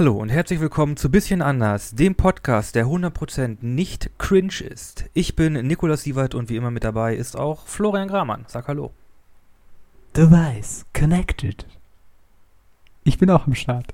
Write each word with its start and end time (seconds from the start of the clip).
Hallo 0.00 0.16
und 0.16 0.30
herzlich 0.30 0.60
willkommen 0.60 0.96
zu 0.96 1.10
Bisschen 1.10 1.42
anders, 1.42 1.90
dem 1.94 2.14
Podcast, 2.14 2.74
der 2.74 2.86
100% 2.86 3.58
nicht 3.60 4.08
cringe 4.16 4.62
ist. 4.66 5.04
Ich 5.12 5.36
bin 5.36 5.52
Nikolas 5.52 6.04
Sievert 6.04 6.34
und 6.34 6.48
wie 6.48 6.56
immer 6.56 6.70
mit 6.70 6.84
dabei 6.84 7.14
ist 7.14 7.36
auch 7.36 7.66
Florian 7.66 8.08
Gramann. 8.08 8.46
Sag 8.48 8.68
Hallo. 8.68 8.94
Device 10.16 10.86
connected. 10.94 11.66
Ich 13.04 13.18
bin 13.18 13.28
auch 13.28 13.46
am 13.46 13.54
Start. 13.54 13.92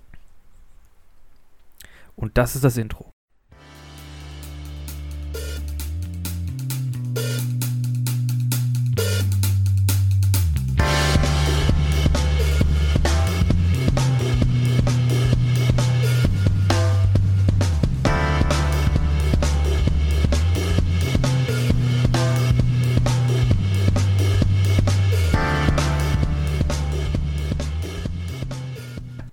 Und 2.15 2.39
das 2.39 2.55
ist 2.55 2.63
das 2.63 2.77
Intro. 2.77 3.11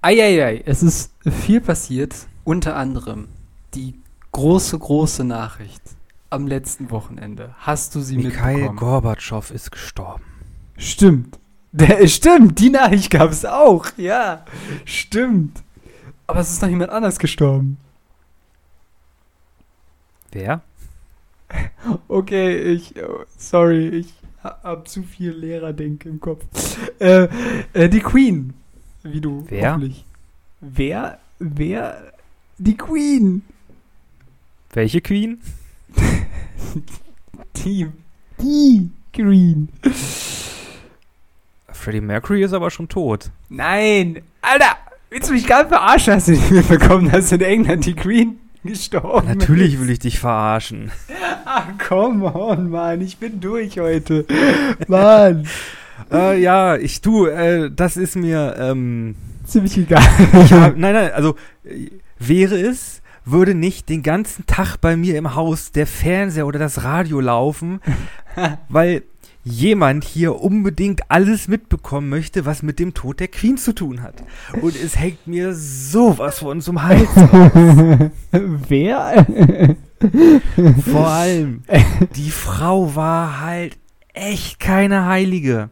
Eieiei, 0.03 0.62
es 0.66 0.84
ist 0.84 1.12
viel 1.45 1.62
passiert. 1.62 2.13
Unter 2.43 2.75
anderem 2.75 3.30
die 3.73 3.95
große, 4.34 4.77
große 4.77 5.23
Nachricht 5.23 5.81
am 6.29 6.45
letzten 6.45 6.91
Wochenende. 6.91 7.55
Hast 7.59 7.95
du 7.95 8.02
sie 8.02 8.17
Mikhail 8.17 8.53
mitbekommen? 8.55 8.77
Gorbatschow 8.79 9.49
ist 9.49 9.71
gestorben. 9.71 10.23
Stimmt. 10.77 11.39
Der, 11.71 12.05
stimmt, 12.07 12.59
die 12.59 12.70
Nachricht 12.70 13.12
gab 13.12 13.31
es 13.31 13.45
auch. 13.45 13.85
Ja, 13.98 14.43
stimmt. 14.85 15.63
Aber 16.27 16.41
es 16.41 16.51
ist 16.51 16.62
noch 16.62 16.70
jemand 16.70 16.91
anders 16.91 17.17
gestorben. 17.17 17.77
Wer? 20.32 20.62
Okay, 22.07 22.57
ich, 22.73 22.95
oh, 23.04 23.26
sorry, 23.38 23.88
ich 23.90 24.13
ha- 24.43 24.57
hab 24.63 24.88
zu 24.88 25.04
viel 25.04 25.32
Lehrerdenke 25.32 26.10
im 26.10 26.20
Kopf. 26.20 26.43
Äh, 26.99 27.27
äh, 27.73 27.90
die 27.90 27.99
Queen, 27.99 28.54
wie 29.04 29.21
du 29.21 29.46
Wer? 29.49 29.79
Wer? 30.62 31.20
Wer? 31.40 32.13
Die 32.57 32.77
Queen. 32.77 33.41
Welche 34.71 35.01
Queen? 35.01 35.40
Die, 37.57 37.87
die 38.41 38.90
Queen. 39.13 39.70
Freddie 41.71 42.01
Mercury 42.01 42.43
ist 42.43 42.54
aber 42.54 42.71
schon 42.71 42.90
tot. 42.90 43.29
Nein, 43.49 44.21
Alter, 44.41 44.76
willst 45.10 45.29
du 45.29 45.34
mich 45.34 45.45
gerade 45.45 45.70
verarschen? 45.70 46.13
Hast 46.13 46.27
du 46.27 46.32
nicht 46.32 46.51
mitbekommen, 46.51 47.10
dass 47.12 47.32
in 47.32 47.41
England 47.41 47.85
die 47.85 47.93
Queen 47.93 48.40
gestorben 48.63 49.27
Natürlich 49.27 49.76
ist? 49.76 49.82
will 49.82 49.90
ich 49.91 49.99
dich 49.99 50.20
verarschen. 50.20 50.91
Ach, 51.45 51.67
come 51.88 52.34
on, 52.34 52.70
Mann, 52.70 53.01
ich 53.01 53.17
bin 53.17 53.40
durch 53.40 53.79
heute. 53.79 54.26
Mann, 54.88 55.48
äh, 56.12 56.41
ja, 56.41 56.76
ich 56.76 57.02
du, 57.02 57.27
äh, 57.27 57.72
das 57.74 57.98
ist 57.98 58.16
mir, 58.16 58.55
ähm, 58.58 59.16
ziemlich 59.46 59.77
egal. 59.77 60.02
hab, 60.02 60.77
nein, 60.77 60.94
nein, 60.94 61.12
also 61.13 61.35
äh, 61.63 61.90
wäre 62.20 62.60
es, 62.60 63.02
würde 63.26 63.55
nicht 63.55 63.90
den 63.90 64.03
ganzen 64.03 64.46
Tag 64.46 64.78
bei 64.78 64.96
mir 64.96 65.18
im 65.18 65.35
Haus 65.35 65.72
der 65.72 65.88
Fernseher 65.88 66.47
oder 66.47 66.59
das 66.59 66.84
Radio 66.84 67.19
laufen, 67.19 67.80
weil 68.69 69.03
jemand 69.46 70.06
hier 70.06 70.40
unbedingt 70.41 71.12
alles 71.12 71.47
mitbekommen 71.47 72.09
möchte, 72.09 72.46
was 72.46 72.63
mit 72.63 72.80
dem 72.80 72.94
Tod 72.94 73.19
der 73.19 73.28
Queen 73.28 73.57
zu 73.57 73.74
tun 73.74 74.02
hat. 74.02 74.24
Und 74.62 74.75
es 74.75 74.97
hängt 74.97 75.28
mir 75.28 75.53
sowas 75.53 76.40
von 76.40 76.62
zum 76.62 76.81
Hals. 76.81 77.09
Wer? 78.31 79.25
Vor 80.90 81.07
allem, 81.07 81.63
die 82.16 82.31
Frau 82.31 82.96
war 82.96 83.41
halt 83.41 83.78
echt 84.13 84.62
keine 84.62 85.06
Heilige. 85.06 85.69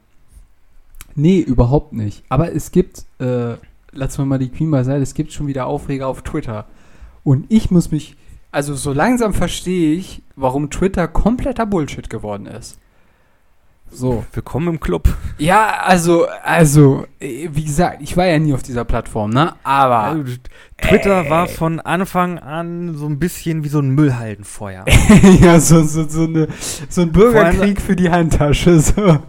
Nee, 1.15 1.39
überhaupt 1.39 1.93
nicht. 1.93 2.23
Aber 2.29 2.53
es 2.53 2.71
gibt, 2.71 3.05
äh, 3.19 3.55
lassen 3.91 4.17
wir 4.17 4.25
mal 4.25 4.39
die 4.39 4.49
Queen 4.49 4.71
beiseite, 4.71 5.01
es 5.01 5.13
gibt 5.13 5.31
schon 5.31 5.47
wieder 5.47 5.67
Aufreger 5.67 6.07
auf 6.07 6.21
Twitter. 6.23 6.65
Und 7.23 7.45
ich 7.49 7.71
muss 7.71 7.91
mich, 7.91 8.15
also 8.51 8.73
so 8.73 8.93
langsam 8.93 9.33
verstehe 9.33 9.93
ich, 9.93 10.23
warum 10.35 10.69
Twitter 10.69 11.07
kompletter 11.07 11.65
Bullshit 11.65 12.09
geworden 12.09 12.45
ist. 12.45 12.80
So. 13.93 14.23
Willkommen 14.31 14.69
im 14.69 14.79
Club. 14.79 15.09
Ja, 15.37 15.81
also, 15.83 16.25
also, 16.43 17.05
wie 17.19 17.63
gesagt, 17.65 18.01
ich 18.01 18.15
war 18.15 18.25
ja 18.25 18.39
nie 18.39 18.53
auf 18.53 18.63
dieser 18.63 18.85
Plattform, 18.85 19.31
ne? 19.31 19.53
Aber. 19.63 20.03
Also, 20.03 20.23
Twitter 20.77 21.25
Ey. 21.25 21.29
war 21.29 21.47
von 21.47 21.79
Anfang 21.81 22.39
an 22.39 22.95
so 22.95 23.05
ein 23.05 23.19
bisschen 23.19 23.65
wie 23.65 23.67
so 23.67 23.79
ein 23.79 23.89
Müllhaldenfeuer. 23.89 24.85
ja, 25.41 25.59
so, 25.59 25.83
so, 25.83 26.07
so, 26.07 26.23
eine, 26.23 26.47
so 26.89 27.01
ein 27.01 27.11
Bürgerkrieg 27.11 27.81
für 27.81 27.95
die 27.97 28.09
Handtasche. 28.09 28.79
So. 28.79 29.19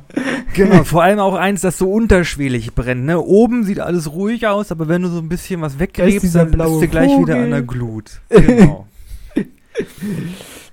genau, 0.54 0.84
vor 0.84 1.02
allem 1.02 1.18
auch 1.18 1.34
eins, 1.34 1.60
das 1.62 1.76
so 1.76 1.90
unterschwellig 1.90 2.74
brennt. 2.74 3.04
Ne? 3.04 3.20
Oben 3.20 3.64
sieht 3.64 3.80
alles 3.80 4.12
ruhig 4.12 4.46
aus, 4.46 4.70
aber 4.70 4.86
wenn 4.86 5.02
du 5.02 5.08
so 5.08 5.18
ein 5.18 5.28
bisschen 5.28 5.60
was 5.60 5.78
wegrebst, 5.80 6.22
dieser 6.22 6.46
dann 6.46 6.58
bist 6.58 6.82
du 6.82 6.88
gleich 6.88 7.10
wieder 7.10 7.34
Vogel. 7.34 7.44
an 7.44 7.50
der 7.50 7.62
Glut. 7.62 8.20
Genau. 8.30 8.86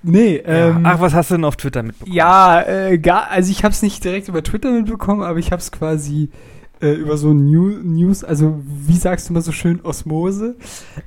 Nee, 0.02 0.36
ja. 0.46 0.68
ähm. 0.70 0.80
Ach, 0.84 1.00
was 1.00 1.14
hast 1.14 1.30
du 1.30 1.34
denn 1.34 1.44
auf 1.44 1.56
Twitter 1.56 1.82
mitbekommen? 1.82 2.14
Ja, 2.16 2.62
äh, 2.62 2.98
gar, 2.98 3.30
also 3.30 3.50
ich 3.50 3.64
habe 3.64 3.72
es 3.72 3.82
nicht 3.82 4.02
direkt 4.04 4.28
über 4.28 4.42
Twitter 4.42 4.70
mitbekommen, 4.70 5.22
aber 5.22 5.38
ich 5.38 5.52
habe 5.52 5.60
es 5.60 5.70
quasi 5.72 6.30
äh, 6.82 6.92
über 6.94 7.18
so 7.18 7.34
New, 7.34 7.68
News, 7.82 8.24
also 8.24 8.58
wie 8.64 8.96
sagst 8.96 9.28
du 9.28 9.34
mal 9.34 9.42
so 9.42 9.52
schön, 9.52 9.80
Osmose. 9.82 10.56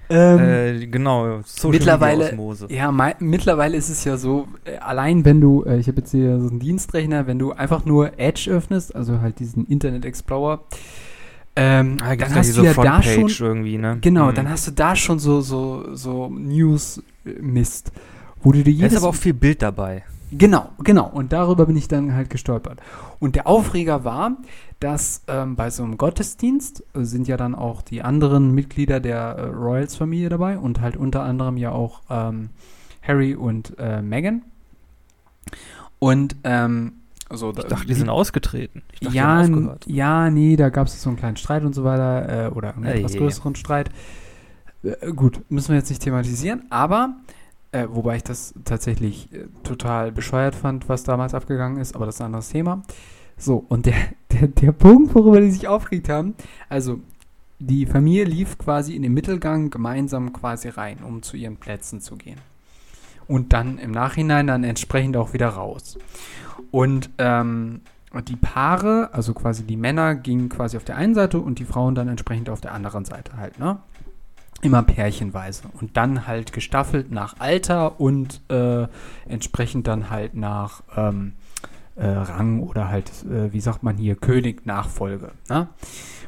Ähm, 0.10 0.40
Äh, 0.40 0.86
genau, 0.86 1.40
Social 1.44 1.72
mittlerweile- 1.72 2.26
Osmose. 2.26 2.68
ja, 2.70 2.92
mei- 2.92 3.16
mittlerweile 3.18 3.76
ist 3.76 3.90
es 3.90 4.04
ja 4.04 4.18
so, 4.18 4.48
äh, 4.66 4.78
allein 4.78 5.26
wenn 5.26 5.42
du, 5.42 5.64
äh, 5.64 5.80
ich 5.80 5.88
habe 5.88 5.98
jetzt 6.02 6.12
hier 6.12 6.40
so 6.40 6.50
einen 6.50 6.60
Dienstrechner, 6.60 7.26
wenn 7.26 7.40
du 7.40 7.54
einfach 7.54 7.86
nur 7.86 8.20
Edge 8.20 8.52
öffnest, 8.52 8.96
also 8.96 9.22
halt 9.22 9.40
diesen 9.40 9.66
Internet 9.66 10.06
Explorer, 10.06 10.62
ähm, 11.56 11.98
Ah, 12.04 12.16
dann 12.16 12.30
ja 12.30 12.36
hast 12.36 12.56
du 12.58 12.64
ja 12.64 12.74
da 12.74 13.02
schon, 13.02 13.30
irgendwie, 13.48 13.80
ne? 13.80 13.98
genau, 14.02 14.28
Mhm. 14.30 14.36
dann 14.36 14.50
hast 14.52 14.68
du 14.68 14.72
da 14.72 14.96
schon 14.96 15.18
so, 15.18 15.42
so, 15.42 15.96
so 15.96 16.30
News-Mist, 16.30 17.92
wo 18.44 18.52
du 18.52 18.60
dir 18.60 18.66
Da 18.66 18.70
jedes 18.72 18.94
ist 18.94 18.98
aber 19.00 19.10
auch 19.10 19.16
viel 19.16 19.34
Bild 19.34 19.62
dabei. 19.62 20.04
Genau, 20.32 20.70
genau. 20.84 21.08
Und 21.08 21.32
darüber 21.32 21.66
bin 21.66 21.78
ich 21.78 21.88
dann 21.88 22.14
halt 22.14 22.30
gestolpert. 22.30 22.82
Und 23.20 23.36
der 23.36 23.48
Aufreger 23.48 24.04
war, 24.04 24.38
dass 24.80 25.24
ähm, 25.28 25.56
bei 25.56 25.70
so 25.70 25.84
einem 25.84 25.98
Gottesdienst 25.98 26.84
äh, 26.94 27.04
sind 27.04 27.28
ja 27.28 27.38
dann 27.38 27.56
auch 27.56 27.82
die 27.82 28.02
anderen 28.02 28.54
Mitglieder 28.54 29.00
der 29.00 29.18
äh, 29.38 29.42
Royals-Familie 29.48 30.30
dabei 30.30 30.58
und 30.58 30.82
halt 30.82 30.98
unter 30.98 31.24
anderem 31.24 31.58
ja 31.58 31.72
auch 31.72 32.02
ähm, 32.10 32.50
Harry 33.02 33.36
und 33.36 33.78
äh, 33.78 34.02
Meghan. 34.02 34.44
Und 36.00 36.36
ähm, 36.44 36.94
so, 37.32 37.52
Ich 37.52 37.64
dachte, 37.64 37.88
die 37.88 37.94
sind 37.94 38.10
ausgetreten. 38.10 38.84
Ich 38.92 39.00
dachte, 39.00 39.16
ja, 39.16 39.48
die 39.48 39.94
ja, 39.94 40.30
nee, 40.30 40.56
da 40.56 40.70
gab 40.70 40.88
es 40.88 41.02
so 41.02 41.10
einen 41.10 41.18
kleinen 41.18 41.38
Streit 41.38 41.64
und 41.64 41.74
so 41.74 41.84
weiter 41.84 42.48
äh, 42.48 42.50
oder 42.50 42.76
einen 42.76 42.86
etwas 42.86 43.16
größeren 43.16 43.56
Streit. 43.56 43.90
Äh, 44.84 45.14
gut, 45.14 45.40
müssen 45.50 45.70
wir 45.70 45.78
jetzt 45.78 45.90
nicht 45.90 46.02
thematisieren, 46.02 46.64
aber 46.70 47.16
äh, 47.74 47.88
wobei 47.90 48.18
ich 48.18 48.24
das 48.24 48.54
tatsächlich 48.66 49.34
äh, 49.34 49.48
total 49.64 50.12
bescheuert 50.12 50.56
fand, 50.56 50.88
was 50.90 51.04
damals 51.04 51.34
abgegangen 51.34 51.80
ist, 51.80 51.96
aber 51.96 52.06
das 52.06 52.16
ist 52.16 52.22
ein 52.22 52.28
anderes 52.28 52.50
Thema. 52.50 52.84
So, 53.38 53.66
und 53.68 53.86
der, 53.86 53.96
der, 54.32 54.48
der 54.48 54.72
Punkt, 54.72 55.14
worüber 55.16 55.42
die 55.42 55.52
sich 55.52 55.68
aufgeregt 55.68 56.10
haben, 56.10 56.36
also 56.70 57.00
die 57.60 57.86
Familie 57.86 58.26
lief 58.26 58.58
quasi 58.58 58.96
in 58.96 59.04
den 59.04 59.14
Mittelgang 59.14 59.70
gemeinsam 59.70 60.34
quasi 60.34 60.70
rein, 60.70 60.98
um 61.04 61.22
zu 61.24 61.38
ihren 61.38 61.58
Plätzen 61.58 62.02
zu 62.02 62.16
gehen. 62.16 62.40
Und 63.28 63.54
dann 63.54 63.78
im 63.78 63.92
Nachhinein 63.92 64.48
dann 64.48 64.64
entsprechend 64.64 65.16
auch 65.16 65.34
wieder 65.34 65.48
raus. 65.48 65.98
Und 66.72 67.10
ähm, 67.18 67.82
die 68.28 68.36
Paare, 68.36 69.10
also 69.14 69.34
quasi 69.34 69.64
die 69.64 69.78
Männer, 69.78 70.16
gingen 70.16 70.50
quasi 70.50 70.76
auf 70.78 70.84
der 70.84 70.98
einen 70.98 71.16
Seite 71.16 71.40
und 71.40 71.58
die 71.58 71.66
Frauen 71.66 71.96
dann 71.96 72.10
entsprechend 72.10 72.50
auf 72.50 72.62
der 72.62 72.74
anderen 72.74 73.06
Seite 73.06 73.38
halt, 73.38 73.60
ne? 73.60 73.80
Immer 74.64 74.82
pärchenweise. 74.84 75.64
Und 75.80 75.98
dann 75.98 76.26
halt 76.26 76.54
gestaffelt 76.54 77.12
nach 77.12 77.36
Alter 77.40 78.00
und 78.00 78.42
äh, 78.50 78.88
entsprechend 79.28 79.88
dann 79.88 80.10
halt 80.10 80.36
nach 80.36 80.82
ähm, 80.96 81.34
äh, 81.96 82.08
Rang 82.08 82.62
oder 82.62 82.90
halt, 82.90 83.12
äh, 83.26 83.52
wie 83.54 83.60
sagt 83.60 83.84
man 83.84 83.98
hier, 83.98 84.16
König-Nachfolge. 84.16 85.32
Ne? 85.50 85.68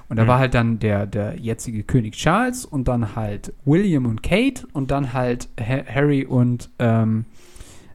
Und 0.09 0.17
da 0.17 0.23
Mhm. 0.23 0.27
war 0.27 0.39
halt 0.39 0.53
dann 0.53 0.79
der, 0.79 1.07
der 1.07 1.39
jetzige 1.39 1.83
König 1.83 2.13
Charles 2.15 2.65
und 2.65 2.87
dann 2.87 3.15
halt 3.15 3.53
William 3.65 4.05
und 4.05 4.21
Kate 4.21 4.67
und 4.73 4.91
dann 4.91 5.13
halt 5.13 5.49
ha 5.59 5.83
Harry 5.91 6.25
und 6.25 6.69
ähm, 6.77 7.25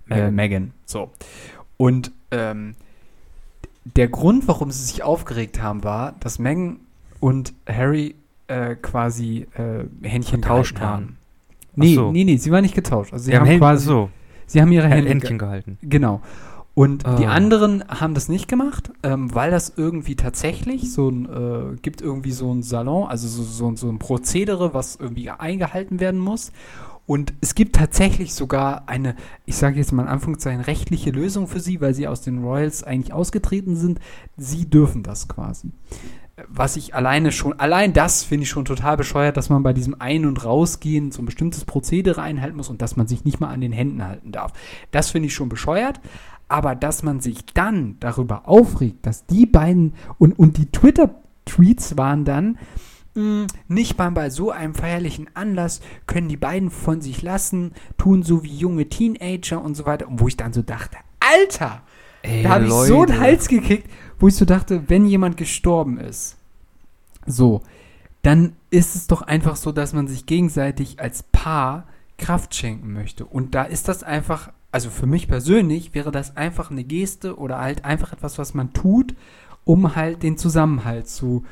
äh, 0.08 0.14
Meghan. 0.30 0.34
Meghan. 0.34 0.72
So. 0.86 1.10
Und 1.76 2.10
ähm, 2.32 2.74
der 3.84 4.08
Grund, 4.08 4.48
warum 4.48 4.70
sie 4.70 4.84
sich 4.84 5.02
aufgeregt 5.02 5.62
haben, 5.62 5.84
war, 5.84 6.14
dass 6.20 6.38
Meghan 6.38 6.80
und 7.20 7.52
Harry 7.68 8.14
äh, 8.50 8.74
quasi 8.76 9.46
äh, 9.54 9.84
Händchen 10.06 10.40
Getauscht 10.40 10.80
haben. 10.80 11.16
Nee, 11.76 11.94
so. 11.94 12.10
nee, 12.12 12.24
nee, 12.24 12.36
sie 12.36 12.50
waren 12.50 12.62
nicht 12.62 12.74
getauscht. 12.74 13.12
Also 13.12 13.24
sie 13.24 13.30
Sie 13.30 13.36
haben 13.38 13.48
haben 13.48 13.58
quasi, 13.58 13.86
so, 13.86 14.10
sie 14.46 14.60
haben 14.60 14.72
ihre 14.72 14.88
Händchen, 14.88 15.06
Händchen 15.08 15.38
gehalten. 15.38 15.78
Genau. 15.82 16.20
Und 16.74 17.02
die 17.18 17.26
Ah. 17.26 17.32
anderen 17.32 17.84
haben 17.88 18.14
das 18.14 18.28
nicht 18.28 18.48
gemacht, 18.48 18.90
ähm, 19.02 19.34
weil 19.34 19.50
das 19.50 19.72
irgendwie 19.76 20.14
tatsächlich 20.14 20.92
so 20.92 21.08
ein, 21.10 21.26
äh, 21.26 21.76
gibt 21.82 22.00
irgendwie 22.00 22.30
so 22.32 22.52
ein 22.52 22.62
Salon, 22.62 23.08
also 23.08 23.28
so, 23.28 23.42
so, 23.42 23.74
so 23.76 23.88
ein 23.88 23.98
Prozedere, 23.98 24.72
was 24.72 24.96
irgendwie 24.96 25.30
eingehalten 25.30 26.00
werden 26.00 26.20
muss. 26.20 26.52
Und 27.06 27.34
es 27.40 27.56
gibt 27.56 27.74
tatsächlich 27.74 28.34
sogar 28.34 28.84
eine, 28.86 29.16
ich 29.44 29.56
sage 29.56 29.78
jetzt 29.78 29.92
mal 29.92 30.02
in 30.04 30.08
Anführungszeichen, 30.08 30.60
rechtliche 30.60 31.10
Lösung 31.10 31.48
für 31.48 31.58
sie, 31.58 31.80
weil 31.80 31.92
sie 31.92 32.06
aus 32.06 32.22
den 32.22 32.38
Royals 32.44 32.84
eigentlich 32.84 33.12
ausgetreten 33.12 33.74
sind. 33.74 33.98
Sie 34.36 34.70
dürfen 34.70 35.02
das 35.02 35.26
quasi. 35.26 35.70
Was 36.48 36.76
ich 36.76 36.94
alleine 36.94 37.32
schon, 37.32 37.58
allein 37.58 37.92
das 37.92 38.22
finde 38.22 38.44
ich 38.44 38.50
schon 38.50 38.64
total 38.64 38.96
bescheuert, 38.96 39.36
dass 39.36 39.48
man 39.48 39.62
bei 39.62 39.72
diesem 39.72 39.96
Ein- 39.98 40.26
und 40.26 40.44
Rausgehen 40.44 41.10
so 41.10 41.22
ein 41.22 41.26
bestimmtes 41.26 41.64
Prozedere 41.64 42.22
einhalten 42.22 42.56
muss 42.56 42.68
und 42.68 42.82
dass 42.82 42.96
man 42.96 43.06
sich 43.06 43.24
nicht 43.24 43.40
mal 43.40 43.48
an 43.48 43.60
den 43.60 43.72
Händen 43.72 44.04
halten 44.06 44.32
darf. 44.32 44.52
Das 44.90 45.10
finde 45.10 45.26
ich 45.26 45.34
schon 45.34 45.48
bescheuert. 45.48 46.00
Aber 46.48 46.74
dass 46.74 47.04
man 47.04 47.20
sich 47.20 47.44
dann 47.54 47.96
darüber 48.00 48.48
aufregt, 48.48 49.06
dass 49.06 49.24
die 49.26 49.46
beiden 49.46 49.94
und, 50.18 50.36
und 50.36 50.56
die 50.56 50.66
Twitter-Tweets 50.66 51.96
waren 51.96 52.24
dann, 52.24 52.58
mh, 53.14 53.46
nicht 53.68 53.96
mal 53.98 54.10
bei 54.10 54.30
so 54.30 54.50
einem 54.50 54.74
feierlichen 54.74 55.28
Anlass 55.34 55.80
können 56.06 56.28
die 56.28 56.36
beiden 56.36 56.70
von 56.70 57.00
sich 57.00 57.22
lassen, 57.22 57.72
tun 57.98 58.24
so 58.24 58.42
wie 58.42 58.56
junge 58.56 58.88
Teenager 58.88 59.62
und 59.62 59.76
so 59.76 59.86
weiter. 59.86 60.08
Und 60.08 60.20
wo 60.20 60.26
ich 60.26 60.36
dann 60.36 60.52
so 60.52 60.62
dachte, 60.62 60.96
Alter, 61.20 61.82
Ey, 62.22 62.42
da 62.42 62.50
habe 62.50 62.66
ich 62.66 62.72
so 62.72 63.02
einen 63.02 63.18
Hals 63.18 63.48
gekickt, 63.48 63.88
wo 64.20 64.28
ich 64.28 64.36
so 64.36 64.44
dachte, 64.44 64.88
wenn 64.88 65.06
jemand 65.06 65.36
gestorben 65.36 65.98
ist, 65.98 66.36
so, 67.26 67.62
dann 68.22 68.52
ist 68.70 68.94
es 68.94 69.06
doch 69.06 69.22
einfach 69.22 69.56
so, 69.56 69.72
dass 69.72 69.92
man 69.92 70.06
sich 70.06 70.26
gegenseitig 70.26 71.00
als 71.00 71.24
Paar 71.24 71.86
Kraft 72.18 72.54
schenken 72.54 72.92
möchte. 72.92 73.24
Und 73.24 73.54
da 73.54 73.62
ist 73.64 73.88
das 73.88 74.02
einfach, 74.02 74.52
also 74.70 74.90
für 74.90 75.06
mich 75.06 75.26
persönlich 75.26 75.94
wäre 75.94 76.12
das 76.12 76.36
einfach 76.36 76.70
eine 76.70 76.84
Geste 76.84 77.38
oder 77.38 77.58
halt 77.58 77.84
einfach 77.84 78.12
etwas, 78.12 78.38
was 78.38 78.54
man 78.54 78.72
tut, 78.72 79.14
um 79.64 79.96
halt 79.96 80.22
den 80.22 80.36
Zusammenhalt 80.36 81.08
zu, 81.08 81.44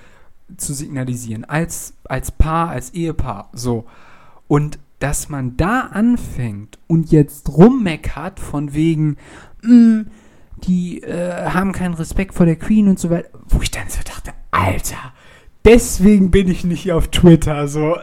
zu 0.56 0.74
signalisieren. 0.74 1.44
Als, 1.44 1.94
als 2.04 2.30
Paar, 2.30 2.68
als 2.68 2.90
Ehepaar. 2.90 3.48
So. 3.54 3.86
Und 4.46 4.78
dass 4.98 5.28
man 5.28 5.56
da 5.56 5.80
anfängt 5.80 6.78
und 6.86 7.12
jetzt 7.12 7.48
rummeckert 7.48 8.40
von 8.40 8.74
wegen, 8.74 9.16
"Mm, 9.62 10.02
die 10.64 11.02
äh, 11.02 11.50
haben 11.50 11.72
keinen 11.72 11.94
Respekt 11.94 12.34
vor 12.34 12.46
der 12.46 12.56
Queen 12.56 12.88
und 12.88 12.98
so 12.98 13.10
weiter, 13.10 13.28
wo 13.48 13.62
ich 13.62 13.70
dann 13.70 13.88
so 13.88 14.00
dachte, 14.04 14.32
Alter, 14.50 15.12
deswegen 15.64 16.30
bin 16.30 16.50
ich 16.50 16.64
nicht 16.64 16.92
auf 16.92 17.08
Twitter. 17.08 17.68
So, 17.68 17.96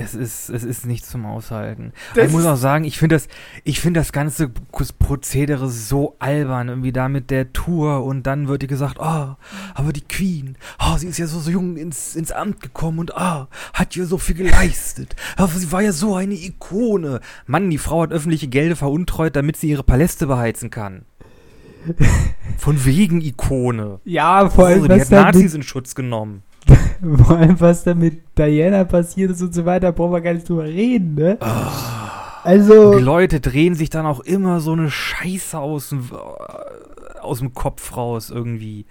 Es 0.00 0.14
ist, 0.14 0.48
es 0.48 0.62
ist 0.62 0.86
nicht 0.86 1.04
zum 1.04 1.26
Aushalten. 1.26 1.92
Ich 2.14 2.30
muss 2.30 2.44
auch 2.46 2.56
sagen, 2.56 2.84
ich 2.84 2.98
finde 2.98 3.16
das, 3.16 3.26
ich 3.64 3.80
finde 3.80 3.98
das 3.98 4.12
ganze 4.12 4.48
Prozedere 4.48 5.68
so 5.68 6.14
albern, 6.20 6.68
irgendwie 6.68 6.92
da 6.92 7.08
mit 7.08 7.30
der 7.30 7.52
Tour 7.52 8.04
und 8.04 8.22
dann 8.22 8.46
wird 8.46 8.62
dir 8.62 8.68
gesagt, 8.68 8.98
oh, 9.00 9.34
aber 9.74 9.92
die 9.92 10.02
Queen, 10.06 10.56
oh, 10.78 10.96
sie 10.96 11.08
ist 11.08 11.18
ja 11.18 11.26
so, 11.26 11.40
so 11.40 11.50
jung 11.50 11.76
ins, 11.76 12.14
ins 12.14 12.30
Amt 12.30 12.60
gekommen 12.60 13.00
und 13.00 13.16
ah, 13.16 13.48
hat 13.74 13.96
ja 13.96 14.04
so 14.04 14.18
viel 14.18 14.36
geleistet. 14.36 15.16
Aber 15.36 15.48
sie 15.48 15.72
war 15.72 15.82
ja 15.82 15.92
so 15.92 16.14
eine 16.14 16.34
Ikone. 16.34 17.20
Mann, 17.46 17.68
die 17.68 17.78
Frau 17.78 18.02
hat 18.02 18.12
öffentliche 18.12 18.46
Gelder 18.46 18.76
veruntreut, 18.76 19.34
damit 19.34 19.56
sie 19.56 19.68
ihre 19.68 19.82
Paläste 19.82 20.28
beheizen 20.28 20.70
kann. 20.70 21.06
Von 22.58 22.84
wegen 22.84 23.20
Ikone. 23.20 24.00
ja, 24.04 24.48
vor 24.48 24.66
allem, 24.66 24.84
Oh, 24.84 24.88
die 24.88 25.00
hat 25.00 25.10
Nazis 25.10 25.54
in 25.54 25.62
Schutz 25.62 25.94
genommen. 25.94 26.42
vor 27.24 27.36
allem, 27.36 27.60
was 27.60 27.84
da 27.84 27.94
mit 27.94 28.22
Diana 28.36 28.84
passiert 28.84 29.30
ist 29.30 29.42
und 29.42 29.54
so 29.54 29.64
weiter, 29.64 29.92
brauchen 29.92 30.12
wir 30.12 30.20
gar 30.20 30.34
nicht 30.34 30.48
drüber 30.48 30.64
reden, 30.64 31.14
ne? 31.14 31.38
Also, 32.44 32.94
Die 32.96 33.02
Leute 33.02 33.40
drehen 33.40 33.74
sich 33.74 33.90
dann 33.90 34.06
auch 34.06 34.20
immer 34.20 34.60
so 34.60 34.72
eine 34.72 34.90
Scheiße 34.90 35.58
aus 35.58 35.90
dem, 35.90 36.08
äh, 36.12 37.20
aus 37.20 37.40
dem 37.40 37.52
Kopf 37.52 37.96
raus 37.96 38.30
irgendwie. 38.30 38.86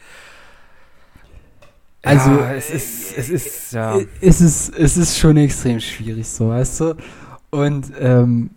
Also, 2.04 2.30
ja, 2.30 2.54
es 2.54 2.70
ist, 2.70 3.18
es 3.18 3.30
ist, 3.30 3.74
ja. 3.74 3.98
es 4.22 4.42
ist, 4.42 4.70
es 4.78 4.98
ist 4.98 5.18
schon 5.18 5.38
extrem 5.38 5.80
schwierig, 5.80 6.28
so, 6.28 6.50
weißt 6.50 6.80
du? 6.82 6.96
Und, 7.50 7.92
ähm, 8.00 8.52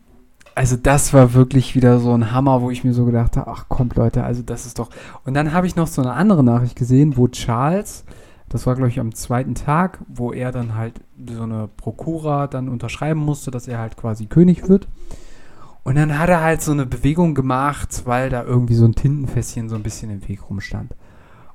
also 0.55 0.77
das 0.77 1.15
war 1.15 1.33
wirklich 1.33 1.75
wieder 1.75 2.01
so 2.01 2.13
ein 2.13 2.33
Hammer, 2.33 2.61
wo 2.61 2.71
ich 2.71 2.85
mir 2.85 2.93
so 2.93 3.05
gedacht 3.07 3.37
habe, 3.37 3.51
ach 3.51 3.69
kommt 3.69 3.97
Leute, 3.97 4.25
also 4.25 4.43
das 4.43 4.67
ist 4.67 4.79
doch. 4.79 4.91
Und 5.25 5.35
dann 5.35 5.53
habe 5.53 5.67
ich 5.67 5.77
noch 5.77 5.87
so 5.87 6.03
eine 6.03 6.13
andere 6.13 6.45
Nachricht 6.45 6.77
gesehen, 6.77 7.17
wo 7.17 7.29
Charles, 7.29 8.05
das 8.51 8.67
war 8.67 8.75
glaube 8.75 8.91
ich 8.91 9.01
am 9.01 9.15
zweiten 9.15 9.55
Tag, 9.55 10.01
wo 10.09 10.33
er 10.33 10.53
dann 10.53 10.75
halt 10.75 11.01
so 11.35 11.45
eine 11.45 11.69
Prokura 11.77 12.47
dann 12.49 12.69
unterschreiben 12.69 13.21
musste, 13.21 13.51
dass 13.51 13.69
er 13.69 13.79
halt 13.79 13.97
quasi 13.97 14.27
König 14.27 14.69
wird. 14.69 14.89
Und 15.83 15.95
dann 15.95 16.19
hat 16.19 16.29
er 16.29 16.43
halt 16.43 16.61
so 16.61 16.73
eine 16.73 16.85
Bewegung 16.85 17.35
gemacht, 17.35 18.03
weil 18.05 18.29
da 18.29 18.45
irgendwie 18.45 18.75
so 18.75 18.85
ein 18.85 18.95
Tintenfässchen 18.95 19.69
so 19.69 19.77
ein 19.77 19.83
bisschen 19.83 20.11
im 20.11 20.29
Weg 20.29 20.51
rumstand. 20.51 20.93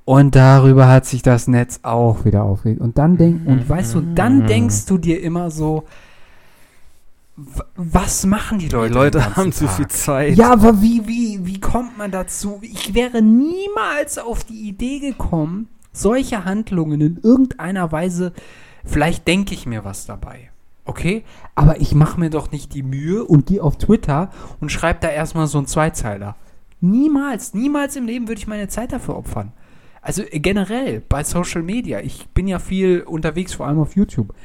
Und 0.06 0.36
darüber 0.36 0.88
hat 0.88 1.06
sich 1.06 1.22
das 1.22 1.48
Netz 1.48 1.80
auch 1.84 2.26
wieder 2.26 2.44
aufgeregt. 2.44 2.80
Und 2.80 2.98
dann 2.98 3.18
denk, 3.18 3.46
und 3.46 3.68
weißt 3.68 3.96
du, 3.96 4.02
dann 4.02 4.48
denkst 4.48 4.86
du 4.86 4.98
dir 4.98 5.22
immer 5.22 5.52
so, 5.52 5.84
was 7.76 8.26
machen 8.26 8.60
die 8.60 8.70
Leute? 8.70 8.94
die 8.94 8.98
Leute 8.98 9.36
haben 9.36 9.52
zu 9.52 9.66
Tag? 9.66 9.76
viel 9.76 9.88
Zeit. 9.88 10.38
Ja, 10.38 10.54
aber 10.54 10.82
wie, 10.82 11.06
wie, 11.08 11.46
wie 11.46 11.60
kommt 11.60 11.98
man 11.98 12.12
dazu? 12.12 12.60
Ich 12.62 12.94
wäre 12.94 13.22
niemals 13.22 14.18
auf 14.18 14.44
die 14.46 14.70
Idee 14.70 15.00
gekommen, 15.00 15.68
solche 15.96 16.46
Handlungen 16.46 17.02
in 17.02 17.20
irgendeiner 17.22 17.92
Weise, 17.92 18.34
vielleicht 18.84 19.28
denke 19.28 19.54
ich 19.54 19.66
mir 19.66 19.84
was 19.86 20.06
dabei. 20.06 20.52
Okay? 20.86 21.24
Aber 21.56 21.82
ich 21.82 21.96
mache 21.96 22.20
mir 22.20 22.30
doch 22.30 22.52
nicht 22.52 22.74
die 22.74 22.84
Mühe 22.84 23.24
und 23.24 23.48
gehe 23.48 23.64
auf 23.64 23.78
Twitter 23.78 24.30
und 24.62 24.72
schreibe 24.72 25.00
da 25.02 25.10
erstmal 25.10 25.48
so 25.48 25.58
einen 25.58 25.68
Zweizeiler. 25.68 26.36
Niemals, 26.82 27.54
niemals 27.54 27.96
im 27.96 28.06
Leben 28.06 28.28
würde 28.28 28.40
ich 28.40 28.48
meine 28.48 28.68
Zeit 28.68 28.92
dafür 28.92 29.18
opfern. 29.18 29.52
Also 30.02 30.22
äh, 30.22 30.40
generell 30.40 31.02
bei 31.10 31.24
Social 31.24 31.64
Media. 31.64 32.00
Ich 32.02 32.28
bin 32.30 32.48
ja 32.48 32.60
viel 32.60 33.02
unterwegs, 33.02 33.54
vor 33.54 33.66
allem 33.66 33.80
auf 33.80 33.96
YouTube. 33.96 34.36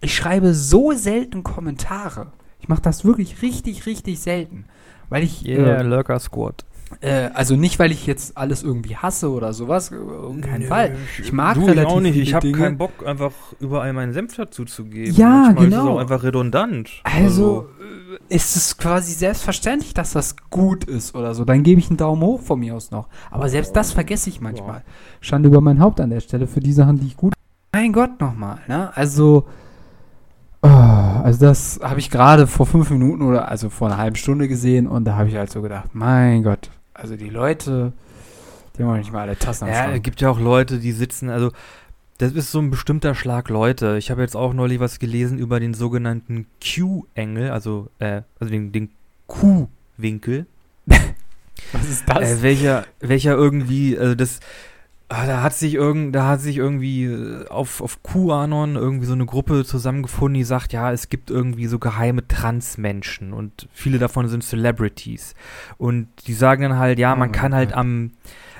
Ich 0.00 0.14
schreibe 0.14 0.54
so 0.54 0.92
selten 0.92 1.42
Kommentare. 1.42 2.32
Ich 2.60 2.68
mache 2.68 2.82
das 2.82 3.04
wirklich 3.04 3.42
richtig, 3.42 3.86
richtig 3.86 4.20
selten. 4.20 4.66
Weil 5.08 5.24
ich, 5.24 5.44
Yeah, 5.44 5.80
äh, 5.80 5.82
Lurker 5.82 6.20
Squad. 6.20 6.64
Äh, 7.00 7.30
also 7.34 7.56
nicht, 7.56 7.78
weil 7.78 7.90
ich 7.90 8.06
jetzt 8.06 8.36
alles 8.36 8.62
irgendwie 8.62 8.96
hasse 8.96 9.30
oder 9.30 9.52
sowas, 9.52 9.90
äh, 9.92 9.96
auf 9.96 10.40
keinen 10.40 10.64
Fall. 10.64 10.96
Ich 11.20 11.32
mag 11.32 11.54
du, 11.54 11.64
relativ 11.64 11.82
ich 11.82 11.86
auch 11.86 12.00
nicht. 12.00 12.16
Ich 12.16 12.34
habe 12.34 12.52
keinen 12.52 12.78
Bock, 12.78 13.06
einfach 13.06 13.32
überall 13.60 13.92
meinen 13.92 14.12
Senf 14.12 14.36
dazu 14.36 14.64
zu 14.64 14.84
geben. 14.84 15.12
Ja, 15.14 15.28
Manchmal 15.28 15.64
ist 15.64 15.70
genau. 15.70 15.82
es 15.84 15.88
auch 15.90 15.98
einfach 15.98 16.22
redundant. 16.22 16.90
Also 17.04 17.68
äh, 18.28 18.34
ist 18.34 18.56
es 18.56 18.76
quasi 18.76 19.12
selbstverständlich, 19.12 19.94
dass 19.94 20.12
das 20.12 20.36
gut 20.50 20.84
ist 20.84 21.14
oder 21.14 21.34
so. 21.34 21.44
Dann 21.44 21.62
gebe 21.62 21.80
ich 21.80 21.88
einen 21.88 21.96
Daumen 21.96 22.22
hoch 22.22 22.40
von 22.40 22.60
mir 22.60 22.74
aus 22.74 22.90
noch. 22.90 23.08
Aber 23.30 23.48
selbst 23.48 23.74
das 23.74 23.92
vergesse 23.92 24.28
ich 24.30 24.40
manchmal. 24.40 24.82
Schande 25.20 25.48
über 25.48 25.60
mein 25.60 25.80
Haupt 25.80 26.00
an 26.00 26.10
der 26.10 26.20
Stelle 26.20 26.46
für 26.46 26.60
die 26.60 26.72
Sachen, 26.72 27.00
die 27.00 27.06
ich 27.06 27.16
gut. 27.16 27.32
Mein 27.72 27.92
Gott 27.92 28.20
nochmal, 28.20 28.58
ne? 28.68 28.90
Also. 28.94 29.46
ah, 30.62 31.22
Also 31.24 31.46
das 31.46 31.80
habe 31.82 32.00
ich 32.00 32.10
gerade 32.10 32.46
vor 32.46 32.66
fünf 32.66 32.90
Minuten 32.90 33.22
oder 33.22 33.48
also 33.48 33.70
vor 33.70 33.88
einer 33.88 33.96
halben 33.98 34.16
Stunde 34.16 34.48
gesehen 34.48 34.86
und 34.86 35.04
da 35.04 35.16
habe 35.16 35.28
ich 35.28 35.36
halt 35.36 35.50
so 35.50 35.62
gedacht, 35.62 35.90
mein 35.94 36.42
Gott, 36.42 36.70
also 37.02 37.16
die 37.16 37.30
Leute, 37.30 37.92
die 38.78 38.84
haben 38.84 38.96
nicht 38.98 39.12
mal 39.12 39.22
alle 39.22 39.36
Tassen 39.36 39.64
am 39.64 39.70
Ja, 39.70 39.90
es 39.92 40.02
gibt 40.02 40.20
ja 40.20 40.30
auch 40.30 40.38
Leute, 40.38 40.78
die 40.78 40.92
sitzen, 40.92 41.30
also 41.30 41.50
das 42.18 42.32
ist 42.32 42.52
so 42.52 42.60
ein 42.60 42.70
bestimmter 42.70 43.16
Schlag 43.16 43.48
Leute. 43.48 43.96
Ich 43.98 44.10
habe 44.10 44.22
jetzt 44.22 44.36
auch 44.36 44.52
neulich 44.52 44.78
was 44.78 45.00
gelesen 45.00 45.38
über 45.38 45.58
den 45.58 45.74
sogenannten 45.74 46.46
Q-Engel, 46.62 47.50
also, 47.50 47.88
äh, 47.98 48.22
also 48.38 48.52
den, 48.52 48.70
den 48.70 48.90
Q-Winkel. 49.26 50.46
Was 51.72 51.88
ist 51.88 52.08
das? 52.08 52.38
Äh, 52.38 52.42
welcher, 52.42 52.86
welcher 53.00 53.34
irgendwie, 53.34 53.98
also 53.98 54.14
das, 54.14 54.40
ah, 55.12 55.26
da 55.26 55.42
hat 55.42 55.54
sich 55.54 55.74
irgend, 55.74 56.14
da 56.14 56.26
hat 56.26 56.40
sich 56.40 56.56
irgendwie 56.56 57.04
äh, 57.04 57.46
auf, 57.48 57.80
auf 57.80 58.02
QAnon 58.02 58.76
irgendwie 58.76 59.06
so 59.06 59.12
eine 59.12 59.26
Gruppe 59.26 59.64
zusammengefunden, 59.64 60.34
die 60.34 60.44
sagt, 60.44 60.72
ja, 60.72 60.90
es 60.92 61.08
gibt 61.08 61.30
irgendwie 61.30 61.66
so 61.66 61.78
geheime 61.78 62.26
Transmenschen 62.26 63.32
und 63.32 63.68
viele 63.72 63.98
davon 63.98 64.28
sind 64.28 64.42
Celebrities. 64.42 65.34
Und 65.76 66.08
die 66.26 66.32
sagen 66.32 66.62
dann 66.62 66.78
halt, 66.78 66.98
ja, 66.98 67.12
Oh 67.14 67.16
man 67.16 67.30
kann 67.30 67.54
halt 67.54 67.74
am, 67.74 68.12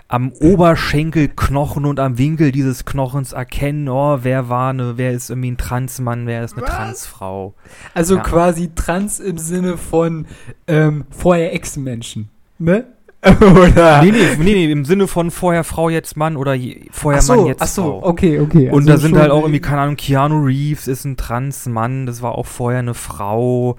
am 0.09 0.31
Oberschenkelknochen 0.33 1.87
und 1.87 1.99
am 1.99 2.19
Winkel 2.19 2.53
dieses 2.53 2.85
Knochens 2.85 3.33
erkennen, 3.33 3.89
oh, 3.89 4.19
wer 4.23 4.49
war 4.51 4.71
eine, 4.71 4.99
wer 4.99 5.13
ist 5.13 5.31
irgendwie 5.31 5.53
ein 5.53 5.57
Transmann, 5.57 6.27
wer 6.27 6.45
ist 6.45 6.53
eine 6.53 6.67
Was? 6.67 6.75
Transfrau. 6.75 7.55
Also 7.95 8.17
Ja. 8.17 8.23
quasi 8.23 8.71
trans 8.75 9.21
im 9.21 9.39
Sinne 9.39 9.79
von 9.79 10.27
ähm, 10.67 11.05
vorher 11.11 11.55
Ex-Menschen. 11.55 12.29
Ne? 12.59 12.85
Oder? 13.41 14.03
Nee, 14.03 14.11
nee, 14.11 14.37
nee, 14.39 14.55
nee, 14.55 14.73
im 14.73 14.85
Sinne 14.85 15.07
von 15.07 15.31
vorher 15.31 15.63
Frau, 15.63 15.89
jetzt 15.89 16.17
Mann 16.17 16.37
oder 16.37 16.55
je, 16.55 16.89
vorher 16.91 17.23
so, 17.23 17.37
Mann, 17.37 17.47
jetzt 17.47 17.63
ach 17.63 17.69
so, 17.69 17.83
Frau. 17.83 18.09
okay, 18.09 18.41
okay. 18.41 18.69
Und 18.69 18.81
also 18.81 18.91
da 18.91 18.97
sind 18.97 19.11
schon 19.11 19.21
halt 19.21 19.31
auch 19.31 19.43
irgendwie, 19.43 19.61
keine 19.61 19.83
Ahnung, 19.83 19.95
Keanu 19.95 20.45
Reeves 20.45 20.89
ist 20.89 21.05
ein 21.05 21.17
Transmann, 21.17 22.07
das 22.07 22.21
war 22.21 22.33
auch 22.33 22.47
vorher 22.47 22.81
eine 22.81 22.95
Frau. 22.95 23.77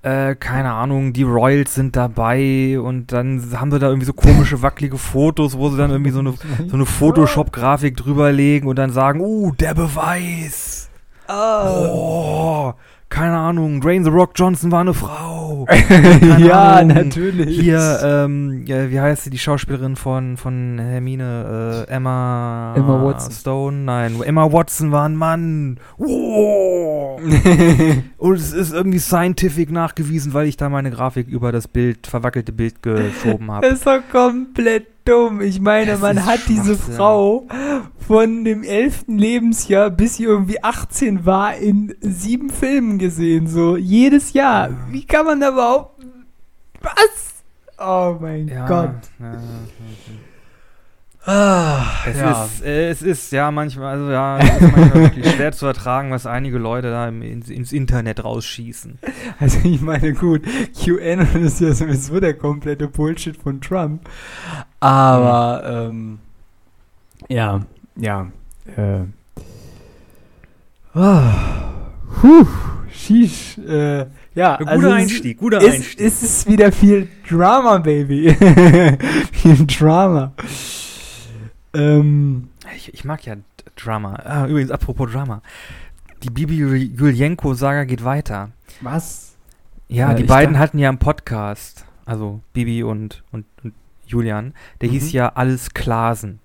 Äh, 0.00 0.36
keine 0.36 0.72
Ahnung, 0.72 1.12
die 1.12 1.24
Royals 1.24 1.74
sind 1.74 1.96
dabei 1.96 2.80
und 2.80 3.12
dann 3.12 3.42
haben 3.60 3.70
sie 3.70 3.78
da 3.78 3.88
irgendwie 3.88 4.06
so 4.06 4.14
komische, 4.14 4.62
wackelige 4.62 4.96
Fotos, 4.96 5.58
wo 5.58 5.68
sie 5.68 5.76
dann 5.76 5.90
irgendwie 5.90 6.12
so 6.12 6.20
eine, 6.20 6.32
so 6.66 6.74
eine 6.74 6.86
Photoshop-Grafik 6.86 7.94
drüberlegen 7.94 8.68
und 8.68 8.76
dann 8.76 8.90
sagen, 8.90 9.20
uh, 9.20 9.52
der 9.52 9.74
Beweis. 9.74 10.88
Ah. 11.26 11.90
Oh, 11.90 12.74
keine 13.08 13.36
Ahnung, 13.36 13.80
Dwayne 13.80 14.04
The 14.04 14.10
Rock 14.10 14.32
Johnson 14.34 14.70
war 14.70 14.80
eine 14.80 14.94
Frau. 14.94 15.66
Ja, 16.38 16.76
Ahnung, 16.76 16.96
natürlich. 16.96 17.58
Hier, 17.58 18.00
ähm, 18.02 18.64
ja, 18.66 18.90
wie 18.90 19.00
heißt 19.00 19.24
sie, 19.24 19.30
die 19.30 19.38
Schauspielerin 19.38 19.96
von, 19.96 20.36
von 20.36 20.78
Hermine? 20.78 21.86
Äh, 21.88 21.90
Emma, 21.90 22.74
Emma 22.76 23.04
Watson. 23.04 23.32
Stone? 23.32 23.76
Nein, 23.78 24.20
Emma 24.22 24.52
Watson 24.52 24.92
war 24.92 25.08
ein 25.08 25.16
Mann. 25.16 25.80
Wow. 25.96 27.20
Und 28.18 28.34
es 28.34 28.52
ist 28.52 28.72
irgendwie 28.72 28.98
scientific 28.98 29.70
nachgewiesen, 29.70 30.34
weil 30.34 30.46
ich 30.46 30.56
da 30.56 30.68
meine 30.68 30.90
Grafik 30.90 31.28
über 31.28 31.50
das 31.50 31.66
Bild, 31.66 32.06
verwackelte 32.06 32.52
Bild 32.52 32.82
geschoben 32.82 33.50
habe. 33.50 33.66
ist 33.66 33.86
doch 33.86 34.00
komplett 34.12 34.86
dumm. 35.08 35.40
Ich 35.40 35.60
meine, 35.60 35.92
Das 35.92 36.00
man 36.00 36.24
hat 36.24 36.40
diese. 36.48 36.76
Frau 36.76 37.46
von 38.06 38.44
dem 38.44 38.62
11. 38.62 39.04
Lebensjahr 39.08 39.90
bis 39.90 40.16
sie 40.16 40.24
irgendwie 40.24 40.62
18 40.62 41.26
war 41.26 41.56
in 41.56 41.94
sieben 42.00 42.50
Filmen 42.50 42.98
gesehen. 42.98 43.46
So 43.46 43.76
jedes 43.76 44.32
Jahr. 44.32 44.70
Wie 44.90 45.04
kann 45.04 45.26
man 45.26 45.40
da 45.40 45.50
überhaupt. 45.50 46.02
Was? 46.80 47.34
Oh 47.78 48.16
mein 48.20 48.48
Gott. 48.48 48.90
Ja, 49.18 49.32
ja. 49.32 49.40
Ah, 51.30 51.84
Es, 52.06 52.16
ja. 52.18 52.44
ist, 52.44 52.64
äh, 52.64 52.88
es 52.88 53.02
ist 53.02 53.32
ja 53.32 53.50
manchmal, 53.50 53.98
also 53.98 54.10
ja, 54.10 54.38
es 54.38 54.62
ist 54.62 54.72
manchmal 54.72 54.94
wirklich 54.94 55.30
schwer 55.34 55.52
zu 55.52 55.66
ertragen, 55.66 56.10
was 56.10 56.24
einige 56.24 56.56
Leute 56.56 56.88
da 56.90 57.06
im, 57.06 57.20
ins, 57.20 57.50
ins 57.50 57.70
Internet 57.70 58.24
rausschießen. 58.24 58.98
Also 59.38 59.58
ich 59.64 59.82
meine, 59.82 60.14
gut, 60.14 60.40
QAnon 60.82 61.26
ist 61.44 61.60
ja 61.60 61.74
sowieso 61.74 62.18
der 62.18 62.32
komplette 62.32 62.88
Bullshit 62.88 63.36
von 63.36 63.60
Trump. 63.60 64.08
Aber, 64.80 65.90
ähm, 65.90 66.18
ja, 67.28 67.60
ja, 67.96 68.28
äh, 68.74 69.00
ah, 70.94 71.34
puh, 72.22 72.46
sheesh, 72.90 73.58
äh, 73.68 74.06
ja, 74.34 74.56
guter 74.56 74.70
also 74.70 74.88
Einstieg, 74.88 75.36
guter 75.36 75.60
ist, 75.60 75.74
Einstieg. 75.74 76.00
ist 76.00 76.22
es 76.22 76.46
wieder 76.46 76.72
viel 76.72 77.06
Drama, 77.28 77.76
Baby. 77.76 78.34
viel 79.32 79.66
Drama. 79.66 80.32
Ähm, 81.78 82.48
Ich, 82.76 82.92
ich 82.94 83.04
mag 83.04 83.24
ja 83.24 83.36
Drama. 83.76 84.14
Ah, 84.24 84.46
übrigens, 84.46 84.70
apropos 84.70 85.10
Drama. 85.10 85.42
Die 86.22 86.30
Bibi 86.30 86.56
Jul- 86.58 86.90
Julienko-Saga 86.98 87.84
geht 87.84 88.04
weiter. 88.04 88.50
was? 88.80 89.36
Ja, 89.88 90.12
Äh, 90.12 90.16
die 90.16 90.24
beiden 90.24 90.54
dacht- 90.54 90.62
hatten 90.64 90.78
ja 90.78 90.88
einen 90.88 90.98
Podcast. 90.98 91.84
Also 92.04 92.40
Bibi 92.52 92.82
und, 92.82 93.22
und, 93.32 93.44
und 93.62 93.74
Julian. 94.06 94.54
Der 94.80 94.88
Mhm. 94.88 94.92
hieß 94.92 95.12
ja 95.12 95.28
Alles 95.30 95.74
Klasen. 95.74 96.40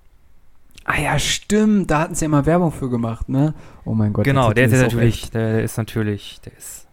Ah 0.86 1.00
ja, 1.00 1.18
stimmt, 1.18 1.90
da 1.92 2.00
hatten 2.00 2.14
sie 2.16 2.26
ja 2.26 2.30
mal 2.30 2.46
Werbung 2.46 2.72
für 2.74 2.90
gemacht, 2.90 3.30
ne? 3.30 3.54
Oh 3.86 3.94
mein 3.94 4.12
Gott. 4.12 4.26
Genau, 4.26 4.52
der 4.52 4.66
ist, 4.66 4.74
natürlich, 4.74 5.32
der 5.32 5.64
ist 5.64 5.78
natürlich, 5.78 6.42
der 6.44 6.58
ist 6.58 6.88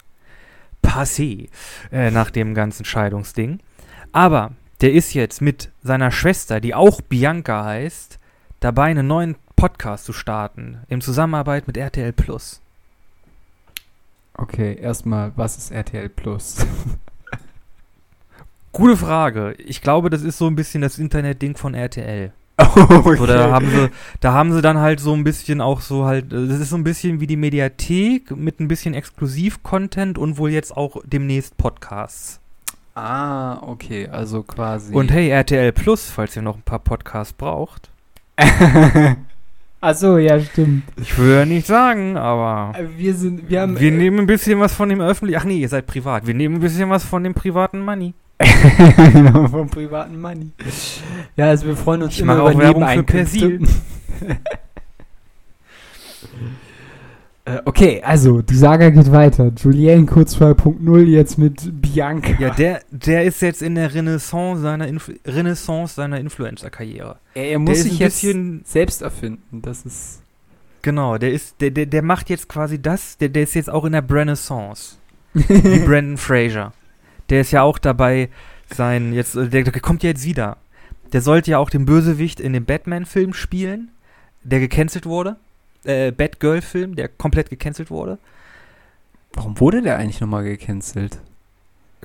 passé 0.85 1.49
äh, 1.91 2.13
nach 2.13 2.31
dem 2.31 2.55
ganzen 2.55 2.85
Scheidungsding. 2.85 3.59
Aber 4.13 4.53
der 4.81 4.93
ist 4.93 5.13
jetzt 5.15 5.43
mit 5.43 5.73
seiner 5.83 6.13
Schwester, 6.13 6.61
die 6.61 6.73
auch 6.73 7.01
Bianca 7.01 7.65
heißt, 7.65 8.20
dabei 8.61 8.85
einen 8.85 9.07
neuen 9.07 9.37
Podcast 9.57 10.05
zu 10.05 10.12
starten. 10.12 10.79
In 10.88 11.00
Zusammenarbeit 11.00 11.67
mit 11.67 11.76
RTL 11.76 12.12
Plus. 12.12 12.61
Okay, 14.35 14.79
erstmal, 14.81 15.33
was 15.37 15.59
ist 15.59 15.71
RTL 15.71 16.09
Plus? 16.09 16.57
Gute 18.73 18.97
Frage. 18.97 19.55
Ich 19.59 19.83
glaube, 19.83 20.11
das 20.11 20.23
ist 20.23 20.38
so 20.38 20.47
ein 20.47 20.55
bisschen 20.55 20.81
das 20.81 20.99
Internet-Ding 20.99 21.57
von 21.57 21.75
RTL. 21.75 22.33
okay. 22.59 23.17
So, 23.17 23.26
da 23.26 23.50
haben 23.50 23.71
sie, 23.71 23.90
da 24.21 24.33
haben 24.33 24.52
sie 24.52 24.62
dann 24.62 24.79
halt 24.79 25.00
so 25.00 25.12
ein 25.14 25.25
bisschen 25.25 25.61
auch 25.61 25.81
so 25.81 26.05
halt, 26.05 26.33
äh, 26.33 26.47
das 26.47 26.61
ist 26.61 26.71
so 26.71 26.76
ein 26.76 26.85
bisschen 26.85 27.21
wie 27.21 27.26
die 27.26 27.37
Mediathek 27.37 28.37
mit 28.37 28.61
ein 28.61 28.69
bisschen 28.69 28.95
Exklusiv-Content 28.95 30.19
und 30.19 30.38
wohl 30.38 30.50
jetzt 30.50 30.76
auch 30.76 30.99
demnächst 31.05 31.57
Podcasts. 31.57 32.38
ah, 32.95 33.59
okay, 33.62 34.09
also 34.09 34.43
quasi. 34.43 34.95
Und 34.95 35.11
hey, 35.11 35.31
RTL 35.31 35.73
Plus, 35.73 36.11
falls 36.11 36.37
ihr 36.37 36.43
noch 36.43 36.57
ein 36.57 36.62
paar 36.62 36.81
Podcasts 36.81 37.33
braucht. 37.33 37.90
Ach 39.83 39.95
so, 39.95 40.19
ja, 40.19 40.39
stimmt. 40.39 40.83
Ich 41.01 41.17
will 41.19 41.31
ja 41.33 41.45
nicht 41.47 41.67
sagen, 41.67 42.17
aber 42.19 42.75
Wir 42.99 43.15
sind, 43.15 43.49
wir 43.49 43.63
haben. 43.63 43.81
wir 43.81 43.91
nehmen 43.91 44.19
ein 44.21 44.27
bisschen 44.27 44.61
was 44.61 44.75
von 44.75 44.91
dem 44.91 45.01
öffentlichen, 45.01 45.41
ach 45.41 45.45
nee, 45.45 45.59
ihr 45.59 45.69
seid 45.71 45.87
privat. 45.87 46.27
Wir 46.27 46.35
nehmen 46.35 46.57
ein 46.57 46.61
bisschen 46.61 46.91
was 46.91 47.03
von 47.03 47.25
dem 47.25 47.33
privaten 47.33 47.81
Money. 47.81 48.13
genau, 49.13 49.49
vom 49.51 49.71
privaten 49.71 50.21
Money. 50.21 50.51
Ja, 51.37 51.47
also 51.47 51.67
wir 51.67 51.77
freuen 51.77 52.03
uns 52.03 52.15
Ich 52.15 52.21
immer 52.21 52.37
über 52.37 52.59
Werbung 52.59 52.87
für. 52.89 53.03
Persil. 53.03 53.61
Äh, 57.50 57.62
okay, 57.64 58.00
also 58.04 58.42
die 58.42 58.54
Saga 58.54 58.90
geht 58.90 59.11
weiter. 59.11 59.50
Julien 59.57 60.07
kurz 60.07 60.37
2.0 60.37 61.02
jetzt 61.04 61.37
mit 61.37 61.83
Bianca. 61.83 62.33
Ja, 62.38 62.50
der, 62.50 62.80
der 62.90 63.25
ist 63.25 63.42
jetzt 63.42 63.61
in 63.61 63.75
der 63.75 63.92
Renaissance 63.92 64.62
seiner, 64.62 64.87
Inf 64.87 65.11
Renaissance 65.26 65.95
seiner 65.95 66.21
Influencer-Karriere. 66.21 67.19
er, 67.35 67.50
er 67.50 67.59
muss 67.59 67.83
sich 67.83 67.92
ein 67.92 67.99
jetzt 67.99 68.23
bisschen, 68.23 68.62
selbst 68.64 69.02
erfinden. 69.02 69.62
Das 69.62 69.85
ist. 69.85 70.23
genau, 70.83 71.19
der 71.19 71.33
ist, 71.33 71.61
der, 71.61 71.71
der, 71.71 71.87
der 71.87 72.02
macht 72.02 72.30
jetzt 72.30 72.49
quasi 72.49 72.80
das, 72.80 73.19
der, 73.19 73.30
der 73.30 73.42
ist 73.42 73.54
jetzt 73.54 73.71
auch 73.71 73.85
in 73.85 73.92
der 73.92 74.09
Renaissance. 74.09 74.97
wie 75.33 75.78
Brandon 75.87 76.19
Fraser. 76.19 76.73
Der 77.30 77.40
ist 77.40 77.50
ja 77.50 77.62
auch 77.62 77.78
dabei, 77.78 78.28
sein, 78.73 79.12
jetzt, 79.12 79.35
äh, 79.35 79.49
der, 79.49 79.64
der 79.64 79.80
kommt 79.80 80.02
ja 80.04 80.11
jetzt 80.11 80.25
wieder. 80.25 80.59
Der 81.12 81.23
sollte 81.23 81.50
ja 81.50 81.59
auch 81.59 81.71
den 81.71 81.87
Bösewicht 81.87 82.38
in 82.38 82.52
dem 82.52 82.64
Batman-Film 82.64 83.35
spielen, 83.35 83.90
der 84.45 84.61
gecancelt 84.61 85.07
wurde. 85.07 85.37
Äh, 85.85 86.13
Batgirl-Film, 86.13 86.95
der 86.97 87.09
komplett 87.09 87.51
gecancelt 87.51 87.91
wurde. 87.91 88.19
Warum 89.33 89.59
wurde 89.61 89.81
der 89.83 89.97
eigentlich 89.99 90.21
nochmal 90.21 90.45
gecancelt? 90.45 91.19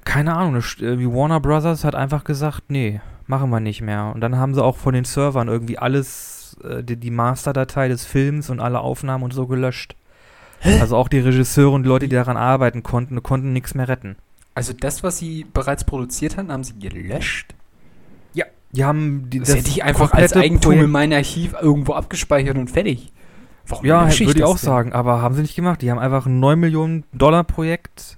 Keine 0.03 0.35
Ahnung, 0.35 0.53
das, 0.55 0.65
st- 0.65 0.83
äh, 0.85 0.99
wie 0.99 1.07
Warner 1.11 1.39
Brothers 1.39 1.83
hat 1.83 1.95
einfach 1.95 2.23
gesagt, 2.23 2.63
nee, 2.69 3.01
machen 3.27 3.49
wir 3.49 3.59
nicht 3.59 3.81
mehr. 3.81 4.11
Und 4.13 4.21
dann 4.21 4.37
haben 4.37 4.53
sie 4.53 4.63
auch 4.63 4.77
von 4.77 4.93
den 4.93 5.03
Servern 5.05 5.47
irgendwie 5.47 5.77
alles, 5.77 6.55
äh, 6.63 6.83
die, 6.83 6.95
die 6.97 7.11
Masterdatei 7.11 7.87
des 7.87 8.05
Films 8.05 8.49
und 8.49 8.59
alle 8.59 8.79
Aufnahmen 8.79 9.23
und 9.23 9.33
so 9.33 9.47
gelöscht. 9.47 9.95
Also 10.79 10.95
auch 10.95 11.09
die 11.09 11.19
Regisseure 11.19 11.71
und 11.71 11.83
die 11.83 11.89
Leute, 11.89 12.07
die 12.07 12.15
daran 12.15 12.37
arbeiten 12.37 12.81
konnten, 12.81 13.21
konnten 13.21 13.51
nichts 13.53 13.75
mehr 13.75 13.87
retten. 13.87 14.15
Also 14.55 14.73
das, 14.73 15.03
was 15.03 15.17
sie 15.17 15.45
bereits 15.53 15.83
produziert 15.83 16.37
hatten, 16.37 16.51
haben 16.51 16.63
sie 16.63 16.79
gelöscht? 16.79 17.53
Die 18.71 18.83
haben 18.83 19.29
die, 19.29 19.39
Das, 19.39 19.55
hätte 19.55 19.69
ich 19.69 19.85
einfach 19.85 20.11
als 20.11 20.33
Eigentum 20.33 20.71
Projekt- 20.73 20.83
in 20.83 20.91
meinem 20.91 21.13
Archiv 21.13 21.55
irgendwo 21.61 21.93
abgespeichert 21.93 22.57
und 22.57 22.69
fertig. 22.69 23.13
Warum 23.67 23.85
Ja, 23.85 24.03
würde 24.07 24.31
ich 24.37 24.43
auch 24.43 24.57
denn? 24.57 24.65
sagen, 24.65 24.93
aber 24.93 25.21
haben 25.21 25.33
sie 25.35 25.41
nicht 25.41 25.55
gemacht. 25.55 25.81
Die 25.81 25.89
haben 25.91 25.99
einfach 25.99 26.25
ein 26.25 26.39
9 26.39 26.59
Millionen 26.59 27.03
Dollar 27.13 27.43
Projekt 27.43 28.17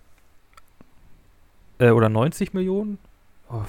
äh, 1.80 1.90
oder 1.92 2.10
90 2.10 2.54
Millionen? 2.54 2.98
Oh, 3.50 3.56
äh, 3.56 3.60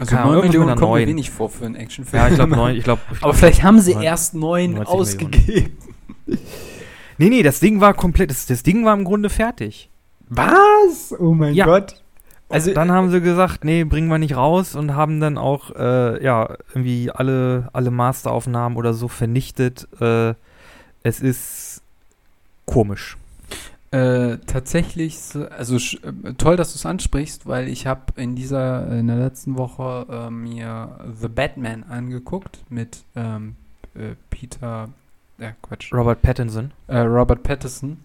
Also 0.00 0.10
Keine 0.16 0.20
Ahnung, 0.22 0.34
9 0.34 0.34
irgendwas 0.34 0.42
Millionen 0.44 0.68
kommt 0.78 0.80
mir 0.92 0.98
neun. 1.00 1.08
wenig 1.08 1.30
vor 1.30 1.48
für 1.50 1.64
einen 1.66 1.76
Actionfilm. 1.76 2.22
ja, 2.22 2.28
ich 2.28 2.34
glaube 2.34 2.50
9, 2.56 2.76
ich 2.76 2.84
glaube. 2.84 3.00
Aber 3.22 3.32
vielleicht 3.34 3.62
haben 3.62 3.80
sie 3.80 3.94
neun- 3.94 4.02
erst 4.02 4.34
9 4.34 4.72
90 4.72 4.86
ausgegeben. 4.94 5.76
Nee, 7.16 7.28
nee, 7.28 7.42
das 7.42 7.60
Ding 7.60 7.80
war 7.80 7.94
komplett, 7.94 8.30
das, 8.30 8.46
das 8.46 8.62
Ding 8.62 8.84
war 8.84 8.92
im 8.94 9.04
Grunde 9.04 9.30
fertig. 9.30 9.88
Was? 10.28 11.14
Oh 11.18 11.32
mein 11.32 11.54
Ja. 11.54 11.64
Gott. 11.66 11.96
Also 12.50 12.70
Also 12.70 12.74
dann 12.74 12.92
haben 12.92 13.10
sie 13.10 13.20
gesagt, 13.20 13.64
nee, 13.64 13.84
bringen 13.84 14.08
wir 14.08 14.18
nicht 14.18 14.36
raus 14.36 14.74
und 14.74 14.94
haben 14.94 15.20
dann 15.20 15.38
auch 15.38 15.70
äh, 15.74 16.22
ja 16.22 16.56
irgendwie 16.74 17.10
alle 17.10 17.68
alle 17.72 17.90
Masteraufnahmen 17.90 18.76
oder 18.76 18.92
so 18.94 19.08
vernichtet. 19.08 19.88
Äh, 20.00 20.34
es 21.04 21.20
ist 21.20 21.82
komisch. 22.66 23.16
Äh, 23.92 24.38
tatsächlich, 24.46 25.20
so- 25.20 25.46
also 25.46 25.76
äh, 25.76 26.32
toll, 26.36 26.56
dass 26.56 26.72
du 26.72 26.78
es 26.78 26.84
ansprichst, 26.86 27.46
weil 27.46 27.68
ich 27.68 27.86
habe 27.86 28.00
in 28.16 28.34
dieser, 28.34 28.90
in 28.90 29.06
der 29.06 29.16
letzten 29.16 29.56
Woche 29.56 30.06
äh, 30.10 30.30
mir 30.30 30.98
The 31.20 31.28
Batman 31.28 31.84
angeguckt 31.84 32.64
mit 32.70 33.04
ähm, 33.14 33.54
äh, 33.94 34.16
Peter, 34.30 34.88
äh, 35.38 35.52
Quatsch, 35.62 35.92
Robert 35.92 36.22
Pattinson. 36.22 36.72
äh, 36.88 36.98
Robert 36.98 37.44
Pattinson. 37.44 37.98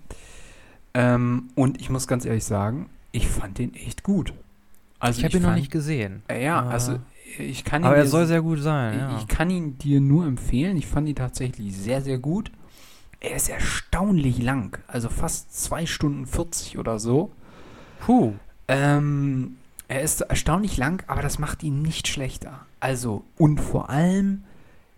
Ähm, 0.93 1.49
und 1.55 1.81
ich 1.81 1.89
muss 1.89 2.07
ganz 2.07 2.25
ehrlich 2.25 2.45
sagen, 2.45 2.87
ich 3.11 3.27
fand 3.27 3.57
den 3.57 3.73
echt 3.73 4.03
gut. 4.03 4.33
Also 4.99 5.19
ich 5.19 5.25
habe 5.25 5.37
ihn 5.37 5.41
noch 5.43 5.49
fand- 5.49 5.59
nicht 5.61 5.71
gesehen. 5.71 6.21
Äh, 6.27 6.43
ja, 6.45 6.59
Ah. 6.61 6.69
also 6.69 6.99
ich 7.39 7.63
kann 7.63 7.81
ihn 7.81 7.85
Aber 7.87 7.95
er 7.97 8.05
soll 8.07 8.27
sehr 8.27 8.41
gut 8.43 8.59
sein. 8.59 8.99
Ja. 8.99 9.17
ich 9.17 9.27
kann 9.27 9.49
ihn 9.49 9.77
dir 9.79 10.01
nur 10.01 10.25
empfehlen. 10.27 10.77
Ich 10.77 10.85
fand 10.87 11.07
ihn 11.07 11.15
tatsächlich 11.15 11.75
sehr, 11.75 12.01
sehr 12.01 12.17
gut. 12.19 12.51
Er 13.21 13.35
ist 13.35 13.49
erstaunlich 13.49 14.41
lang, 14.41 14.79
also 14.87 15.09
fast 15.09 15.53
2 15.63 15.85
Stunden 15.85 16.25
40 16.25 16.77
oder 16.77 16.99
so. 16.99 17.31
Puh. 17.99 18.33
Ähm, 18.67 19.57
er 19.89 20.01
ist 20.01 20.21
erstaunlich 20.21 20.77
lang, 20.77 21.03
aber 21.07 21.21
das 21.21 21.39
macht 21.39 21.63
ihn 21.63 21.81
nicht 21.81 22.07
schlechter. 22.07 22.65
Also, 22.79 23.25
und 23.37 23.59
vor 23.59 23.89
allem 23.89 24.43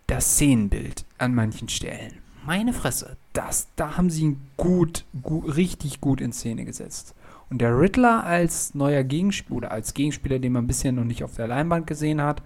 das 0.05 0.33
Szenenbild 0.33 1.05
an 1.17 1.33
manchen 1.33 1.69
Stellen. 1.69 2.17
Meine 2.45 2.73
Fresse, 2.73 3.17
das, 3.33 3.67
da 3.75 3.97
haben 3.97 4.09
sie 4.09 4.23
ihn 4.23 4.41
gut, 4.57 5.05
gut, 5.21 5.55
richtig 5.55 6.01
gut 6.01 6.21
in 6.21 6.33
Szene 6.33 6.65
gesetzt. 6.65 7.15
Und 7.49 7.59
der 7.59 7.77
Riddler 7.79 8.23
als 8.23 8.75
neuer 8.75 9.03
Gegenspieler, 9.03 9.57
oder 9.57 9.71
als 9.71 9.93
Gegenspieler, 9.93 10.39
den 10.39 10.53
man 10.53 10.67
bisher 10.67 10.91
noch 10.91 11.03
nicht 11.03 11.23
auf 11.23 11.35
der 11.35 11.47
Leinwand 11.47 11.87
gesehen 11.87 12.21
hat, 12.21 12.41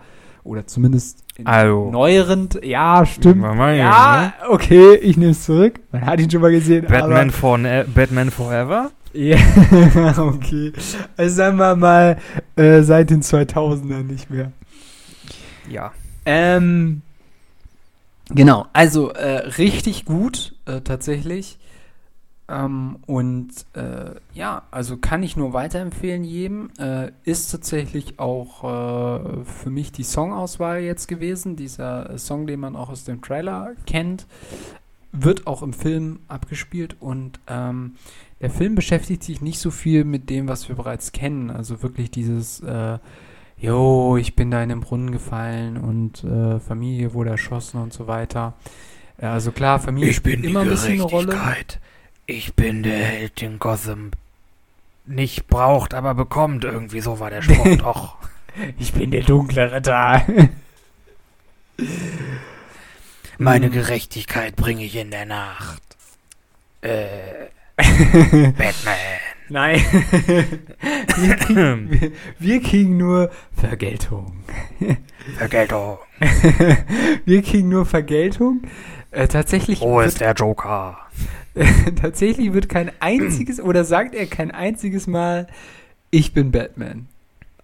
Oder 0.46 0.68
zumindest 0.68 1.24
in 1.38 1.48
Also. 1.48 1.90
neueren. 1.92 2.50
Ja, 2.62 3.04
stimmt. 3.06 3.42
Mal 3.42 3.76
Ja, 3.76 4.34
okay, 4.48 4.96
ich 4.96 5.18
nehme 5.18 5.32
es 5.32 5.44
zurück. 5.44 5.80
Man 5.92 6.06
hat 6.06 6.20
ihn 6.22 6.30
schon 6.30 6.42
mal 6.42 6.52
gesehen. 6.52 6.86
Batman, 6.88 7.32
for, 7.32 7.58
Batman 7.94 8.30
Forever? 8.30 8.92
Ja, 9.12 9.38
okay. 10.18 10.72
Also 11.18 11.36
sagen 11.36 11.58
wir 11.58 11.76
mal 11.76 12.18
äh, 12.56 12.82
seit 12.84 13.10
den 13.10 13.24
2000ern 13.24 14.04
nicht 14.04 14.30
mehr. 14.30 14.52
Ja. 15.68 15.94
Ähm, 16.26 17.02
genau, 18.30 18.68
also 18.72 19.10
äh, 19.10 19.48
richtig 19.58 20.06
gut 20.06 20.54
äh, 20.66 20.82
tatsächlich. 20.82 21.58
Ähm, 22.48 22.98
und 23.08 23.50
äh, 23.74 24.16
ja, 24.34 24.64
also 24.70 24.98
kann 24.98 25.24
ich 25.24 25.36
nur 25.36 25.54
weiterempfehlen 25.54 26.24
jedem. 26.24 26.70
Äh, 26.78 27.12
ist 27.24 27.52
tatsächlich 27.52 28.20
auch 28.20 28.64
äh, 28.64 29.44
für 29.46 29.70
mich 29.70 29.92
die 29.92 30.04
Songauswahl 30.04 30.82
jetzt 30.82 31.08
gewesen. 31.08 31.56
Dieser 31.56 32.12
äh, 32.12 32.18
Song, 32.18 32.46
den 32.46 32.60
man 32.60 32.76
auch 32.76 32.90
aus 32.90 33.04
dem 33.04 33.22
Trailer 33.22 33.74
kennt, 33.88 34.28
wird 35.12 35.48
auch 35.48 35.64
im 35.64 35.74
Film 35.74 36.20
abgespielt 36.28 36.98
und 37.00 37.40
ähm, 37.48 37.96
der 38.42 38.50
Film 38.50 38.76
beschäftigt 38.76 39.24
sich 39.24 39.42
nicht 39.42 39.60
so 39.60 39.72
viel 39.72 40.04
mit 40.04 40.30
dem, 40.30 40.48
was 40.48 40.68
wir 40.68 40.76
bereits 40.76 41.14
kennen. 41.14 41.50
Also 41.50 41.82
wirklich 41.82 42.12
dieses, 42.12 42.60
äh, 42.60 43.00
jo, 43.58 44.18
ich 44.18 44.36
bin 44.36 44.52
da 44.52 44.62
in 44.62 44.70
den 44.70 44.82
Brunnen 44.82 45.12
gefallen 45.12 45.78
und 45.78 46.24
äh, 46.24 46.60
Familie 46.60 47.14
wurde 47.14 47.32
erschossen 47.32 47.82
und 47.82 47.94
so 47.94 48.08
weiter. 48.08 48.54
Ja, 49.22 49.32
also 49.34 49.52
klar, 49.52 49.80
Familie 49.80 50.14
spielt 50.14 50.44
immer 50.44 50.60
ein 50.60 50.70
bisschen 50.70 50.94
eine 50.94 51.04
Rolle. 51.04 51.40
Ich 52.28 52.56
bin 52.56 52.84
der 52.84 52.98
Held, 52.98 53.42
den 53.42 53.60
Gotham 53.60 54.12
nicht 55.06 55.48
braucht, 55.48 55.94
aber 55.94 56.16
bekommt. 56.16 56.64
Irgendwie 56.64 57.02
so 57.02 57.20
war 57.20 57.30
der 57.30 57.42
Spruch 57.44 57.78
doch. 57.78 58.18
Ich 58.80 58.94
bin 58.94 59.12
der 59.12 59.22
dunkle 59.22 59.72
Ritter. 59.72 60.26
Meine. 63.38 63.70
Gerechtigkeit 63.70 64.56
bringe 64.56 64.84
ich 64.86 64.96
in 64.96 65.12
der 65.12 65.26
Nacht. 65.26 65.82
Äh, 67.78 68.52
Batman. 68.52 68.96
Nein. 69.50 69.82
wir, 71.18 71.36
kriegen, 71.36 72.14
wir, 72.40 72.62
kriegen 72.62 72.98
nur 72.98 73.32
Vergeltung. 73.56 74.44
Vergeltung. 75.36 75.98
wir 77.26 77.42
kriegen 77.42 77.70
nur 77.70 77.88
Vergeltung. 77.88 78.62
Äh, 79.10 79.28
tatsächlich, 79.28 79.82
Wo 79.82 80.00
ist 80.00 80.22
der 80.22 80.34
Joker? 80.34 81.05
tatsächlich 82.02 82.54
wird 82.54 82.70
kein 82.70 82.92
einziges, 83.00 83.60
oder 83.62 83.84
sagt 83.84 84.14
er 84.16 84.26
kein 84.26 84.52
einziges 84.52 85.08
Mal, 85.08 85.48
ich 86.12 86.34
bin 86.34 86.52
Batman. 86.52 87.08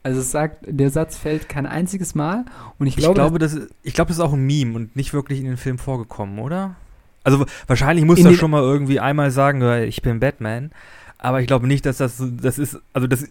Also 0.04 0.20
es 0.22 0.32
sagt, 0.32 0.66
der 0.68 0.90
Satz 0.90 1.16
fällt 1.18 1.48
kein 1.48 1.66
einziges 1.68 2.16
Mal. 2.16 2.46
Und 2.80 2.88
ich 2.88 2.96
Ich 2.98 3.04
glaube, 3.04 3.16
glaube, 3.16 3.40
das, 3.40 3.58
ich 3.84 3.94
glaube, 3.94 4.08
das 4.10 4.18
ist 4.18 4.24
auch 4.24 4.34
ein 4.34 4.46
Meme 4.46 4.76
und 4.76 4.96
nicht 4.96 5.14
wirklich 5.14 5.40
in 5.40 5.46
den 5.46 5.58
Film 5.58 5.78
vorgekommen, 5.78 6.40
oder? 6.40 6.76
Also 7.24 7.46
wahrscheinlich 7.68 8.04
muss 8.06 8.18
er 8.26 8.34
schon 8.34 8.50
mal 8.50 8.64
irgendwie 8.64 9.00
einmal 9.00 9.30
sagen, 9.30 9.62
ich 9.84 10.02
bin 10.02 10.20
Batman. 10.20 10.72
Aber 11.20 11.40
ich 11.40 11.46
glaube 11.46 11.68
nicht, 11.68 11.86
dass 11.86 11.98
das 11.98 12.18
so- 12.18 12.32
das 12.32 12.58
ist, 12.58 12.80
also 12.94 13.06
das 13.06 13.26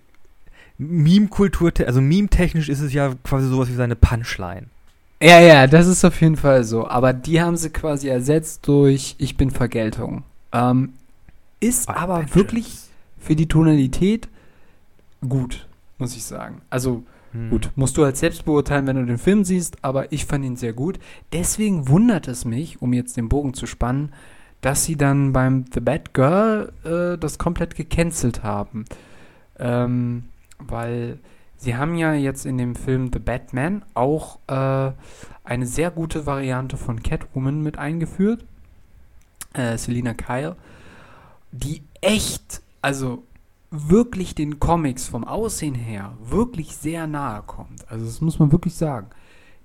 Meme-Kultur, 0.79 1.73
also 1.87 2.01
meme-technisch 2.01 2.69
ist 2.69 2.81
es 2.81 2.93
ja 2.93 3.13
quasi 3.25 3.49
sowas 3.49 3.69
wie 3.69 3.75
seine 3.75 3.97
Punchline. 3.97 4.67
Ja, 5.23 5.41
ja, 5.41 5.67
das 5.67 5.87
ist 5.87 6.05
auf 6.05 6.21
jeden 6.21 6.37
Fall 6.37 6.65
so. 6.65 6.89
Aber 6.89 7.13
die 7.13 7.43
haben 7.43 7.57
sie 7.57 7.71
quasi 7.71 8.09
ersetzt 8.09 8.67
durch 8.69 9.17
Ich 9.19 9.37
bin 9.37 9.51
Vergeltung. 9.51 10.23
Ähm, 10.53 10.95
ist 11.61 11.89
aber 11.89 12.15
Vengeance. 12.19 12.35
wirklich 12.35 12.79
für 13.19 13.37
die 13.37 13.47
Tonalität 13.49 14.29
gut, 15.27 15.67
muss 15.99 16.17
ich 16.17 16.25
sagen. 16.25 16.63
Also 16.71 17.05
Hm. 17.33 17.51
gut, 17.51 17.71
musst 17.77 17.97
du 17.97 18.05
halt 18.05 18.17
selbst 18.17 18.45
beurteilen, 18.45 18.87
wenn 18.87 18.97
du 18.97 19.07
den 19.07 19.19
Film 19.19 19.45
siehst, 19.45 19.77
aber 19.85 20.11
ich 20.13 20.27
fand 20.27 20.45
ihn 20.45 20.57
sehr 20.57 20.73
gut. 20.73 20.99
Deswegen 21.33 21.89
wundert 21.89 22.27
es 22.27 22.45
mich, 22.45 22.83
um 22.83 22.93
jetzt 22.93 23.17
den 23.17 23.29
Bogen 23.29 23.55
zu 23.55 23.67
spannen, 23.67 24.13
dass 24.63 24.85
sie 24.85 24.97
dann 24.97 25.33
beim 25.33 25.65
The 25.73 25.81
Bad 25.81 26.13
Girl 26.13 26.73
äh, 26.85 27.19
das 27.19 27.39
komplett 27.39 27.77
gecancelt 27.77 28.43
haben. 28.43 28.85
Ähm, 29.59 30.25
weil 30.59 31.19
sie 31.57 31.77
haben 31.77 31.95
ja 31.95 32.15
jetzt 32.15 32.47
in 32.47 32.59
dem 32.59 32.75
Film 32.75 33.11
The 33.13 33.21
Batman 33.21 33.83
auch 33.95 34.39
äh, 34.49 34.91
eine 35.45 35.67
sehr 35.67 35.91
gute 35.91 36.27
Variante 36.27 36.77
von 36.77 37.03
Catwoman 37.03 37.63
mit 37.63 37.79
eingeführt. 37.79 38.45
Äh, 39.53 39.77
Selina 39.79 40.15
Kyle. 40.15 40.57
Die 41.53 41.83
echt, 42.01 42.63
also 42.83 43.25
wirklich 43.71 44.35
den 44.35 44.59
Comics 44.59 45.09
vom 45.09 45.25
Aussehen 45.25 45.75
her 45.75 46.17
wirklich 46.23 46.77
sehr 46.77 47.07
nahe 47.07 47.43
kommt. 47.43 47.89
Also 47.91 48.05
das 48.05 48.21
muss 48.21 48.39
man 48.39 48.53
wirklich 48.53 48.75
sagen. 48.75 49.09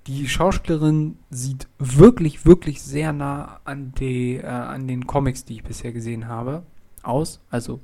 Die 0.07 0.27
Schauspielerin 0.27 1.17
sieht 1.31 1.67
wirklich, 1.79 2.45
wirklich 2.45 2.83
sehr 2.83 3.11
nah 3.11 3.59
an, 3.63 3.93
die, 3.99 4.35
äh, 4.35 4.45
an 4.45 4.87
den 4.87 5.07
Comics, 5.07 5.45
die 5.45 5.55
ich 5.55 5.63
bisher 5.63 5.91
gesehen 5.91 6.27
habe, 6.27 6.63
aus. 7.01 7.39
Also 7.49 7.79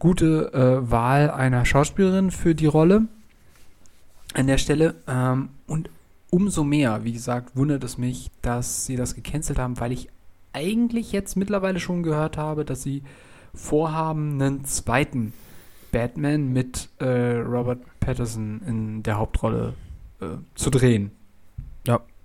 gute 0.00 0.52
äh, 0.52 0.90
Wahl 0.90 1.30
einer 1.30 1.64
Schauspielerin 1.64 2.32
für 2.32 2.56
die 2.56 2.66
Rolle 2.66 3.06
an 4.34 4.48
der 4.48 4.58
Stelle. 4.58 4.96
Ähm, 5.06 5.50
und 5.68 5.88
umso 6.30 6.64
mehr, 6.64 7.04
wie 7.04 7.12
gesagt, 7.12 7.56
wundert 7.56 7.84
es 7.84 7.96
mich, 7.96 8.32
dass 8.42 8.86
sie 8.86 8.96
das 8.96 9.14
gecancelt 9.14 9.60
haben, 9.60 9.78
weil 9.78 9.92
ich 9.92 10.08
eigentlich 10.54 11.12
jetzt 11.12 11.36
mittlerweile 11.36 11.80
schon 11.80 12.02
gehört 12.02 12.38
habe, 12.38 12.64
dass 12.64 12.82
sie 12.82 13.02
vorhaben, 13.52 14.40
einen 14.40 14.64
zweiten 14.64 15.32
Batman 15.92 16.52
mit 16.52 16.88
äh, 16.98 17.36
Robert 17.38 17.80
Patterson 18.00 18.62
in 18.66 19.02
der 19.02 19.18
Hauptrolle 19.18 19.74
äh, 20.20 20.26
zu 20.54 20.70
drehen. 20.70 21.12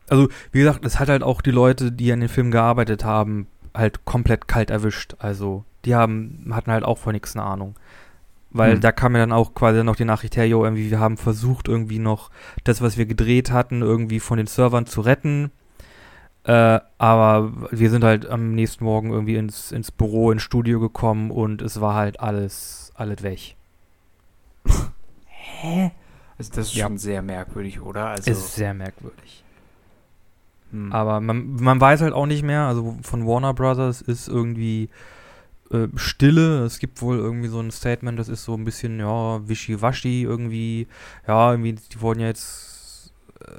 Also, 0.09 0.27
wie 0.51 0.59
gesagt, 0.59 0.85
es 0.85 0.99
hat 0.99 1.09
halt 1.09 1.23
auch 1.23 1.41
die 1.41 1.51
Leute, 1.51 1.91
die 1.91 2.11
an 2.11 2.19
dem 2.19 2.29
Film 2.29 2.51
gearbeitet 2.51 3.05
haben, 3.05 3.47
halt 3.75 4.05
komplett 4.05 4.47
kalt 4.47 4.71
erwischt. 4.71 5.15
Also, 5.19 5.63
die 5.85 5.95
haben, 5.95 6.49
hatten 6.51 6.71
halt 6.71 6.83
auch 6.83 6.97
von 6.97 7.13
nichts 7.13 7.35
eine 7.35 7.45
Ahnung. 7.45 7.75
Weil 8.49 8.73
Hm. 8.73 8.81
da 8.81 8.91
kam 8.91 9.13
ja 9.13 9.19
dann 9.19 9.31
auch 9.31 9.53
quasi 9.53 9.83
noch 9.83 9.95
die 9.95 10.05
Nachricht 10.05 10.35
her, 10.35 10.47
jo, 10.47 10.63
irgendwie, 10.63 10.89
wir 10.89 10.99
haben 10.99 11.17
versucht, 11.17 11.67
irgendwie 11.67 11.99
noch 11.99 12.31
das, 12.63 12.81
was 12.81 12.97
wir 12.97 13.05
gedreht 13.05 13.51
hatten, 13.51 13.81
irgendwie 13.81 14.19
von 14.19 14.37
den 14.37 14.47
Servern 14.47 14.87
zu 14.87 15.01
retten. 15.01 15.51
Äh, 16.45 16.79
aber 16.97 17.51
wir 17.71 17.89
sind 17.89 18.03
halt 18.03 18.25
am 18.27 18.55
nächsten 18.55 18.83
Morgen 18.83 19.11
irgendwie 19.11 19.35
ins, 19.35 19.71
ins 19.71 19.91
Büro, 19.91 20.31
ins 20.31 20.41
Studio 20.41 20.79
gekommen 20.79 21.31
und 21.31 21.61
es 21.61 21.79
war 21.81 21.95
halt 21.95 22.19
alles, 22.19 22.91
alles 22.95 23.21
weg. 23.23 23.55
Hä? 25.27 25.91
Also 26.37 26.51
das 26.53 26.67
ist 26.67 26.75
Ja. 26.75 26.85
schon 26.87 26.97
sehr 26.97 27.21
merkwürdig, 27.21 27.81
oder? 27.81 28.07
Also, 28.07 28.31
ist 28.31 28.55
sehr 28.55 28.73
merkwürdig. 28.73 29.43
hm. 30.71 30.91
Aber 30.93 31.19
man, 31.19 31.55
man 31.55 31.81
weiß 31.81 32.01
halt 32.01 32.13
auch 32.13 32.25
nicht 32.25 32.43
mehr, 32.43 32.61
also 32.61 32.97
von 33.01 33.25
Warner 33.27 33.53
Brothers 33.53 34.01
ist 34.01 34.27
irgendwie 34.29 34.89
äh, 35.71 35.87
Stille. 35.95 36.63
Es 36.63 36.79
gibt 36.79 37.01
wohl 37.01 37.17
irgendwie 37.17 37.49
so 37.49 37.59
ein 37.59 37.71
Statement, 37.71 38.17
das 38.17 38.29
ist 38.29 38.45
so 38.45 38.53
ein 38.55 38.63
bisschen, 38.63 38.99
ja, 38.99 39.47
wischiwaschi 39.47 40.23
irgendwie. 40.23 40.87
Ja, 41.27 41.51
irgendwie, 41.51 41.73
die 41.73 42.01
wurden 42.01 42.21
ja 42.21 42.27
jetzt 42.27 42.68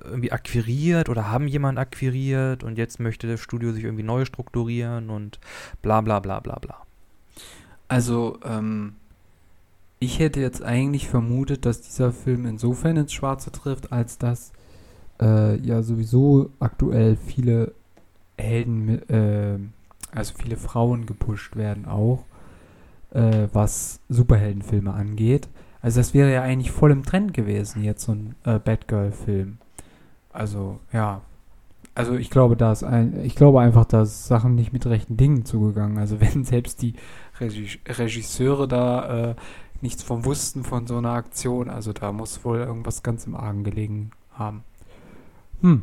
irgendwie 0.04 0.32
akquiriert 0.32 1.08
oder 1.08 1.30
haben 1.30 1.48
jemand 1.48 1.78
akquiriert 1.78 2.64
und 2.64 2.78
jetzt 2.78 3.00
möchte 3.00 3.26
das 3.26 3.40
Studio 3.40 3.72
sich 3.72 3.84
irgendwie 3.84 4.02
neu 4.02 4.24
strukturieren 4.24 5.10
und 5.10 5.40
bla 5.82 6.00
bla 6.00 6.20
bla 6.20 6.40
bla 6.40 6.58
bla. 6.58 6.82
Also, 7.88 8.38
ähm, 8.44 8.94
ich 9.98 10.18
hätte 10.18 10.40
jetzt 10.40 10.62
eigentlich 10.62 11.08
vermutet, 11.08 11.66
dass 11.66 11.82
dieser 11.82 12.12
Film 12.12 12.46
insofern 12.46 12.96
ins 12.96 13.12
Schwarze 13.12 13.52
trifft, 13.52 13.92
als 13.92 14.16
dass 14.18 14.52
äh, 15.20 15.56
ja 15.56 15.82
sowieso 15.82 16.50
aktuell 16.58 17.16
viele 17.16 17.74
Helden, 18.38 19.08
äh, 19.10 19.58
also 20.12 20.34
viele 20.38 20.56
Frauen 20.56 21.06
gepusht 21.06 21.56
werden 21.56 21.84
auch, 21.84 22.24
äh, 23.10 23.48
was 23.52 24.00
Superheldenfilme 24.08 24.92
angeht. 24.92 25.48
Also 25.82 26.00
das 26.00 26.14
wäre 26.14 26.32
ja 26.32 26.42
eigentlich 26.42 26.70
voll 26.70 26.90
im 26.90 27.04
Trend 27.04 27.34
gewesen, 27.34 27.82
jetzt 27.82 28.04
so 28.04 28.12
ein 28.12 28.34
äh, 28.44 28.58
Batgirl-Film. 28.58 29.58
Also, 30.32 30.80
ja. 30.92 31.22
Also 31.94 32.14
ich 32.14 32.30
glaube, 32.30 32.56
da 32.56 32.72
ist 32.72 32.84
ein, 32.84 33.24
ich 33.24 33.34
glaube 33.34 33.60
einfach, 33.60 33.84
dass 33.84 34.26
Sachen 34.26 34.54
nicht 34.54 34.72
mit 34.72 34.86
rechten 34.86 35.16
Dingen 35.16 35.44
zugegangen. 35.44 35.98
Also 35.98 36.20
wenn 36.20 36.44
selbst 36.44 36.82
die 36.82 36.94
Regi 37.40 37.78
Regisseure 37.86 38.68
da 38.68 39.30
äh, 39.30 39.34
nichts 39.80 40.02
von 40.02 40.24
wussten 40.24 40.64
von 40.64 40.86
so 40.86 40.98
einer 40.98 41.12
Aktion. 41.12 41.68
Also 41.68 41.92
da 41.92 42.12
muss 42.12 42.44
wohl 42.44 42.58
irgendwas 42.58 43.02
ganz 43.02 43.26
im 43.26 43.34
Argen 43.34 43.64
gelegen 43.64 44.10
haben. 44.32 44.62
Hm. 45.62 45.82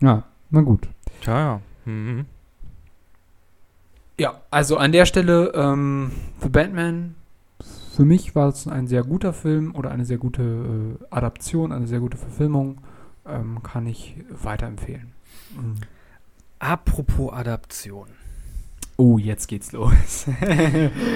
Ja, 0.00 0.24
na 0.50 0.60
gut. 0.60 0.88
Tja, 1.20 1.38
ja. 1.38 1.60
Mhm. 1.84 2.26
Ja, 4.18 4.40
also 4.50 4.76
an 4.76 4.92
der 4.92 5.06
Stelle 5.06 5.52
ähm, 5.54 6.10
für 6.40 6.50
Batman, 6.50 7.14
für 7.94 8.04
mich 8.04 8.34
war 8.34 8.48
es 8.48 8.66
ein 8.66 8.86
sehr 8.86 9.02
guter 9.02 9.32
Film 9.32 9.74
oder 9.74 9.90
eine 9.90 10.04
sehr 10.04 10.18
gute 10.18 10.42
äh, 10.42 11.04
Adaption, 11.10 11.72
eine 11.72 11.86
sehr 11.86 12.00
gute 12.00 12.16
Verfilmung. 12.16 12.78
Ähm, 13.28 13.62
kann 13.62 13.86
ich 13.86 14.16
weiterempfehlen. 14.30 15.12
Mhm. 15.54 15.74
Apropos 16.58 17.32
Adaption. 17.32 18.08
Oh, 19.00 19.16
jetzt 19.16 19.46
geht's 19.46 19.70
los. 19.70 20.26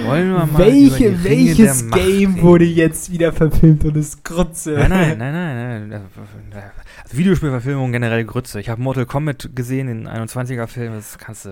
Wollen 0.05 0.31
wir 0.31 0.45
mal 0.45 0.47
über 0.47 0.65
die 0.71 0.89
Welche, 0.89 1.05
Ringe 1.07 1.23
welches 1.25 1.79
der 1.79 1.89
Macht 1.89 1.99
Game 1.99 2.41
wurde 2.41 2.63
jetzt 2.63 3.11
wieder 3.11 3.33
verfilmt 3.33 3.83
und 3.83 3.97
ist 3.97 4.23
Grütze? 4.23 4.71
Nein, 4.71 4.89
nein, 4.89 5.17
nein, 5.17 5.89
nein, 5.89 5.89
nein. 5.89 6.71
Also 7.03 7.17
Videospielverfilmung 7.17 7.91
generell 7.91 8.23
Grütze. 8.23 8.61
Ich 8.61 8.69
habe 8.69 8.81
Mortal 8.81 9.05
Kombat 9.05 9.49
gesehen, 9.53 9.87
den 9.87 10.07
21er-Film, 10.07 10.93
das 10.93 11.17
kannst 11.17 11.43
du. 11.43 11.49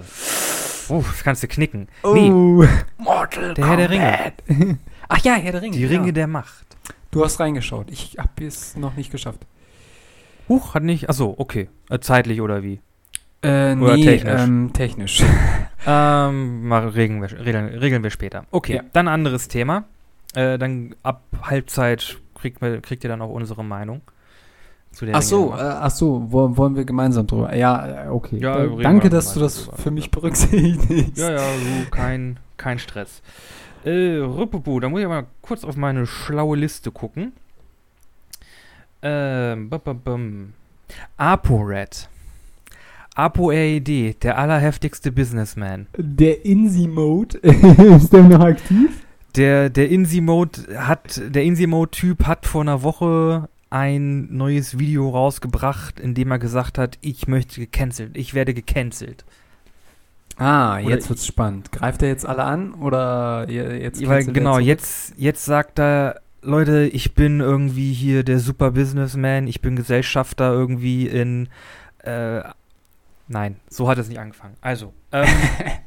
Uh, 0.89 1.01
das 1.01 1.23
kannst 1.23 1.43
du 1.43 1.47
knicken. 1.49 1.89
Nee, 2.05 2.31
Oh, 2.31 2.65
Mortal 2.97 3.53
Der 3.53 3.67
Herr 3.67 3.75
der 3.75 3.87
Kombat. 3.89 4.77
Ach 5.09 5.17
ja, 5.19 5.33
Herr 5.33 5.51
der 5.51 5.61
Ringe. 5.61 5.75
die 5.75 5.85
Ringe 5.85 6.07
ja. 6.07 6.11
der 6.13 6.27
Macht. 6.27 6.65
Du 7.11 7.25
hast 7.25 7.41
reingeschaut. 7.41 7.91
Ich 7.91 8.15
habe 8.17 8.45
es 8.45 8.77
noch 8.77 8.95
nicht 8.95 9.11
geschafft. 9.11 9.45
Huch, 10.51 10.73
hat 10.75 10.83
nicht. 10.83 11.09
Achso, 11.09 11.33
okay. 11.37 11.69
Äh, 11.89 11.99
zeitlich 11.99 12.41
oder 12.41 12.61
wie? 12.61 12.81
Äh, 13.41 13.73
Oder 13.75 13.95
nee, 13.95 14.03
technisch? 14.03 14.41
Ähm, 14.41 14.73
technisch. 14.73 15.23
Ähm, 15.87 16.67
mal 16.67 16.89
regeln 16.89 17.21
wir, 17.23 17.43
regeln, 17.43 17.65
regeln 17.79 18.03
wir 18.03 18.11
später. 18.11 18.45
Okay, 18.51 18.75
Ja. 18.75 18.81
dann 18.93 19.07
anderes 19.07 19.47
Thema. 19.47 19.85
Äh, 20.35 20.59
dann 20.59 20.93
ab 21.01 21.23
Halbzeit 21.41 22.17
kriegt, 22.39 22.59
kriegt 22.83 23.03
ihr 23.03 23.09
dann 23.09 23.19
auch 23.23 23.31
unsere 23.31 23.63
Meinung. 23.65 24.01
Zu 24.91 25.07
der 25.07 25.15
Ach 25.15 25.23
so, 25.23 25.47
Ringe 25.47 25.59
äh, 25.59 25.73
ach 25.81 25.89
so, 25.89 26.27
wo, 26.29 26.55
wollen 26.55 26.75
wir 26.75 26.85
gemeinsam 26.85 27.25
drüber? 27.25 27.55
Ja, 27.55 28.05
äh, 28.05 28.09
okay. 28.09 28.37
Ja, 28.37 28.63
Da- 28.63 28.75
Danke, 28.83 29.09
dass 29.09 29.33
du 29.33 29.39
das 29.39 29.63
drüber. 29.65 29.77
für 29.77 29.89
mich 29.89 30.11
berücksichtigst. 30.11 31.17
Ja, 31.17 31.31
ja, 31.31 31.39
so 31.39 31.89
kein, 31.89 32.37
kein 32.57 32.77
Stress. 32.77 33.23
Äh, 33.83 34.17
Rüppupu, 34.17 34.79
da 34.81 34.87
muss 34.87 34.99
ich 34.99 35.05
aber 35.07 35.25
kurz 35.41 35.63
auf 35.63 35.77
meine 35.77 36.05
schlaue 36.05 36.57
Liste 36.57 36.91
gucken. 36.91 37.33
Ähm, 39.01 39.69
bum, 39.69 39.79
bum, 39.83 39.99
bum. 39.99 40.53
ApoRed. 41.17 42.07
ApoRED, 43.15 44.23
der 44.23 44.37
allerheftigste 44.37 45.11
Businessman. 45.11 45.87
Der 45.97 46.45
Insi-Mode, 46.45 47.37
ist 47.39 48.13
der 48.13 48.23
noch 48.23 48.39
aktiv? 48.39 49.03
Der, 49.35 49.69
der 49.69 49.89
Insi-Mode 49.89 50.77
hat, 50.77 51.21
der 51.29 51.43
Insi-Mode-Typ 51.43 52.25
hat 52.25 52.45
vor 52.45 52.61
einer 52.61 52.83
Woche 52.83 53.49
ein 53.69 54.27
neues 54.35 54.77
Video 54.79 55.09
rausgebracht, 55.09 55.99
in 55.99 56.13
dem 56.13 56.31
er 56.31 56.39
gesagt 56.39 56.77
hat, 56.77 56.97
ich 57.01 57.27
möchte 57.27 57.59
gecancelt, 57.61 58.17
ich 58.17 58.33
werde 58.33 58.53
gecancelt. 58.53 59.23
Ah, 60.37 60.79
Oder 60.79 60.89
jetzt 60.89 61.09
wird's 61.09 61.25
spannend. 61.27 61.71
Greift 61.71 62.01
er 62.01 62.09
jetzt 62.09 62.25
alle 62.25 62.43
an 62.43 62.73
oder 62.73 63.45
je- 63.49 63.81
jetzt 63.81 64.05
Weil 64.07 64.25
genau, 64.25 64.57
jetzt, 64.59 65.13
jetzt 65.17 65.45
sagt 65.45 65.79
er, 65.79 66.21
Leute, 66.43 66.89
ich 66.91 67.13
bin 67.13 67.39
irgendwie 67.39 67.93
hier 67.93 68.23
der 68.23 68.39
super 68.39 68.71
Businessman, 68.71 69.47
ich 69.47 69.61
bin 69.61 69.75
Gesellschafter 69.75 70.51
irgendwie 70.51 71.07
in, 71.07 71.49
äh, 71.99 72.41
nein, 73.27 73.57
so 73.69 73.87
hat 73.87 73.97
es 73.99 74.09
nicht 74.09 74.19
angefangen. 74.19 74.55
Also, 74.61 74.93
ähm, 75.11 75.27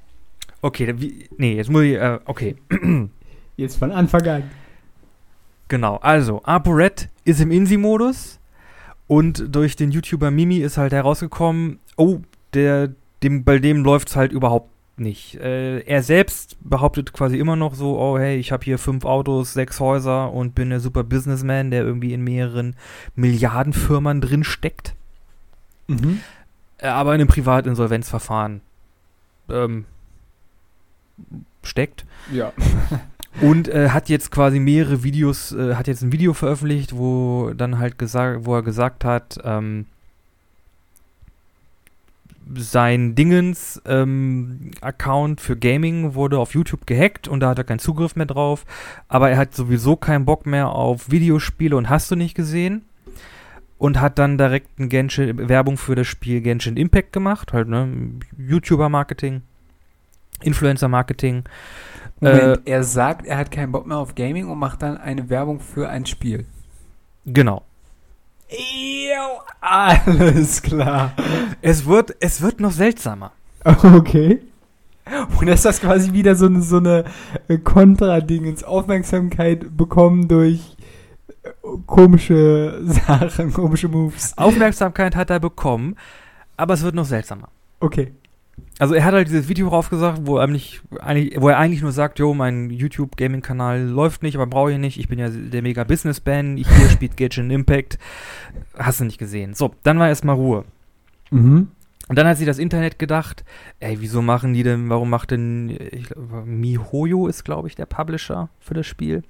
okay, 0.63 0.95
wie, 0.97 1.29
nee, 1.37 1.55
jetzt 1.57 1.71
muss 1.71 1.83
ich, 1.83 1.95
äh, 1.95 2.21
okay, 2.27 2.57
Jetzt 3.57 3.77
von 3.77 3.93
Anfang 3.93 4.27
an. 4.27 4.51
genau, 5.69 5.97
also, 5.97 6.43
ApoRed 6.43 7.09
ist 7.25 7.41
im 7.41 7.53
Insi-Modus 7.53 8.41
und 9.07 9.55
durch 9.55 9.77
den 9.77 9.93
YouTuber 9.93 10.31
Mimi 10.31 10.59
ist 10.59 10.77
halt 10.77 10.93
herausgekommen, 10.93 11.79
oh, 11.97 12.19
der, 12.53 12.91
dem, 13.23 13.45
bei 13.45 13.59
dem 13.59 13.85
läuft's 13.85 14.17
halt 14.17 14.33
überhaupt 14.33 14.71
nicht. 14.97 15.37
Äh, 15.37 15.81
er 15.81 16.03
selbst 16.03 16.57
behauptet 16.61 17.13
quasi 17.13 17.39
immer 17.39 17.57
noch 17.57 17.75
so, 17.75 17.99
oh 17.99 18.19
hey, 18.19 18.37
ich 18.37 18.53
habe 18.53 18.65
hier 18.65 18.79
fünf 18.79 19.05
Autos, 19.05 19.53
sechs 19.53 19.81
Häuser 19.81 20.33
und 20.33 20.55
bin 20.55 20.71
der 20.71 20.81
super 20.81 21.05
Businessman, 21.05 21.71
der 21.71 21.83
irgendwie 21.83 22.13
in 22.13 22.23
mehreren 22.23 22.77
Milliardenfirmen 23.15 24.21
drin 24.21 24.45
steckt, 24.45 24.95
Mhm. 25.87 26.21
äh, 26.79 26.87
aber 26.87 27.15
in 27.15 27.21
einem 27.21 27.29
Privatinsolvenzverfahren 27.29 28.61
ähm, 29.51 29.85
steckt. 31.63 32.07
Ja. 32.33 32.53
Und 33.41 33.67
äh, 33.67 33.89
hat 33.89 34.09
jetzt 34.09 34.31
quasi 34.31 34.61
mehrere 34.61 35.03
Videos, 35.03 35.51
äh, 35.51 35.75
hat 35.75 35.89
jetzt 35.89 36.03
ein 36.03 36.13
Video 36.13 36.35
veröffentlicht, 36.35 36.97
wo 36.97 37.51
dann 37.53 37.79
halt 37.81 37.99
gesagt, 37.99 38.47
wo 38.47 38.55
er 38.55 38.63
gesagt 38.63 39.05
hat, 39.05 39.39
ähm, 39.43 39.87
sein 42.57 43.15
Dingens 43.15 43.81
ähm, 43.87 44.71
Account 44.81 45.41
für 45.41 45.57
Gaming 45.57 46.15
wurde 46.15 46.39
auf 46.39 46.55
YouTube 46.55 46.87
gehackt 46.87 47.29
und 47.29 47.41
da 47.41 47.51
hat 47.51 47.59
er 47.59 47.65
keinen 47.65 47.79
Zugriff 47.79 48.17
mehr 48.17 48.27
drauf. 48.27 48.65
Aber 49.09 49.31
er 49.31 49.37
hat 49.37 49.55
sowieso 49.55 49.97
keinen 49.97 50.25
Bock 50.25 50.47
mehr 50.47 50.71
auf 50.71 51.11
Videospiele 51.11 51.77
und 51.77 51.89
hast 51.89 52.11
du 52.11 52.17
nicht 52.17 52.35
gesehen. 52.35 52.85
Und 53.77 54.01
hat 54.01 54.19
dann 54.19 54.39
direkt 54.39 54.79
ein 54.79 54.89
Genshin, 54.89 55.49
Werbung 55.49 55.77
für 55.77 55.95
das 55.95 56.07
Spiel 56.07 56.41
Genshin 56.41 56.77
Impact 56.77 57.13
gemacht, 57.13 57.53
halt, 57.53 57.69
ne? 57.69 57.89
YouTuber-Marketing, 58.39 59.43
Influencer-Marketing. 60.43 61.43
Moment, 62.21 62.61
er 62.65 62.85
sagt, 62.85 63.27
er 63.27 63.37
hat 63.37 63.51
keinen 63.51 63.73
Bock 63.73 63.87
mehr 63.87 63.99
auf 63.99 64.15
Gaming 64.15 64.49
und 64.49 64.59
macht 64.59 64.83
dann 64.83 64.97
eine 64.97 65.29
Werbung 65.29 65.61
für 65.61 65.89
ein 65.89 66.07
Spiel. 66.07 66.47
Genau. 67.27 67.63
Ew, 68.55 69.41
alles 69.61 70.63
klar. 70.63 71.13
Es 71.61 71.87
wird, 71.87 72.15
es 72.21 72.41
wird 72.41 72.61
noch 72.61 72.73
seltsamer. 72.73 73.33
Okay. 73.65 74.41
Und 75.39 75.49
ist 75.49 75.65
das 75.65 75.81
quasi 75.81 76.13
wieder 76.13 76.35
so 76.35 76.47
eine, 76.47 76.63
so 76.63 76.79
eine 76.79 77.05
äh, 77.49 77.59
Kontra-Dingens, 77.59 78.65
Aufmerksamkeit 78.65 79.77
bekommen 79.77 80.29
durch 80.29 80.77
äh, 81.43 81.51
komische 81.87 82.81
Sachen, 82.85 83.53
komische 83.53 83.89
Moves. 83.89 84.37
Aufmerksamkeit 84.39 85.15
hat 85.15 85.31
er 85.31 85.41
bekommen, 85.41 85.97
aber 86.57 86.75
es 86.75 86.83
wird 86.83 86.95
noch 86.95 87.05
seltsamer. 87.05 87.49
Okay. 87.81 88.13
Also 88.79 88.95
er 88.95 89.05
hat 89.05 89.15
halt 89.15 89.29
dieses 89.29 89.49
Video 89.49 89.69
raufgesagt, 89.69 90.23
wo 90.25 90.39
er, 90.39 90.47
nicht, 90.47 90.83
eigentlich, 91.01 91.41
wo 91.41 91.49
er 91.49 91.59
eigentlich 91.59 91.83
nur 91.83 91.93
sagt, 91.93 92.19
jo, 92.19 92.35
mein 92.35 92.71
YouTube-Gaming-Kanal 92.71 93.83
läuft 93.83 94.23
nicht, 94.23 94.35
aber 94.35 94.47
brauche 94.47 94.73
ich 94.73 94.79
nicht. 94.79 94.99
Ich 94.99 95.09
bin 95.09 95.19
ja 95.19 95.29
der 95.29 95.63
mega 95.63 95.85
Businessman. 95.85 96.59
Ich 96.59 96.69
hier 96.69 96.89
spielt 96.91 97.17
Genshin 97.17 97.51
Impact. 97.51 97.99
Hast 98.77 99.01
du 99.01 99.05
nicht 99.05 99.19
gesehen. 99.19 99.55
So, 99.55 99.75
dann 99.85 99.99
war 99.99 100.09
erstmal 100.09 100.35
Ruhe. 100.35 100.65
Mhm. 101.31 101.69
Und 102.07 102.19
dann 102.19 102.27
hat 102.27 102.37
sich 102.37 102.47
das 102.47 102.59
Internet 102.59 102.99
gedacht, 102.99 103.45
ey, 103.81 103.97
wieso 103.99 104.21
machen 104.21 104.53
die 104.53 104.63
denn, 104.63 104.91
warum 104.91 105.09
macht 105.09 105.31
denn, 105.31 105.71
ich 105.71 106.09
glaub, 106.09 106.45
MiHoYo 106.45 107.29
ist, 107.29 107.45
glaube 107.45 107.67
ich, 107.69 107.77
der 107.77 107.87
Publisher 107.87 108.51
für 108.61 108.75
das 108.75 108.87
Spiel. 108.87 109.23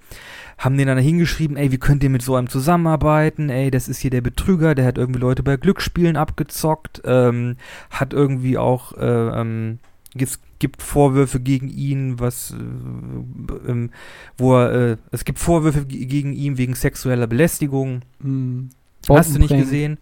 Haben 0.59 0.77
den 0.77 0.89
dann 0.89 0.99
hingeschrieben, 0.99 1.57
ey, 1.57 1.71
wie 1.71 1.79
könnt 1.79 2.03
ihr 2.03 2.11
mit 2.11 2.23
so 2.23 2.35
einem 2.35 2.49
zusammenarbeiten? 2.49 3.49
Ey, 3.49 3.71
das 3.71 3.89
ist 3.89 3.99
hier 4.01 4.11
der 4.11 4.23
Betrüger, 4.23 4.75
der 4.75 4.87
hat 4.87 4.99
irgendwie 4.99 5.21
Leute 5.21 5.45
bei 5.45 5.57
Glücksspielen 5.57 6.17
abgezockt, 6.17 7.01
ähm, 7.05 7.57
hat 7.91 8.13
irgendwie 8.13 8.59
auch, 8.59 8.93
äh, 8.99 9.41
ähm, 9.41 9.79
es 10.17 10.41
gibt 10.59 10.83
Vorwürfe 10.83 11.39
gegen 11.39 11.69
ihn, 11.69 12.19
was, 12.19 12.53
äh, 12.53 13.71
ähm, 13.71 13.91
wo 14.37 14.57
er, 14.57 14.73
äh, 14.93 14.97
es 15.13 15.25
gibt 15.25 15.39
Vorwürfe 15.39 15.87
ge- 15.87 16.07
gegen 16.07 16.33
ihn 16.33 16.59
wegen 16.59 16.75
sexueller 16.75 17.29
Belästigung. 17.29 18.03
Mhm. 18.19 18.71
Hast 19.09 19.35
du 19.35 19.39
nicht 19.39 19.55
gesehen? 19.57 19.99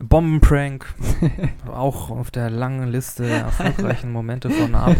Bombenprank. 0.00 0.86
auch 1.66 2.10
auf 2.10 2.30
der 2.30 2.50
langen 2.50 2.88
Liste 2.90 3.24
der 3.24 3.38
erfolgreichen 3.40 4.12
Momente 4.12 4.48
von 4.48 4.74
ARD. 4.74 4.98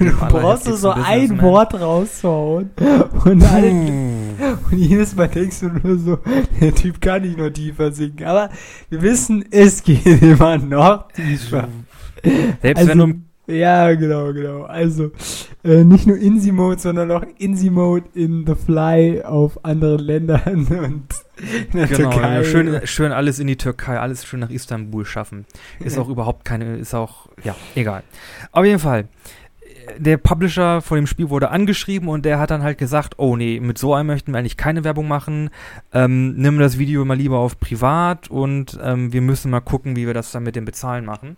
Du 0.00 0.12
brauchst 0.18 0.66
du 0.66 0.74
so 0.76 0.90
ein 0.90 1.40
Wort 1.40 1.74
raushauen 1.74 2.70
und, 3.24 3.42
alle, 3.44 3.70
und 3.70 4.76
jedes 4.78 5.16
Mal 5.16 5.28
denkst 5.28 5.60
du 5.60 5.68
nur 5.68 5.98
so, 5.98 6.18
der 6.60 6.74
Typ 6.74 7.00
kann 7.00 7.22
nicht 7.22 7.38
nur 7.38 7.52
tiefer 7.52 7.90
singen. 7.92 8.24
Aber 8.24 8.50
wir 8.90 9.00
wissen, 9.02 9.44
es 9.50 9.82
geht 9.82 10.04
immer 10.22 10.58
noch 10.58 11.08
tiefer. 11.12 11.68
Selbst 12.62 12.80
Also- 12.80 12.90
wenn 12.90 12.98
du 12.98 13.14
Ja, 13.46 13.94
genau, 13.94 14.32
genau. 14.32 14.62
Also 14.62 15.10
äh, 15.62 15.84
nicht 15.84 16.06
nur 16.06 16.16
Insi-Mode, 16.16 16.80
sondern 16.80 17.10
auch 17.10 17.24
Insi-Mode 17.38 18.06
in 18.14 18.46
The 18.46 18.54
Fly 18.54 19.22
auf 19.22 19.64
anderen 19.64 20.00
Ländern 20.00 20.66
und 20.70 21.08
in 21.72 21.78
der 21.78 21.86
genau, 21.86 22.10
Türkei. 22.10 22.44
schön, 22.44 22.80
schön 22.86 23.12
alles 23.12 23.38
in 23.38 23.46
die 23.46 23.56
Türkei, 23.56 23.98
alles 23.98 24.24
schön 24.24 24.40
nach 24.40 24.50
Istanbul 24.50 25.04
schaffen. 25.04 25.44
Ist 25.80 25.98
auch 25.98 26.08
überhaupt 26.08 26.44
keine, 26.44 26.76
ist 26.76 26.94
auch, 26.94 27.28
ja, 27.42 27.54
egal. 27.74 28.02
Auf 28.52 28.64
jeden 28.64 28.78
Fall, 28.78 29.08
der 29.98 30.16
Publisher 30.16 30.80
von 30.80 30.96
dem 30.96 31.06
Spiel 31.06 31.30
wurde 31.30 31.50
angeschrieben 31.50 32.08
und 32.08 32.24
der 32.24 32.38
hat 32.38 32.50
dann 32.50 32.62
halt 32.62 32.78
gesagt, 32.78 33.14
oh 33.18 33.36
nee, 33.36 33.60
mit 33.60 33.78
so 33.78 33.94
einem 33.94 34.06
möchten 34.06 34.32
wir 34.32 34.38
eigentlich 34.38 34.56
keine 34.56 34.84
Werbung 34.84 35.08
machen. 35.08 35.50
Ähm, 35.92 36.34
nimm 36.36 36.58
das 36.58 36.78
Video 36.78 37.04
mal 37.04 37.16
lieber 37.16 37.38
auf 37.38 37.58
privat 37.60 38.30
und 38.30 38.78
ähm, 38.82 39.12
wir 39.12 39.20
müssen 39.20 39.50
mal 39.50 39.60
gucken, 39.60 39.96
wie 39.96 40.06
wir 40.06 40.14
das 40.14 40.32
dann 40.32 40.42
mit 40.42 40.56
dem 40.56 40.64
Bezahlen 40.64 41.04
machen. 41.04 41.36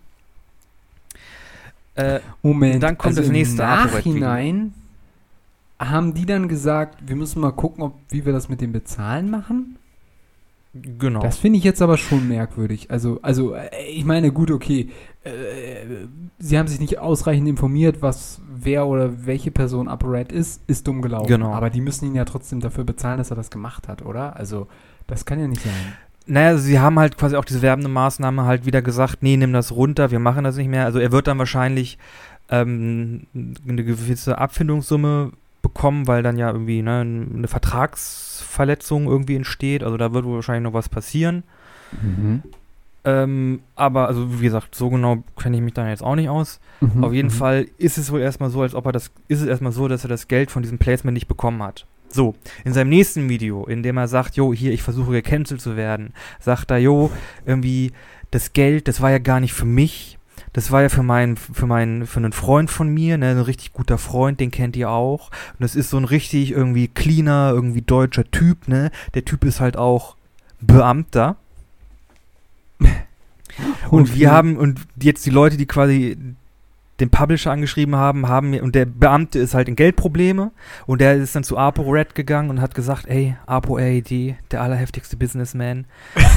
Äh, 1.96 2.20
Moment, 2.42 2.82
Dann 2.82 2.98
kommt 2.98 3.16
also 3.16 3.22
das 3.22 3.30
nächste 3.30 3.62
Im. 3.62 3.68
Nachhinein 3.68 4.74
haben 5.78 6.14
die 6.14 6.26
dann 6.26 6.48
gesagt, 6.48 6.98
wir 7.06 7.16
müssen 7.16 7.40
mal 7.40 7.52
gucken, 7.52 7.82
ob, 7.82 7.94
wie 8.08 8.24
wir 8.24 8.32
das 8.32 8.48
mit 8.48 8.60
dem 8.60 8.72
Bezahlen 8.72 9.30
machen? 9.30 9.78
genau. 10.98 11.20
Das 11.20 11.38
finde 11.38 11.58
ich 11.58 11.64
jetzt 11.64 11.82
aber 11.82 11.96
schon 11.96 12.28
merkwürdig. 12.28 12.90
Also, 12.90 13.18
also 13.22 13.54
äh, 13.54 13.68
ich 13.88 14.04
meine, 14.04 14.32
gut, 14.32 14.50
okay. 14.50 14.90
Äh, 15.24 16.06
sie 16.38 16.58
haben 16.58 16.68
sich 16.68 16.80
nicht 16.80 16.98
ausreichend 16.98 17.48
informiert, 17.48 18.02
was 18.02 18.40
wer 18.48 18.86
oder 18.86 19.26
welche 19.26 19.50
Person 19.50 19.88
ApoRed 19.88 20.32
ist, 20.32 20.62
ist 20.66 20.86
dumm 20.86 21.02
gelaufen. 21.02 21.28
Genau. 21.28 21.52
Aber 21.52 21.70
die 21.70 21.80
müssen 21.80 22.06
ihn 22.06 22.14
ja 22.14 22.24
trotzdem 22.24 22.60
dafür 22.60 22.84
bezahlen, 22.84 23.18
dass 23.18 23.30
er 23.30 23.36
das 23.36 23.50
gemacht 23.50 23.88
hat, 23.88 24.04
oder? 24.04 24.36
Also, 24.36 24.68
das 25.06 25.24
kann 25.24 25.40
ja 25.40 25.48
nicht 25.48 25.62
sein. 25.62 25.72
Naja, 26.26 26.56
sie 26.58 26.80
haben 26.80 26.98
halt 26.98 27.16
quasi 27.16 27.36
auch 27.36 27.44
diese 27.44 27.62
werbende 27.62 27.88
Maßnahme 27.88 28.44
halt 28.44 28.66
wieder 28.66 28.82
gesagt, 28.82 29.22
nee, 29.22 29.36
nimm 29.36 29.52
das 29.52 29.72
runter, 29.72 30.10
wir 30.10 30.18
machen 30.18 30.44
das 30.44 30.56
nicht 30.56 30.68
mehr. 30.68 30.84
Also 30.84 30.98
er 30.98 31.12
wird 31.12 31.28
dann 31.28 31.38
wahrscheinlich 31.38 31.98
ähm, 32.50 33.26
eine 33.34 33.84
gewisse 33.84 34.38
Abfindungssumme 34.38 35.32
bekommen, 35.62 36.06
weil 36.06 36.22
dann 36.22 36.36
ja 36.36 36.50
irgendwie 36.50 36.82
ne, 36.82 37.00
eine 37.00 37.48
Vertragsverletzung 37.48 39.06
irgendwie 39.06 39.36
entsteht. 39.36 39.82
Also 39.82 39.96
da 39.96 40.12
wird 40.12 40.24
wohl 40.24 40.36
wahrscheinlich 40.36 40.64
noch 40.64 40.76
was 40.76 40.88
passieren. 40.88 41.42
Mhm. 42.02 42.42
Ähm, 43.04 43.60
aber, 43.76 44.08
also 44.08 44.40
wie 44.40 44.44
gesagt, 44.44 44.74
so 44.74 44.90
genau 44.90 45.22
kenne 45.40 45.56
ich 45.56 45.62
mich 45.62 45.74
da 45.74 45.88
jetzt 45.88 46.02
auch 46.02 46.16
nicht 46.16 46.28
aus. 46.28 46.58
Mhm. 46.80 47.04
Auf 47.04 47.12
jeden 47.12 47.28
Mhm. 47.28 47.32
Fall 47.32 47.66
ist 47.78 47.98
es 47.98 48.10
wohl 48.10 48.20
erstmal 48.20 48.50
so, 48.50 48.62
als 48.62 48.74
ob 48.74 48.86
er 48.86 48.92
das, 48.92 49.10
ist 49.28 49.42
es 49.42 49.46
erstmal 49.46 49.70
so, 49.72 49.86
dass 49.86 50.04
er 50.04 50.08
das 50.08 50.26
Geld 50.26 50.50
von 50.50 50.62
diesem 50.62 50.78
Placement 50.78 51.14
nicht 51.14 51.28
bekommen 51.28 51.62
hat. 51.62 51.86
So, 52.08 52.34
in 52.64 52.72
seinem 52.72 52.90
nächsten 52.90 53.28
Video, 53.28 53.66
in 53.66 53.82
dem 53.82 53.96
er 53.96 54.08
sagt, 54.08 54.36
jo, 54.36 54.52
hier, 54.52 54.72
ich 54.72 54.82
versuche 54.82 55.12
gecancelt 55.12 55.60
zu 55.60 55.76
werden, 55.76 56.12
sagt 56.40 56.70
er, 56.70 56.78
jo, 56.78 57.10
irgendwie, 57.44 57.92
das 58.30 58.52
Geld, 58.52 58.88
das 58.88 59.00
war 59.00 59.10
ja 59.10 59.18
gar 59.18 59.40
nicht 59.40 59.52
für 59.52 59.66
mich, 59.66 60.18
das 60.52 60.70
war 60.70 60.82
ja 60.82 60.88
für 60.88 61.02
meinen, 61.02 61.36
für 61.36 61.66
meinen, 61.66 62.06
für 62.06 62.18
einen 62.18 62.32
Freund 62.32 62.70
von 62.70 62.88
mir, 62.88 63.18
ne, 63.18 63.30
ein 63.30 63.40
richtig 63.40 63.72
guter 63.72 63.98
Freund, 63.98 64.40
den 64.40 64.50
kennt 64.50 64.76
ihr 64.76 64.88
auch. 64.88 65.30
Und 65.30 65.60
das 65.60 65.76
ist 65.76 65.90
so 65.90 65.98
ein 65.98 66.04
richtig 66.04 66.50
irgendwie 66.52 66.88
cleaner, 66.88 67.50
irgendwie 67.52 67.82
deutscher 67.82 68.24
Typ, 68.30 68.66
ne. 68.68 68.90
Der 69.14 69.24
Typ 69.24 69.44
ist 69.44 69.60
halt 69.60 69.76
auch 69.76 70.16
Beamter. 70.60 71.36
Und 73.90 74.14
wir 74.14 74.30
haben, 74.30 74.56
und 74.58 74.80
jetzt 75.00 75.24
die 75.24 75.30
Leute, 75.30 75.56
die 75.56 75.64
quasi 75.64 76.18
den 77.00 77.10
Publisher 77.10 77.50
angeschrieben 77.50 77.96
haben, 77.96 78.28
haben 78.28 78.58
und 78.60 78.74
der 78.74 78.86
Beamte 78.86 79.38
ist 79.38 79.54
halt 79.54 79.68
in 79.68 79.76
Geldprobleme 79.76 80.52
und 80.86 81.00
der 81.00 81.16
ist 81.16 81.36
dann 81.36 81.44
zu 81.44 81.58
Apo 81.58 81.82
Red 81.82 82.14
gegangen 82.14 82.50
und 82.50 82.60
hat 82.60 82.74
gesagt, 82.74 83.06
ey, 83.06 83.36
Apo 83.46 83.76
AED, 83.76 84.36
der 84.50 84.62
allerheftigste 84.62 85.16
Businessman, 85.16 85.86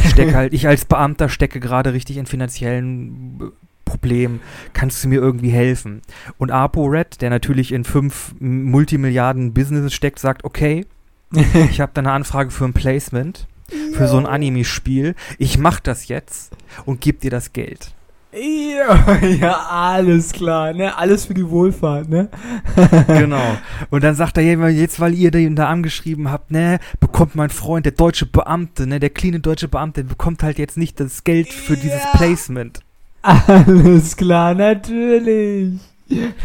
ich 0.04 0.10
stecke 0.12 0.36
halt, 0.36 0.54
ich 0.54 0.68
als 0.68 0.86
Beamter 0.86 1.30
stecke 1.30 1.60
gerade 1.60 1.94
richtig 1.94 2.18
in 2.18 2.26
finanziellen 2.26 3.40
äh, 3.42 3.46
Problemen, 3.86 4.42
kannst 4.74 5.04
du 5.04 5.08
mir 5.08 5.20
irgendwie 5.20 5.50
helfen? 5.50 6.02
Und 6.38 6.52
Apo 6.52 6.86
Red, 6.86 7.22
der 7.22 7.30
natürlich 7.30 7.72
in 7.72 7.86
fünf 7.86 8.36
Multimilliarden 8.40 9.54
Businesses 9.54 9.94
steckt, 9.94 10.20
sagt, 10.20 10.44
okay, 10.44 10.86
ich 11.32 11.82
habe 11.82 11.92
da 11.94 12.02
eine 12.02 12.12
Anfrage 12.12 12.52
für 12.52 12.66
ein 12.66 12.74
Placement, 12.74 13.48
für 13.94 14.08
so 14.08 14.18
ein 14.18 14.26
Anime-Spiel, 14.26 15.16
ich 15.38 15.58
mach 15.58 15.80
das 15.80 16.08
jetzt 16.08 16.56
und 16.86 17.02
geb 17.02 17.22
dir 17.22 17.32
das 17.32 17.54
Geld. 17.54 17.94
Ja, 18.32 19.18
ja, 19.26 19.54
alles 19.70 20.32
klar, 20.32 20.74
ne? 20.74 20.96
Alles 20.96 21.26
für 21.26 21.34
die 21.34 21.50
Wohlfahrt, 21.50 22.10
ne? 22.10 22.30
genau. 23.08 23.58
Und 23.90 24.04
dann 24.04 24.14
sagt 24.16 24.38
er, 24.38 24.70
jetzt, 24.70 25.00
weil 25.00 25.16
ihr 25.16 25.32
den 25.32 25.56
da 25.56 25.68
angeschrieben 25.68 26.30
habt, 26.30 26.52
ne, 26.52 26.80
bekommt 27.00 27.36
mein 27.36 27.50
Freund, 27.50 27.86
der 27.86 27.94
deutsche 27.94 28.28
Beamte, 28.28 28.86
ne, 28.86 29.00
der 29.00 29.10
cleane 29.10 29.40
deutsche 29.40 29.68
Beamte, 29.68 30.04
bekommt 30.04 30.44
halt 30.44 30.60
jetzt 30.60 30.78
nicht 30.78 31.00
das 31.00 31.24
Geld 31.24 31.52
für 31.52 31.76
dieses 31.76 32.04
Ja. 32.04 32.12
Placement. 32.18 32.82
Alles 33.24 34.16
klar, 34.16 34.54
natürlich. 34.54 35.80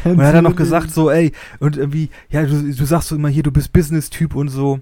Und 0.05 0.19
er 0.19 0.27
hat 0.27 0.35
dann 0.35 0.45
noch 0.45 0.57
gesagt, 0.57 0.91
so, 0.91 1.11
ey, 1.11 1.33
und 1.61 1.77
irgendwie, 1.77 2.11
ja, 2.31 2.45
du, 2.45 2.63
du 2.73 2.85
sagst 2.85 3.09
so 3.09 3.17
immer 3.17 3.29
hier, 3.29 3.43
du 3.43 3.53
bist 3.53 3.73
Business-Typ 3.73 4.35
und 4.35 4.49
so. 4.49 4.81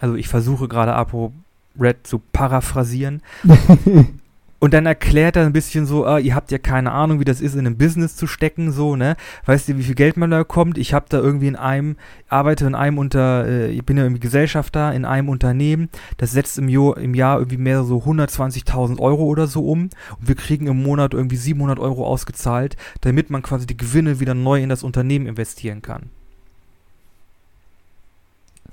Also 0.00 0.14
ich 0.14 0.28
versuche 0.28 0.68
gerade 0.68 0.94
Apo 0.94 1.32
Red 1.78 2.06
zu 2.06 2.18
paraphrasieren. 2.32 3.22
Und 4.60 4.74
dann 4.74 4.84
erklärt 4.84 5.36
er 5.36 5.46
ein 5.46 5.54
bisschen 5.54 5.86
so, 5.86 6.04
ah, 6.04 6.18
ihr 6.18 6.34
habt 6.34 6.52
ja 6.52 6.58
keine 6.58 6.92
Ahnung, 6.92 7.18
wie 7.18 7.24
das 7.24 7.40
ist, 7.40 7.54
in 7.54 7.60
einem 7.60 7.78
Business 7.78 8.14
zu 8.14 8.26
stecken, 8.26 8.72
so, 8.72 8.94
ne? 8.94 9.16
Weißt 9.46 9.68
du, 9.68 9.78
wie 9.78 9.82
viel 9.82 9.94
Geld 9.94 10.18
man 10.18 10.30
da 10.30 10.44
kommt? 10.44 10.76
Ich 10.76 10.92
habe 10.92 11.06
da 11.08 11.18
irgendwie 11.18 11.48
in 11.48 11.56
einem, 11.56 11.96
arbeite 12.28 12.66
in 12.66 12.74
einem 12.74 12.98
unter, 12.98 13.46
äh, 13.46 13.70
ich 13.70 13.86
bin 13.86 13.96
ja 13.96 14.02
irgendwie 14.02 14.20
Gesellschafter 14.20 14.92
in 14.92 15.06
einem 15.06 15.30
Unternehmen, 15.30 15.88
das 16.18 16.32
setzt 16.32 16.58
im, 16.58 16.68
jo 16.68 16.92
im 16.92 17.14
Jahr 17.14 17.38
irgendwie 17.38 17.56
mehr 17.56 17.84
so 17.84 18.00
120.000 18.00 19.00
Euro 19.00 19.24
oder 19.24 19.46
so 19.46 19.66
um 19.66 19.84
und 20.18 20.28
wir 20.28 20.34
kriegen 20.34 20.66
im 20.66 20.82
Monat 20.82 21.14
irgendwie 21.14 21.36
700 21.36 21.78
Euro 21.78 22.06
ausgezahlt, 22.06 22.76
damit 23.00 23.30
man 23.30 23.40
quasi 23.40 23.66
die 23.66 23.78
Gewinne 23.78 24.20
wieder 24.20 24.34
neu 24.34 24.62
in 24.62 24.68
das 24.68 24.82
Unternehmen 24.82 25.26
investieren 25.26 25.80
kann. 25.80 26.10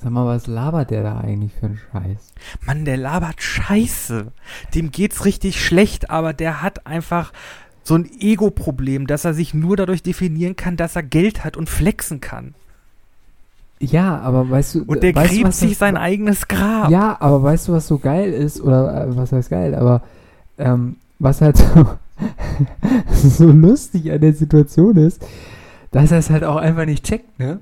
Sag 0.02 0.12
mal, 0.12 0.26
was 0.26 0.46
labert 0.48 0.92
der 0.92 1.04
da 1.04 1.18
eigentlich 1.20 1.54
für 1.54 1.66
einen 1.68 1.80
Scheiß? 1.92 2.34
Mann, 2.66 2.86
der 2.86 2.98
labert 2.98 3.42
Scheiße. 3.42 4.28
Dem 4.76 4.92
geht's 4.92 5.26
richtig 5.26 5.64
schlecht, 5.64 6.10
aber 6.12 6.34
der 6.34 6.62
hat 6.62 6.86
einfach 6.86 7.34
so 7.84 7.96
ein 7.96 8.10
Ego-Problem, 8.20 9.08
dass 9.08 9.26
er 9.26 9.34
sich 9.34 9.54
nur 9.54 9.76
dadurch 9.78 10.04
definieren 10.04 10.56
kann, 10.56 10.78
dass 10.78 10.96
er 10.96 11.04
Geld 11.04 11.44
hat 11.44 11.58
und 11.58 11.70
flexen 11.70 12.22
kann. 12.22 12.54
Ja, 13.80 14.20
aber 14.20 14.50
weißt 14.50 14.76
du, 14.76 14.84
Und 14.86 15.04
der 15.04 15.16
weißt 15.16 15.32
gräbt 15.34 15.48
was 15.48 15.60
sich 15.60 15.72
das- 15.72 15.80
sein 15.80 15.98
eigenes 15.98 16.48
Grab. 16.48 16.90
Ja, 16.90 17.18
aber 17.20 17.42
weißt 17.44 17.68
du, 17.68 17.74
was 17.74 17.88
so 17.88 17.98
geil 17.98 18.34
ist? 18.34 18.60
Oder 18.62 19.06
äh, 19.08 19.16
was 19.18 19.32
heißt 19.32 19.50
geil? 19.50 19.74
Aber 19.76 20.02
ähm, 20.58 20.98
was 21.20 21.42
halt 21.42 21.58
so, 21.58 21.88
so 23.30 23.46
lustig 23.52 24.12
an 24.12 24.22
der 24.22 24.34
Situation 24.34 24.98
ist, 24.98 25.26
dass 25.92 26.12
er 26.12 26.18
es 26.20 26.30
halt 26.30 26.44
auch 26.44 26.58
einfach 26.58 26.86
nicht 26.86 27.04
checkt, 27.06 27.40
ne? 27.40 27.60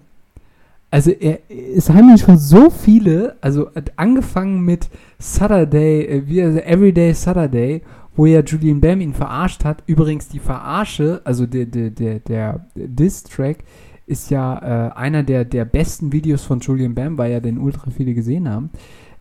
Also 0.96 1.12
er, 1.12 1.40
es 1.50 1.90
haben 1.90 2.10
ihn 2.10 2.18
schon 2.18 2.38
so 2.38 2.70
viele, 2.70 3.36
also 3.42 3.68
angefangen 3.98 4.62
mit 4.62 4.90
Saturday, 5.20 6.06
äh, 6.06 6.24
wie 6.26 6.42
also 6.42 6.60
Everyday 6.60 7.14
Saturday, 7.14 7.82
wo 8.16 8.26
ja 8.26 8.40
Julian 8.40 8.80
Bam 8.80 9.02
ihn 9.02 9.14
verarscht 9.14 9.66
hat. 9.66 9.84
Übrigens 9.88 10.30
die 10.30 10.40
Verarsche, 10.40 11.20
also 11.26 11.48
der 11.48 11.66
der 11.66 11.90
der 11.90 12.20
der 12.20 12.68
Diss-Track 12.76 13.66
ist 14.06 14.30
ja 14.30 14.58
äh, 14.58 14.94
einer 14.94 15.24
der 15.24 15.44
der 15.44 15.66
besten 15.66 16.14
Videos 16.14 16.46
von 16.46 16.62
Julian 16.62 16.96
Bam, 16.96 17.18
weil 17.18 17.34
ja 17.34 17.42
den 17.42 17.58
ultra 17.58 17.92
viele 17.92 18.14
gesehen 18.14 18.48
haben. 18.48 18.70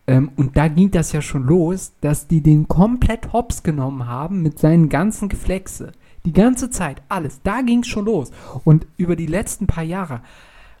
Ähm, 0.07 0.31
und 0.37 0.55
da 0.55 0.69
ging 0.69 0.91
das 0.91 1.11
ja 1.11 1.21
schon 1.21 1.43
los, 1.43 1.91
dass 1.99 2.29
die 2.29 2.39
den 2.39 2.69
komplett 2.69 3.33
hops 3.33 3.63
genommen 3.63 4.07
haben 4.07 4.41
mit 4.41 4.59
seinen 4.59 4.87
ganzen 4.87 5.27
Geflexe. 5.27 5.91
Die 6.23 6.31
ganze 6.31 6.69
Zeit, 6.69 7.01
alles. 7.09 7.41
Da 7.43 7.61
ging 7.61 7.79
es 7.79 7.87
schon 7.87 8.05
los. 8.05 8.31
Und 8.63 8.87
über 8.95 9.17
die 9.17 9.27
letzten 9.27 9.67
paar 9.67 9.83
Jahre 9.83 10.21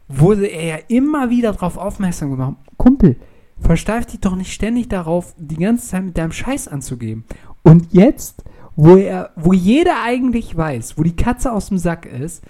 wurde 0.07 0.47
er 0.47 0.63
ja 0.63 0.77
immer 0.87 1.29
wieder 1.29 1.53
darauf 1.53 1.77
aufmerksam 1.77 2.31
gemacht. 2.31 2.55
Kumpel, 2.77 3.15
versteif 3.59 4.05
dich 4.05 4.19
doch 4.19 4.35
nicht 4.35 4.53
ständig 4.53 4.89
darauf, 4.89 5.33
die 5.37 5.57
ganze 5.57 5.87
Zeit 5.87 6.05
mit 6.05 6.17
deinem 6.17 6.31
Scheiß 6.31 6.67
anzugeben. 6.67 7.23
Und 7.63 7.93
jetzt, 7.93 8.43
wo 8.75 8.97
er, 8.97 9.31
wo 9.35 9.53
jeder 9.53 10.03
eigentlich 10.03 10.55
weiß, 10.55 10.97
wo 10.97 11.03
die 11.03 11.15
Katze 11.15 11.51
aus 11.51 11.69
dem 11.69 11.77
Sack 11.77 12.05
ist, 12.05 12.43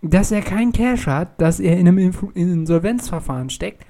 dass 0.00 0.30
er 0.30 0.42
keinen 0.42 0.72
Cash 0.72 1.06
hat, 1.06 1.40
dass 1.40 1.60
er 1.60 1.78
in 1.78 1.88
einem 1.88 1.98
Influ 1.98 2.30
in 2.34 2.52
Insolvenzverfahren 2.52 3.50
steckt, 3.50 3.84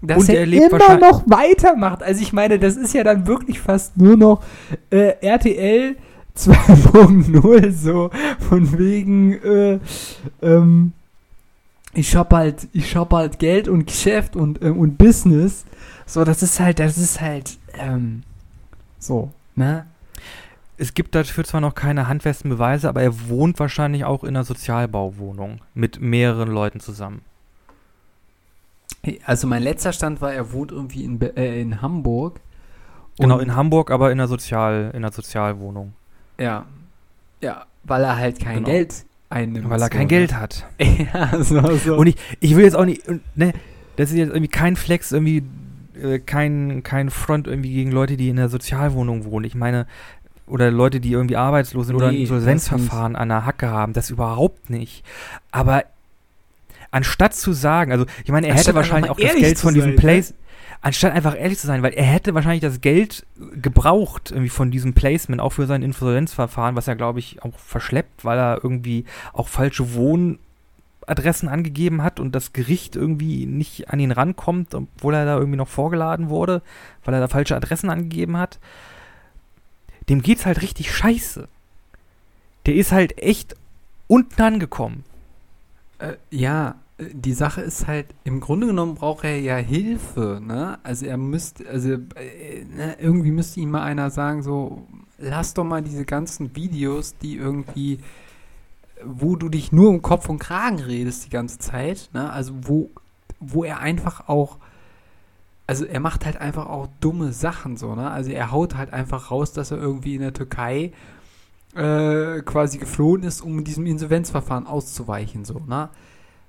dass 0.00 0.20
Und 0.20 0.28
er, 0.30 0.40
er 0.40 0.52
immer 0.52 0.98
noch 0.98 1.24
weitermacht. 1.26 2.02
Also 2.02 2.22
ich 2.22 2.32
meine, 2.32 2.58
das 2.58 2.76
ist 2.76 2.94
ja 2.94 3.04
dann 3.04 3.26
wirklich 3.26 3.60
fast 3.60 3.96
nur 3.96 4.16
noch 4.16 4.42
äh, 4.90 5.14
RTL 5.20 5.96
2.0 6.36 7.70
so 7.72 8.10
von 8.38 8.78
wegen 8.78 9.32
äh, 9.42 9.78
ähm, 10.40 10.92
ich 11.98 12.10
shop 12.10 12.32
halt 12.32 12.68
ich 12.72 12.90
shop 12.90 13.12
halt 13.12 13.38
Geld 13.38 13.68
und 13.68 13.86
Geschäft 13.86 14.36
und 14.36 14.62
ähm, 14.62 14.78
und 14.78 14.98
Business 14.98 15.64
so 16.06 16.24
das 16.24 16.42
ist 16.42 16.60
halt 16.60 16.78
das 16.78 16.96
ist 16.98 17.20
halt 17.20 17.58
ähm, 17.74 18.22
so 18.98 19.30
ne 19.56 19.86
Es 20.76 20.94
gibt 20.94 21.14
dafür 21.14 21.44
zwar 21.44 21.60
noch 21.60 21.74
keine 21.74 22.06
handfesten 22.06 22.50
Beweise, 22.50 22.88
aber 22.88 23.02
er 23.02 23.28
wohnt 23.28 23.58
wahrscheinlich 23.58 24.04
auch 24.04 24.22
in 24.22 24.30
einer 24.30 24.44
Sozialbauwohnung 24.44 25.60
mit 25.74 26.00
mehreren 26.00 26.48
Leuten 26.48 26.78
zusammen. 26.80 27.22
also 29.24 29.46
mein 29.46 29.62
letzter 29.62 29.92
Stand 29.92 30.20
war 30.20 30.32
er 30.32 30.52
wohnt 30.52 30.70
irgendwie 30.72 31.04
in 31.04 31.20
äh, 31.20 31.60
in 31.60 31.82
Hamburg 31.82 32.40
Genau, 33.20 33.40
in 33.40 33.56
Hamburg, 33.56 33.90
aber 33.90 34.12
in 34.12 34.20
einer, 34.20 34.28
Sozial, 34.28 34.90
in 34.94 34.98
einer 35.02 35.10
Sozialwohnung. 35.12 35.92
ja 36.38 36.64
ja 37.42 37.66
weil 37.84 38.04
er 38.04 38.16
halt 38.16 38.38
kein 38.40 38.56
Genau. 38.64 38.68
Geld 38.70 39.04
einnimmt 39.30 39.68
Weil 39.68 39.82
er 39.82 39.90
kein 39.90 40.02
ne? 40.02 40.06
Geld 40.08 40.34
hat. 40.34 40.66
ja 40.78 41.42
so 41.42 41.76
so 41.76 41.96
Und 41.96 42.06
ich, 42.06 42.16
ich 42.40 42.56
will 42.56 42.64
jetzt 42.64 42.76
auch 42.76 42.84
nicht, 42.84 43.02
ne, 43.34 43.52
das 43.96 44.10
ist 44.10 44.16
jetzt 44.16 44.28
irgendwie 44.28 44.48
kein 44.48 44.76
Flex, 44.76 45.12
irgendwie 45.12 45.42
äh, 46.00 46.18
kein, 46.18 46.82
kein 46.82 47.10
Front 47.10 47.46
irgendwie 47.46 47.72
gegen 47.72 47.90
Leute, 47.90 48.16
die 48.16 48.28
in 48.28 48.36
der 48.36 48.48
Sozialwohnung 48.48 49.24
wohnen. 49.24 49.44
Ich 49.44 49.54
meine, 49.54 49.86
oder 50.46 50.70
Leute, 50.70 51.00
die 51.00 51.12
irgendwie 51.12 51.36
arbeitslos 51.36 51.88
sind 51.88 51.96
oder 51.96 52.08
ein 52.08 52.14
Nee, 52.14 52.22
Insolvenzverfahren 52.22 53.16
an 53.16 53.28
der 53.28 53.44
Hacke 53.44 53.68
haben, 53.68 53.92
das 53.92 54.10
überhaupt 54.10 54.70
nicht. 54.70 55.04
Aber 55.50 55.84
anstatt 56.90 57.34
zu 57.34 57.52
sagen, 57.52 57.92
also 57.92 58.06
ich 58.24 58.30
meine, 58.30 58.46
er 58.46 58.52
Anstatt 58.52 58.68
hätte 58.68 58.76
wahrscheinlich 58.76 59.10
auch 59.10 59.18
das 59.18 59.34
Geld 59.34 59.58
von 59.58 59.74
diesem 59.74 59.90
ne? 59.90 59.96
Place, 59.96 60.34
anstatt 60.80 61.12
einfach 61.12 61.36
ehrlich 61.36 61.58
zu 61.58 61.66
sein, 61.66 61.82
weil 61.82 61.92
er 61.92 62.04
hätte 62.04 62.34
wahrscheinlich 62.34 62.62
das 62.62 62.80
Geld 62.80 63.26
gebraucht 63.60 64.30
irgendwie 64.30 64.48
von 64.48 64.70
diesem 64.70 64.94
Placement, 64.94 65.40
auch 65.40 65.52
für 65.52 65.66
sein 65.66 65.82
Insolvenzverfahren, 65.82 66.76
was 66.76 66.88
er, 66.88 66.96
glaube 66.96 67.18
ich, 67.18 67.42
auch 67.42 67.58
verschleppt, 67.58 68.24
weil 68.24 68.38
er 68.38 68.60
irgendwie 68.62 69.04
auch 69.32 69.48
falsche 69.48 69.94
Wohnadressen 69.94 71.48
angegeben 71.48 72.02
hat 72.02 72.20
und 72.20 72.32
das 72.34 72.52
Gericht 72.52 72.96
irgendwie 72.96 73.46
nicht 73.46 73.90
an 73.90 74.00
ihn 74.00 74.12
rankommt, 74.12 74.74
obwohl 74.74 75.14
er 75.14 75.24
da 75.24 75.36
irgendwie 75.36 75.58
noch 75.58 75.68
vorgeladen 75.68 76.28
wurde, 76.28 76.62
weil 77.04 77.14
er 77.14 77.20
da 77.20 77.28
falsche 77.28 77.56
Adressen 77.56 77.90
angegeben 77.90 78.36
hat. 78.36 78.58
Dem 80.08 80.22
geht's 80.22 80.46
halt 80.46 80.62
richtig 80.62 80.94
scheiße. 80.94 81.48
Der 82.66 82.74
ist 82.74 82.92
halt 82.92 83.18
echt 83.18 83.56
unten 84.06 84.40
angekommen. 84.40 85.04
Äh, 85.98 86.14
ja, 86.30 86.76
äh, 86.98 87.04
die 87.12 87.32
Sache 87.32 87.60
ist 87.60 87.86
halt, 87.86 88.06
im 88.24 88.40
Grunde 88.40 88.66
genommen 88.68 88.94
braucht 88.94 89.24
er 89.24 89.38
ja 89.40 89.56
Hilfe, 89.56 90.40
ne? 90.44 90.78
Also 90.82 91.06
er 91.06 91.16
müsste, 91.16 91.68
also 91.68 91.92
äh, 91.92 92.64
ne, 92.64 92.96
irgendwie 93.00 93.30
müsste 93.30 93.60
ihm 93.60 93.70
mal 93.70 93.82
einer 93.82 94.10
sagen, 94.10 94.42
so, 94.42 94.86
lass 95.18 95.54
doch 95.54 95.64
mal 95.64 95.82
diese 95.82 96.04
ganzen 96.04 96.54
Videos, 96.54 97.16
die 97.18 97.36
irgendwie 97.36 97.98
wo 99.04 99.36
du 99.36 99.48
dich 99.48 99.72
nur 99.72 99.88
um 99.88 100.02
Kopf 100.02 100.28
und 100.28 100.38
Kragen 100.38 100.80
redest 100.80 101.26
die 101.26 101.30
ganze 101.30 101.58
Zeit, 101.58 102.10
ne? 102.12 102.30
Also 102.32 102.52
wo, 102.62 102.90
wo 103.40 103.64
er 103.64 103.80
einfach 103.80 104.28
auch, 104.28 104.58
also 105.66 105.84
er 105.84 106.00
macht 106.00 106.24
halt 106.24 106.38
einfach 106.38 106.66
auch 106.66 106.88
dumme 107.00 107.32
Sachen 107.32 107.76
so, 107.76 107.94
ne? 107.94 108.10
Also 108.10 108.30
er 108.30 108.50
haut 108.50 108.74
halt 108.74 108.92
einfach 108.92 109.30
raus, 109.30 109.52
dass 109.52 109.70
er 109.70 109.78
irgendwie 109.78 110.14
in 110.14 110.22
der 110.22 110.32
Türkei 110.32 110.92
äh, 111.78 112.42
quasi 112.42 112.78
geflohen 112.78 113.22
ist, 113.22 113.40
um 113.40 113.62
diesem 113.64 113.86
Insolvenzverfahren 113.86 114.66
auszuweichen, 114.66 115.44
so, 115.44 115.60
ne? 115.66 115.90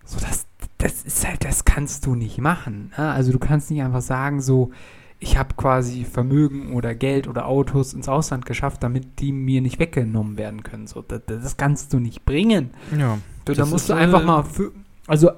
So, 0.03 0.17
das, 0.19 0.47
das 0.79 1.03
ist 1.03 1.27
halt, 1.27 1.45
das 1.45 1.65
kannst 1.65 2.05
du 2.07 2.15
nicht 2.15 2.39
machen. 2.39 2.91
Ne? 2.97 3.11
Also 3.11 3.31
du 3.31 3.37
kannst 3.37 3.69
nicht 3.69 3.83
einfach 3.83 4.01
sagen, 4.01 4.41
so, 4.41 4.71
ich 5.19 5.37
habe 5.37 5.53
quasi 5.55 6.03
Vermögen 6.03 6.73
oder 6.73 6.95
Geld 6.95 7.27
oder 7.27 7.45
Autos 7.45 7.93
ins 7.93 8.09
Ausland 8.09 8.47
geschafft, 8.47 8.81
damit 8.81 9.19
die 9.19 9.31
mir 9.31 9.61
nicht 9.61 9.77
weggenommen 9.77 10.37
werden 10.37 10.63
können. 10.63 10.87
So, 10.87 11.03
das, 11.03 11.21
das 11.27 11.57
kannst 11.57 11.93
du 11.93 11.99
nicht 11.99 12.25
bringen. 12.25 12.71
Ja. 12.97 13.19
Du, 13.45 13.53
da 13.53 13.65
musst 13.65 13.89
du 13.89 13.93
einfach 13.93 14.21
äh, 14.21 14.25
mal 14.25 14.43
für, 14.43 14.71
also 15.05 15.29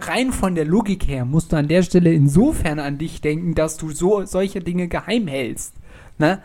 rein 0.00 0.32
von 0.32 0.54
der 0.54 0.64
Logik 0.64 1.06
her 1.08 1.24
musst 1.24 1.52
du 1.52 1.56
an 1.56 1.68
der 1.68 1.82
Stelle 1.82 2.12
insofern 2.12 2.78
an 2.78 2.96
dich 2.96 3.20
denken, 3.20 3.54
dass 3.54 3.76
du 3.76 3.90
so 3.90 4.24
solche 4.24 4.60
Dinge 4.60 4.88
geheim 4.88 5.26
hältst. 5.26 5.74
Ne? 6.18 6.40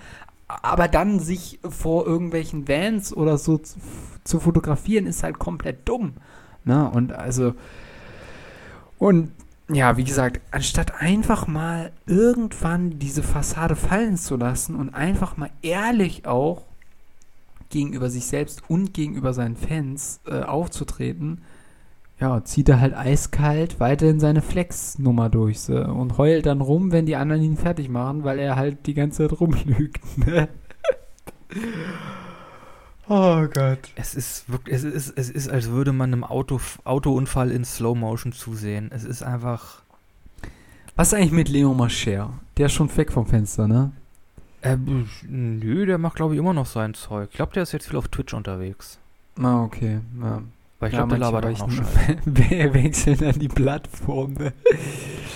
Aber 0.61 0.87
dann 0.87 1.19
sich 1.19 1.59
vor 1.67 2.05
irgendwelchen 2.05 2.67
Vans 2.67 3.15
oder 3.15 3.37
so 3.37 3.57
zu, 3.57 3.79
zu 4.23 4.39
fotografieren, 4.39 5.05
ist 5.07 5.23
halt 5.23 5.39
komplett 5.39 5.87
dumm. 5.87 6.13
Ne? 6.63 6.89
Und 6.89 7.13
also 7.13 7.53
und 8.97 9.31
ja, 9.73 9.97
wie 9.97 10.03
gesagt, 10.03 10.41
anstatt 10.51 11.01
einfach 11.01 11.47
mal 11.47 11.91
irgendwann 12.05 12.99
diese 12.99 13.23
Fassade 13.23 13.75
fallen 13.75 14.17
zu 14.17 14.35
lassen 14.35 14.75
und 14.75 14.93
einfach 14.93 15.37
mal 15.37 15.49
ehrlich 15.61 16.27
auch 16.27 16.63
gegenüber 17.69 18.09
sich 18.09 18.25
selbst 18.25 18.61
und 18.69 18.93
gegenüber 18.93 19.33
seinen 19.33 19.55
Fans 19.55 20.19
äh, 20.27 20.41
aufzutreten, 20.41 21.41
ja, 22.21 22.43
zieht 22.43 22.69
er 22.69 22.79
halt 22.79 22.93
eiskalt 22.93 23.79
weiterhin 23.79 24.19
seine 24.19 24.43
Flex-Nummer 24.43 25.29
durch 25.29 25.61
so, 25.61 25.73
und 25.73 26.19
heult 26.19 26.45
dann 26.45 26.61
rum, 26.61 26.91
wenn 26.91 27.07
die 27.07 27.15
anderen 27.15 27.41
ihn 27.41 27.57
fertig 27.57 27.89
machen, 27.89 28.23
weil 28.23 28.37
er 28.37 28.55
halt 28.55 28.85
die 28.85 28.93
ganze 28.93 29.27
Zeit 29.27 29.39
rumlügt. 29.39 29.99
Ne? 30.17 30.47
oh 33.09 33.45
Gott. 33.53 33.79
Es 33.95 34.15
ist 34.15 34.49
wirklich, 34.49 34.75
es 34.75 34.83
ist, 34.83 35.17
es 35.17 35.29
ist, 35.29 35.49
als 35.49 35.69
würde 35.69 35.91
man 35.91 36.13
einem 36.13 36.23
Auto, 36.23 36.61
Autounfall 36.85 37.51
in 37.51 37.65
Slow 37.65 37.97
Motion 37.97 38.31
zusehen. 38.31 38.89
Es 38.93 39.03
ist 39.03 39.23
einfach. 39.23 39.81
Was 40.95 41.09
ist 41.09 41.15
eigentlich 41.15 41.31
mit 41.31 41.49
Leon 41.49 41.75
Mascher? 41.75 42.31
Der 42.55 42.67
ist 42.67 42.73
schon 42.73 42.95
weg 42.95 43.11
vom 43.11 43.25
Fenster, 43.25 43.67
ne? 43.67 43.91
Äh, 44.61 44.77
nö, 45.27 45.85
der 45.85 45.97
macht, 45.97 46.15
glaube 46.15 46.35
ich, 46.35 46.39
immer 46.39 46.53
noch 46.53 46.67
sein 46.67 46.93
Zeug. 46.93 47.29
Ich 47.31 47.35
glaube, 47.35 47.53
der 47.53 47.63
ist 47.63 47.71
jetzt 47.71 47.87
viel 47.87 47.97
auf 47.97 48.07
Twitch 48.07 48.33
unterwegs. 48.33 48.99
Ah, 49.41 49.63
okay. 49.63 49.99
Ja. 50.21 50.41
Weil 50.81 50.89
ich 50.89 50.93
Ja, 50.95 51.05
glaube, 51.05 51.11
der 51.11 51.19
labert 51.19 51.45
auch 51.45 51.67
noch. 51.67 51.75
Wer 52.25 52.73
wechselt 52.73 53.21
dann 53.21 53.37
die 53.39 53.47
Plattform? 53.47 54.33
Ne? 54.33 54.51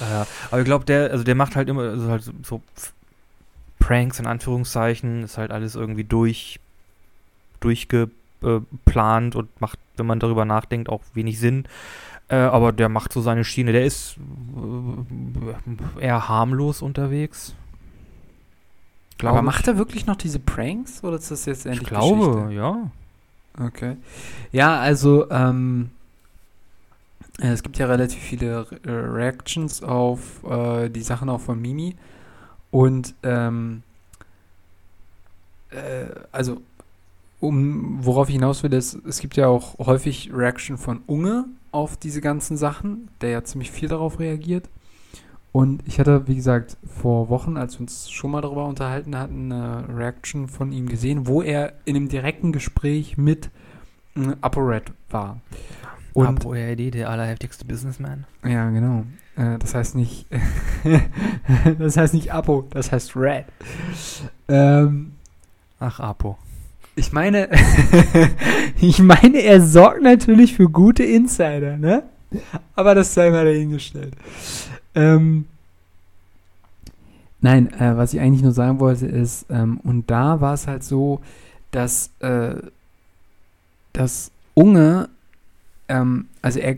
Ja, 0.01 0.25
aber 0.49 0.59
ich 0.59 0.65
glaube, 0.65 0.85
der, 0.85 1.11
also 1.11 1.23
der 1.23 1.35
macht 1.35 1.55
halt 1.55 1.69
immer 1.69 1.83
also 1.83 2.09
halt 2.09 2.23
so, 2.43 2.61
Pranks 3.79 4.19
in 4.19 4.25
Anführungszeichen, 4.25 5.23
ist 5.23 5.37
halt 5.37 5.51
alles 5.51 5.75
irgendwie 5.75 6.03
durch, 6.03 6.59
durchgeplant 7.59 9.35
und 9.35 9.61
macht, 9.61 9.77
wenn 9.97 10.07
man 10.07 10.19
darüber 10.19 10.45
nachdenkt, 10.45 10.89
auch 10.89 11.01
wenig 11.13 11.39
Sinn. 11.39 11.65
Äh, 12.27 12.37
aber 12.37 12.71
der 12.71 12.89
macht 12.89 13.13
so 13.13 13.21
seine 13.21 13.43
Schiene. 13.43 13.71
Der 13.71 13.85
ist 13.85 14.17
äh, 15.99 16.03
eher 16.05 16.27
harmlos 16.27 16.81
unterwegs. 16.81 17.53
Aber 19.23 19.43
macht 19.43 19.67
er 19.67 19.77
wirklich 19.77 20.07
noch 20.07 20.15
diese 20.17 20.39
Pranks 20.39 21.03
oder 21.03 21.17
ist 21.17 21.29
das 21.31 21.45
jetzt 21.45 21.65
endlich 21.65 21.83
ich 21.83 21.87
glaube, 21.87 22.31
Geschichte? 22.31 22.53
ja. 22.53 22.91
Okay. 23.59 23.97
Ja, 24.51 24.79
also 24.79 25.29
ähm, 25.29 25.91
äh, 27.39 27.47
es 27.47 27.63
gibt 27.63 27.77
ja 27.77 27.87
relativ 27.87 28.21
viele 28.21 28.69
Re 28.69 28.79
äh, 28.83 28.91
Reactions 28.91 29.81
auf 29.83 30.43
äh, 30.43 30.89
die 30.89 31.01
Sachen 31.01 31.29
auch 31.29 31.41
von 31.41 31.61
Mimi 31.61 31.95
und 32.71 33.15
ähm, 33.23 33.83
äh, 35.69 36.07
also 36.31 36.61
um 37.39 38.03
worauf 38.03 38.29
ich 38.29 38.35
hinaus 38.35 38.63
will, 38.63 38.73
ist, 38.73 38.95
es 39.05 39.19
gibt 39.19 39.35
ja 39.35 39.47
auch 39.47 39.77
häufig 39.77 40.31
Reaction 40.33 40.77
von 40.77 41.01
Unge 41.05 41.45
auf 41.71 41.97
diese 41.97 42.21
ganzen 42.21 42.57
Sachen, 42.57 43.09
der 43.21 43.29
ja 43.29 43.43
ziemlich 43.43 43.71
viel 43.71 43.89
darauf 43.89 44.19
reagiert. 44.19 44.69
Und 45.55 45.83
ich 45.85 46.01
hatte, 46.01 46.27
wie 46.27 46.35
gesagt, 46.35 46.75
vor 46.83 47.29
Wochen, 47.29 47.55
als 47.55 47.75
wir 47.75 47.79
uns 47.79 48.11
schon 48.11 48.31
mal 48.31 48.41
darüber 48.41 48.65
unterhalten 48.65 49.17
hatten, 49.17 49.53
eine 49.53 49.85
Reaction 49.87 50.49
von 50.49 50.73
ihm 50.73 50.89
gesehen, 50.89 51.27
wo 51.27 51.41
er 51.41 51.71
in 51.85 51.95
einem 51.95 52.09
direkten 52.09 52.51
Gespräch 52.51 53.17
mit 53.17 53.51
äh, 54.17 54.35
ApoRed 54.41 54.91
war. 55.09 55.39
Und 56.11 56.27
Apo 56.27 56.51
RD, 56.51 56.93
der 56.93 57.09
allerheftigste 57.09 57.63
Businessman. 57.63 58.25
ja, 58.43 58.69
genau. 58.69 59.05
Äh, 59.37 59.57
das 59.57 59.73
heißt 59.73 59.95
nicht, 59.95 60.25
das 61.79 61.95
heißt 61.95 62.13
nicht 62.13 62.33
Apo, 62.33 62.67
das 62.71 62.91
heißt 62.91 63.15
Red. 63.15 63.45
Ähm, 64.49 65.13
Ach, 65.79 66.01
Apo. 66.01 66.37
ich 66.97 67.13
meine, 67.13 67.47
ich 68.81 68.99
meine, 68.99 69.37
er 69.37 69.61
sorgt 69.61 70.01
natürlich 70.01 70.53
für 70.53 70.67
gute 70.67 71.05
Insider, 71.05 71.77
ne? 71.77 72.03
Aber 72.75 72.93
das 72.93 73.13
sei 73.13 73.29
mal 73.29 73.45
dahingestellt. 73.45 74.15
Ähm, 74.95 75.45
nein, 77.41 77.71
äh, 77.73 77.97
was 77.97 78.13
ich 78.13 78.19
eigentlich 78.19 78.41
nur 78.41 78.53
sagen 78.53 78.79
wollte 78.79 79.05
ist, 79.05 79.45
ähm, 79.49 79.79
und 79.83 80.09
da 80.09 80.41
war 80.41 80.53
es 80.53 80.67
halt 80.67 80.83
so, 80.83 81.21
dass, 81.71 82.11
äh, 82.19 82.55
dass 83.93 84.31
Unge, 84.53 85.09
ähm, 85.89 86.27
also 86.41 86.59
er 86.59 86.77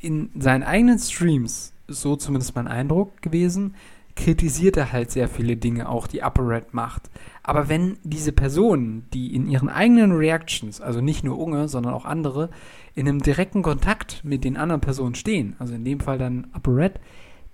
in 0.00 0.30
seinen 0.38 0.62
eigenen 0.62 0.98
Streams, 0.98 1.72
so 1.88 2.16
zumindest 2.16 2.54
mein 2.54 2.68
Eindruck 2.68 3.20
gewesen, 3.22 3.74
kritisiert 4.18 4.76
er 4.76 4.92
halt 4.92 5.10
sehr 5.10 5.28
viele 5.28 5.56
Dinge, 5.56 5.88
auch 5.88 6.06
die 6.06 6.22
Upper 6.22 6.46
Red 6.48 6.74
macht. 6.74 7.08
Aber 7.42 7.68
wenn 7.68 7.96
diese 8.02 8.32
Personen, 8.32 9.06
die 9.14 9.34
in 9.34 9.48
ihren 9.48 9.68
eigenen 9.68 10.12
Reactions, 10.12 10.80
also 10.80 11.00
nicht 11.00 11.24
nur 11.24 11.38
Unge, 11.38 11.68
sondern 11.68 11.94
auch 11.94 12.04
andere, 12.04 12.50
in 12.94 13.08
einem 13.08 13.22
direkten 13.22 13.62
Kontakt 13.62 14.24
mit 14.24 14.44
den 14.44 14.56
anderen 14.56 14.80
Personen 14.80 15.14
stehen, 15.14 15.54
also 15.58 15.74
in 15.74 15.84
dem 15.84 16.00
Fall 16.00 16.18
dann 16.18 16.48
Upper 16.54 16.76
Red, 16.76 17.00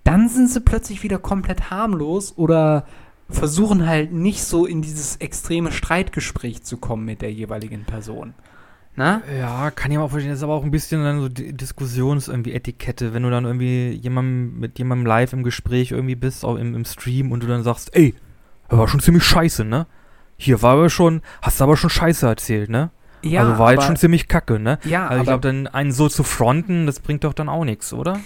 dann 0.05 0.29
sind 0.29 0.51
sie 0.51 0.61
plötzlich 0.61 1.03
wieder 1.03 1.19
komplett 1.19 1.71
harmlos 1.71 2.35
oder 2.37 2.87
versuchen 3.29 3.87
halt 3.87 4.13
nicht 4.13 4.45
so 4.45 4.67
in 4.67 4.83
dieses 4.83 5.17
extreme 5.17 5.73
Streitgespräch 5.73 6.63
zu 6.63 6.77
kommen 6.77 7.05
mit 7.05 7.23
der 7.23 7.33
jeweiligen 7.33 7.85
Person. 7.85 8.35
Na? 8.97 9.23
Ja, 9.39 9.71
kann 9.71 9.91
ich 9.91 9.99
mal 9.99 10.09
verstehen. 10.09 10.31
Das 10.31 10.39
ist 10.39 10.45
aber 10.45 10.55
auch 10.55 10.63
ein 10.63 10.71
bisschen 10.71 11.03
dann 11.03 11.21
so 11.21 11.29
die 11.29 11.53
Diskussions 11.53 12.29
irgendwie 12.29 12.53
Etikette, 12.53 13.13
wenn 13.13 13.25
du 13.25 13.31
dann 13.31 13.45
irgendwie 13.45 13.91
jemandem, 13.91 14.61
mit 14.61 14.79
jemandem 14.79 15.07
live 15.07 15.33
im 15.33 15.43
Gespräch 15.43 15.91
irgendwie 15.91 16.15
bist, 16.15 16.45
auch 16.45 16.57
im, 16.57 16.75
im 16.75 16.85
Stream 16.85 17.33
und 17.33 17.43
du 17.43 17.47
dann 17.47 17.65
sagst, 17.65 17.97
ey, 17.97 18.15
das 18.69 18.79
war 18.79 18.87
schon 18.87 19.01
ziemlich 19.01 19.25
scheiße, 19.25 19.65
ne? 19.65 19.87
Hier 20.37 20.63
war 20.63 20.75
aber 20.75 20.91
schon, 20.91 21.23
hast 21.43 21.61
du 21.61 21.65
aber 21.65 21.77
schon 21.77 21.91
Scheiße 21.91 22.27
erzählt, 22.27 22.71
ne? 22.71 22.91
also 23.41 23.59
war 23.59 23.73
jetzt 23.73 23.85
schon 23.85 23.97
ziemlich 23.97 24.29
kacke, 24.29 24.59
ne? 24.59 24.79
ja, 24.85 25.07
Also 25.07 25.23
ich 25.23 25.29
aber 25.29 25.41
glaube, 25.41 25.41
dann 25.41 25.67
einen 25.67 25.93
so 25.93 26.09
zu 26.09 26.25
fronten, 26.25 26.87
das 26.87 27.01
bringt 27.01 27.25
doch 27.25 27.33
dann 27.33 27.49
auch 27.49 27.65
nichts, 27.65 27.93
oder? 27.93 28.21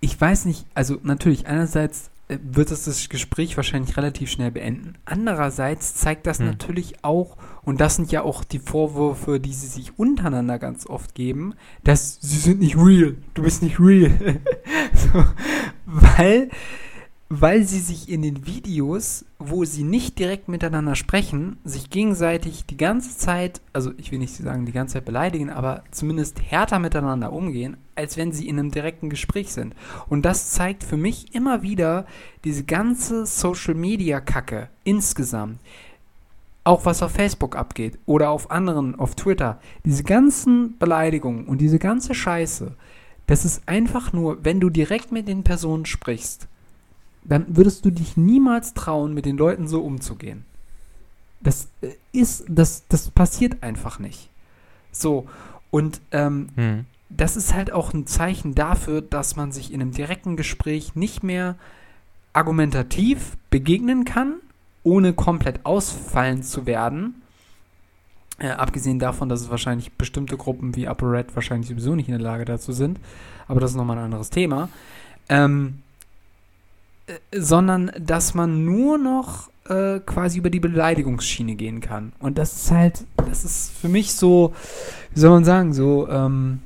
Ich 0.00 0.18
weiß 0.20 0.46
nicht, 0.46 0.66
also 0.74 0.98
natürlich, 1.02 1.46
einerseits 1.46 2.10
äh, 2.28 2.38
wird 2.42 2.70
es 2.70 2.84
das 2.84 3.08
Gespräch 3.08 3.56
wahrscheinlich 3.56 3.96
relativ 3.96 4.30
schnell 4.30 4.50
beenden. 4.50 4.94
Andererseits 5.04 5.94
zeigt 5.94 6.26
das 6.26 6.38
Hm. 6.38 6.46
natürlich 6.46 7.04
auch, 7.04 7.36
und 7.62 7.80
das 7.80 7.96
sind 7.96 8.10
ja 8.10 8.22
auch 8.22 8.42
die 8.44 8.58
Vorwürfe, 8.58 9.40
die 9.40 9.52
sie 9.52 9.66
sich 9.66 9.98
untereinander 9.98 10.58
ganz 10.58 10.86
oft 10.86 11.14
geben, 11.14 11.54
dass 11.84 12.18
sie 12.20 12.38
sind 12.38 12.60
nicht 12.60 12.76
real, 12.76 13.16
du 13.34 13.42
bist 13.42 13.62
nicht 13.62 13.78
real. 13.78 14.10
so, 14.94 15.24
weil, 15.84 16.50
weil 17.32 17.62
sie 17.62 17.78
sich 17.78 18.08
in 18.08 18.22
den 18.22 18.44
Videos, 18.44 19.24
wo 19.38 19.64
sie 19.64 19.84
nicht 19.84 20.18
direkt 20.18 20.48
miteinander 20.48 20.96
sprechen, 20.96 21.58
sich 21.62 21.88
gegenseitig 21.88 22.66
die 22.66 22.76
ganze 22.76 23.16
Zeit, 23.16 23.60
also 23.72 23.92
ich 23.98 24.10
will 24.10 24.18
nicht 24.18 24.34
sagen 24.34 24.66
die 24.66 24.72
ganze 24.72 24.94
Zeit 24.94 25.04
beleidigen, 25.04 25.48
aber 25.48 25.84
zumindest 25.92 26.42
härter 26.42 26.80
miteinander 26.80 27.32
umgehen, 27.32 27.76
als 27.94 28.16
wenn 28.16 28.32
sie 28.32 28.48
in 28.48 28.58
einem 28.58 28.72
direkten 28.72 29.10
Gespräch 29.10 29.52
sind. 29.52 29.76
Und 30.08 30.24
das 30.24 30.50
zeigt 30.50 30.82
für 30.82 30.96
mich 30.96 31.32
immer 31.32 31.62
wieder 31.62 32.04
diese 32.42 32.64
ganze 32.64 33.24
Social-Media-Kacke 33.26 34.68
insgesamt. 34.82 35.60
Auch 36.64 36.84
was 36.84 37.00
auf 37.00 37.12
Facebook 37.12 37.54
abgeht 37.54 37.96
oder 38.06 38.30
auf 38.30 38.50
anderen, 38.50 38.96
auf 38.96 39.14
Twitter. 39.14 39.60
Diese 39.84 40.02
ganzen 40.02 40.76
Beleidigungen 40.78 41.46
und 41.46 41.60
diese 41.60 41.78
ganze 41.78 42.12
Scheiße, 42.12 42.74
das 43.28 43.44
ist 43.44 43.62
einfach 43.66 44.12
nur, 44.12 44.44
wenn 44.44 44.58
du 44.58 44.68
direkt 44.68 45.12
mit 45.12 45.28
den 45.28 45.44
Personen 45.44 45.86
sprichst, 45.86 46.48
dann 47.24 47.56
würdest 47.56 47.84
du 47.84 47.90
dich 47.90 48.16
niemals 48.16 48.74
trauen, 48.74 49.14
mit 49.14 49.26
den 49.26 49.36
Leuten 49.36 49.68
so 49.68 49.82
umzugehen. 49.82 50.44
Das 51.40 51.68
äh, 51.80 51.92
ist, 52.12 52.44
das, 52.48 52.84
das 52.88 53.10
passiert 53.10 53.62
einfach 53.62 53.98
nicht. 53.98 54.30
So, 54.92 55.26
und 55.70 56.00
ähm, 56.10 56.48
Hm. 56.56 56.86
das 57.08 57.36
ist 57.36 57.54
halt 57.54 57.72
auch 57.72 57.94
ein 57.94 58.06
Zeichen 58.06 58.54
dafür, 58.54 59.02
dass 59.02 59.36
man 59.36 59.52
sich 59.52 59.72
in 59.72 59.80
einem 59.80 59.92
direkten 59.92 60.36
Gespräch 60.36 60.94
nicht 60.94 61.22
mehr 61.22 61.56
argumentativ 62.32 63.36
begegnen 63.50 64.04
kann, 64.04 64.36
ohne 64.82 65.12
komplett 65.12 65.64
ausfallen 65.66 66.42
zu 66.42 66.66
werden. 66.66 67.22
Äh, 68.38 68.50
abgesehen 68.50 68.98
davon, 68.98 69.28
dass 69.28 69.42
es 69.42 69.50
wahrscheinlich 69.50 69.92
bestimmte 69.92 70.36
Gruppen 70.36 70.74
wie 70.74 70.88
Upper 70.88 71.12
Red 71.12 71.34
wahrscheinlich 71.34 71.68
sowieso 71.68 71.94
nicht 71.94 72.08
in 72.08 72.14
der 72.14 72.22
Lage 72.22 72.44
dazu 72.46 72.72
sind. 72.72 72.98
Aber 73.48 73.60
das 73.60 73.72
ist 73.72 73.76
nochmal 73.76 73.98
ein 73.98 74.04
anderes 74.04 74.30
Thema. 74.30 74.70
Ähm, 75.28 75.82
äh, 75.88 75.89
sondern 77.32 77.90
dass 77.98 78.34
man 78.34 78.64
nur 78.64 78.98
noch 78.98 79.50
äh, 79.68 80.00
quasi 80.00 80.38
über 80.38 80.50
die 80.50 80.60
Beleidigungsschiene 80.60 81.54
gehen 81.54 81.80
kann. 81.80 82.12
Und 82.18 82.38
das 82.38 82.54
ist 82.54 82.70
halt, 82.70 83.04
das 83.16 83.44
ist 83.44 83.72
für 83.72 83.88
mich 83.88 84.14
so, 84.14 84.54
wie 85.14 85.20
soll 85.20 85.30
man 85.30 85.44
sagen, 85.44 85.72
so, 85.72 86.08
ähm, 86.08 86.60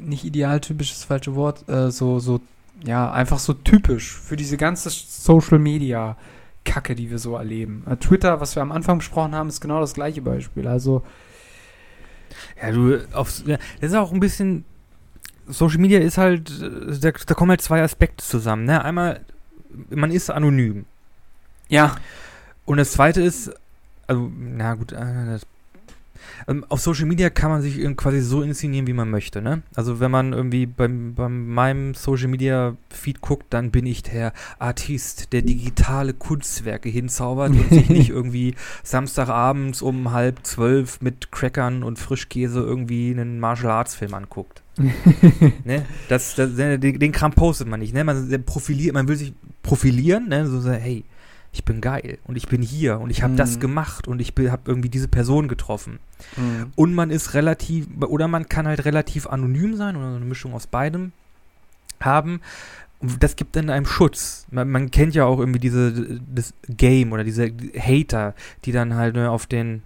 nicht 0.00 0.24
idealtypisch 0.24 0.90
das 0.90 1.04
falsche 1.04 1.34
Wort, 1.34 1.68
äh, 1.68 1.90
so, 1.90 2.18
so, 2.18 2.40
ja, 2.84 3.10
einfach 3.10 3.38
so 3.38 3.52
typisch 3.52 4.12
für 4.12 4.36
diese 4.36 4.56
ganze 4.56 4.90
Social 4.90 5.58
Media 5.58 6.16
Kacke, 6.64 6.94
die 6.94 7.10
wir 7.10 7.18
so 7.18 7.36
erleben. 7.36 7.84
Äh, 7.88 7.96
Twitter, 7.96 8.40
was 8.40 8.54
wir 8.54 8.62
am 8.62 8.72
Anfang 8.72 8.98
besprochen 8.98 9.34
haben, 9.34 9.48
ist 9.48 9.60
genau 9.60 9.80
das 9.80 9.94
gleiche 9.94 10.22
Beispiel. 10.22 10.68
Also, 10.68 11.02
Ja, 12.60 12.70
du, 12.70 13.04
aufs, 13.12 13.44
ja, 13.46 13.58
das 13.80 13.90
ist 13.90 13.96
auch 13.96 14.12
ein 14.12 14.20
bisschen, 14.20 14.64
Social 15.48 15.78
Media 15.78 15.98
ist 16.00 16.18
halt, 16.18 16.50
äh, 16.60 16.98
da, 16.98 17.10
da 17.10 17.34
kommen 17.34 17.50
halt 17.50 17.62
zwei 17.62 17.82
Aspekte 17.82 18.24
zusammen, 18.24 18.64
ne? 18.64 18.84
Einmal, 18.84 19.20
man 19.90 20.10
ist 20.10 20.30
anonym. 20.30 20.84
ja, 21.68 21.96
Und 22.64 22.76
das 22.78 22.92
zweite 22.92 23.22
ist, 23.22 23.50
also, 24.06 24.30
na 24.36 24.74
gut, 24.74 24.92
äh, 24.92 25.26
das, 25.26 25.42
ähm, 26.48 26.64
auf 26.68 26.80
Social 26.80 27.06
Media 27.06 27.30
kann 27.30 27.50
man 27.50 27.62
sich 27.62 27.78
irgendwie 27.78 27.96
quasi 27.96 28.20
so 28.20 28.42
inszenieren, 28.42 28.86
wie 28.86 28.92
man 28.92 29.10
möchte, 29.10 29.42
ne? 29.42 29.62
Also 29.74 30.00
wenn 30.00 30.10
man 30.10 30.32
irgendwie 30.32 30.66
beim, 30.66 31.14
beim 31.14 31.48
meinem 31.48 31.94
Social 31.94 32.28
Media 32.28 32.76
Feed 32.90 33.20
guckt, 33.20 33.46
dann 33.50 33.70
bin 33.70 33.86
ich 33.86 34.02
der 34.02 34.32
Artist, 34.58 35.32
der 35.32 35.42
digitale 35.42 36.14
Kunstwerke 36.14 36.88
hinzaubert 36.88 37.50
und 37.50 37.68
sich 37.70 37.88
nicht 37.88 38.08
irgendwie 38.10 38.54
Samstagabends 38.82 39.82
um 39.82 40.12
halb 40.12 40.44
zwölf 40.44 41.00
mit 41.00 41.32
Crackern 41.32 41.82
und 41.82 41.98
Frischkäse 41.98 42.60
irgendwie 42.60 43.10
einen 43.10 43.40
Martial 43.40 43.72
Arts 43.72 43.94
Film 43.94 44.14
anguckt. 44.14 44.62
ne? 45.64 45.84
das, 46.08 46.34
das, 46.34 46.56
den, 46.56 46.80
den 46.80 47.12
Kram 47.12 47.32
postet 47.32 47.68
man 47.68 47.80
nicht, 47.80 47.94
ne? 47.94 48.04
Man 48.04 48.44
profiliert, 48.44 48.94
man 48.94 49.06
will 49.06 49.16
sich 49.16 49.34
profilieren, 49.62 50.28
ne? 50.28 50.46
So, 50.46 50.60
so 50.60 50.70
hey, 50.70 51.04
ich 51.52 51.64
bin 51.64 51.80
geil 51.82 52.18
und 52.24 52.36
ich 52.36 52.48
bin 52.48 52.62
hier 52.62 52.98
und 53.00 53.10
ich 53.10 53.22
habe 53.22 53.34
das 53.36 53.56
Mhm. 53.56 53.60
gemacht 53.60 54.08
und 54.08 54.20
ich 54.20 54.32
habe 54.48 54.62
irgendwie 54.64 54.88
diese 54.88 55.08
Person 55.08 55.48
getroffen. 55.48 55.98
Mhm. 56.36 56.72
Und 56.76 56.94
man 56.94 57.10
ist 57.10 57.34
relativ, 57.34 57.86
oder 58.00 58.26
man 58.28 58.48
kann 58.48 58.66
halt 58.66 58.84
relativ 58.86 59.26
anonym 59.26 59.76
sein 59.76 59.96
oder 59.96 60.10
so 60.10 60.16
eine 60.16 60.24
Mischung 60.24 60.54
aus 60.54 60.66
beidem 60.66 61.12
haben. 62.00 62.40
Das 63.18 63.34
gibt 63.36 63.56
dann 63.56 63.68
einem 63.68 63.84
Schutz. 63.84 64.46
Man, 64.50 64.70
man 64.70 64.90
kennt 64.92 65.14
ja 65.14 65.24
auch 65.24 65.40
irgendwie 65.40 65.58
diese, 65.58 66.20
das 66.32 66.54
Game 66.68 67.12
oder 67.12 67.24
diese 67.24 67.50
Hater, 67.76 68.34
die 68.64 68.70
dann 68.72 68.94
halt 68.94 69.14
ne, 69.16 69.28
auf 69.28 69.46
den, 69.46 69.82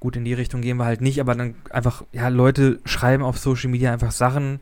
gut, 0.00 0.14
in 0.16 0.24
die 0.24 0.34
Richtung 0.34 0.60
gehen 0.60 0.76
wir 0.76 0.84
halt 0.84 1.00
nicht, 1.00 1.20
aber 1.20 1.34
dann 1.34 1.54
einfach, 1.70 2.04
ja, 2.12 2.28
Leute 2.28 2.78
schreiben 2.84 3.24
auf 3.24 3.38
Social 3.38 3.70
Media 3.70 3.92
einfach 3.92 4.12
Sachen, 4.12 4.60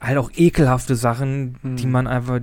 halt 0.00 0.18
auch 0.18 0.30
ekelhafte 0.34 0.94
Sachen, 0.94 1.56
die 1.62 1.86
Mhm. 1.86 1.92
man 1.92 2.06
einfach, 2.06 2.40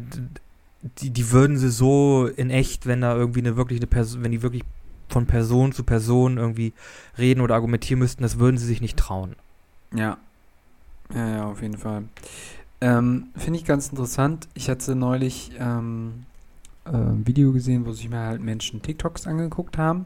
die, 1.00 1.10
die 1.10 1.32
würden 1.32 1.58
sie 1.58 1.70
so 1.70 2.28
in 2.28 2.50
echt, 2.50 2.86
wenn 2.86 3.02
da 3.02 3.16
irgendwie 3.16 3.40
eine 3.40 3.56
wirklich 3.56 3.80
eine 3.80 3.88
Person, 3.88 4.24
wenn 4.24 4.32
die 4.32 4.42
wirklich 4.42 4.64
von 5.10 5.26
Person 5.26 5.72
zu 5.72 5.84
Person 5.84 6.38
irgendwie 6.38 6.74
reden 7.18 7.42
oder 7.42 7.56
argumentieren 7.56 8.00
müssten, 8.00 8.24
das 8.24 8.40
würden 8.40 8.58
sie 8.58 8.66
sich 8.66 8.82
nicht 8.82 8.98
trauen. 8.98 9.36
Ja. 9.94 10.18
Ja, 11.14 11.30
ja, 11.30 11.46
auf 11.46 11.62
jeden 11.62 11.78
Fall. 11.78 12.06
Ähm, 12.82 13.28
Finde 13.36 13.60
ich 13.60 13.66
ganz 13.66 13.90
interessant. 13.90 14.48
Ich 14.56 14.70
hatte 14.70 14.96
neulich 14.96 15.52
ähm, 15.60 16.26
äh, 16.86 16.92
ein 16.92 17.28
Video 17.28 17.52
gesehen, 17.54 17.86
wo 17.86 17.92
sich 17.92 18.10
mir 18.10 18.20
halt 18.20 18.42
Menschen 18.42 18.82
TikToks 18.82 19.28
angeguckt 19.28 19.78
haben. 19.78 20.06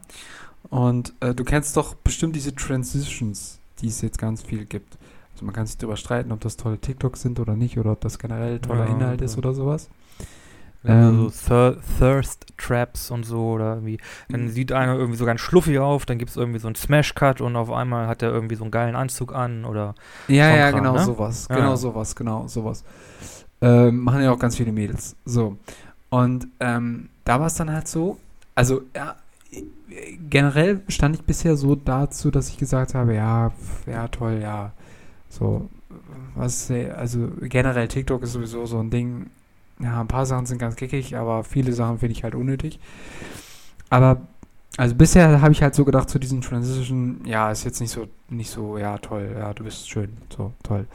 Und 0.70 1.14
äh, 1.20 1.34
du 1.34 1.44
kennst 1.44 1.76
doch 1.76 1.94
bestimmt 1.94 2.36
diese 2.36 2.54
Transitions, 2.54 3.58
die 3.80 3.88
es 3.88 4.00
jetzt 4.02 4.18
ganz 4.18 4.42
viel 4.42 4.64
gibt. 4.66 4.98
Also 5.32 5.44
man 5.46 5.54
kann 5.54 5.66
sich 5.66 5.78
darüber 5.78 5.96
streiten, 5.96 6.32
ob 6.32 6.40
das 6.40 6.56
tolle 6.56 6.78
TikToks 6.78 7.22
sind 7.22 7.40
oder 7.40 7.56
nicht, 7.56 7.78
oder 7.78 7.92
ob 7.92 8.00
das 8.00 8.18
generell 8.18 8.58
toller 8.58 8.86
Ja, 8.86 8.94
Inhalt 8.94 9.22
ist 9.22 9.34
ja. 9.34 9.38
oder 9.38 9.54
sowas. 9.54 9.88
Also 10.84 11.28
so 11.28 11.48
Thir 11.48 11.76
Thirst 11.98 12.46
Traps 12.56 13.10
und 13.10 13.24
so 13.24 13.50
oder 13.50 13.74
irgendwie. 13.74 13.98
Dann 14.28 14.48
sieht 14.48 14.72
einer 14.72 14.94
irgendwie 14.94 15.18
so 15.18 15.24
ganz 15.24 15.40
schluffig 15.40 15.78
auf, 15.78 16.06
dann 16.06 16.18
gibt 16.18 16.30
es 16.30 16.36
irgendwie 16.36 16.58
so 16.60 16.68
einen 16.68 16.76
Smash 16.76 17.14
Cut 17.14 17.40
und 17.40 17.56
auf 17.56 17.70
einmal 17.70 18.06
hat 18.06 18.22
er 18.22 18.30
irgendwie 18.30 18.54
so 18.54 18.64
einen 18.64 18.70
geilen 18.70 18.94
Anzug 18.96 19.34
an 19.34 19.64
oder 19.64 19.94
Ja, 20.28 20.54
ja, 20.54 20.70
Kram, 20.70 20.82
genau 20.82 20.94
ne? 20.94 21.04
sowas. 21.04 21.46
Ja. 21.50 21.56
Genau 21.56 21.76
sowas, 21.76 22.14
genau 22.16 22.46
sowas. 22.46 22.84
Ähm, 23.60 24.04
machen 24.04 24.22
ja 24.22 24.30
auch 24.32 24.38
ganz 24.38 24.56
viele 24.56 24.72
Mädels. 24.72 25.16
So. 25.24 25.56
Und 26.10 26.48
ähm, 26.60 27.08
da 27.24 27.40
war 27.40 27.48
es 27.48 27.54
dann 27.54 27.72
halt 27.72 27.88
so, 27.88 28.18
also 28.54 28.82
ja, 28.94 29.16
generell 30.30 30.80
stand 30.88 31.16
ich 31.16 31.22
bisher 31.22 31.56
so 31.56 31.74
dazu, 31.74 32.30
dass 32.30 32.48
ich 32.48 32.58
gesagt 32.58 32.94
habe, 32.94 33.14
ja, 33.14 33.52
ja, 33.86 34.08
toll, 34.08 34.40
ja. 34.42 34.72
So, 35.28 35.68
was, 36.34 36.70
also 36.70 37.28
generell 37.42 37.88
TikTok 37.88 38.22
ist 38.22 38.32
sowieso 38.32 38.66
so 38.66 38.78
ein 38.80 38.90
Ding. 38.90 39.30
Ja, 39.80 40.00
ein 40.00 40.08
paar 40.08 40.26
Sachen 40.26 40.46
sind 40.46 40.58
ganz 40.58 40.76
geckig, 40.76 41.16
aber 41.16 41.44
viele 41.44 41.72
Sachen 41.72 41.98
finde 41.98 42.12
ich 42.12 42.24
halt 42.24 42.34
unnötig. 42.34 42.80
Aber 43.90 44.22
also 44.76 44.94
bisher 44.94 45.40
habe 45.40 45.52
ich 45.52 45.62
halt 45.62 45.74
so 45.74 45.84
gedacht 45.84 46.08
zu 46.08 46.18
diesem 46.18 46.40
Transition, 46.40 47.20
ja, 47.24 47.50
ist 47.50 47.64
jetzt 47.64 47.80
nicht 47.80 47.90
so, 47.90 48.06
nicht 48.28 48.50
so, 48.50 48.78
ja, 48.78 48.98
toll, 48.98 49.34
ja, 49.36 49.52
du 49.52 49.64
bist 49.64 49.88
schön, 49.90 50.16
so, 50.34 50.52
toll. 50.62 50.86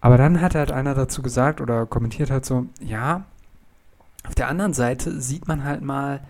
Aber 0.00 0.16
dann 0.16 0.40
hat 0.40 0.54
halt 0.54 0.70
einer 0.70 0.94
dazu 0.94 1.22
gesagt 1.22 1.60
oder 1.60 1.86
kommentiert 1.86 2.30
halt 2.30 2.44
so, 2.44 2.66
ja, 2.80 3.24
auf 4.26 4.34
der 4.34 4.48
anderen 4.48 4.74
Seite 4.74 5.20
sieht 5.20 5.48
man 5.48 5.64
halt 5.64 5.82
mal 5.82 6.20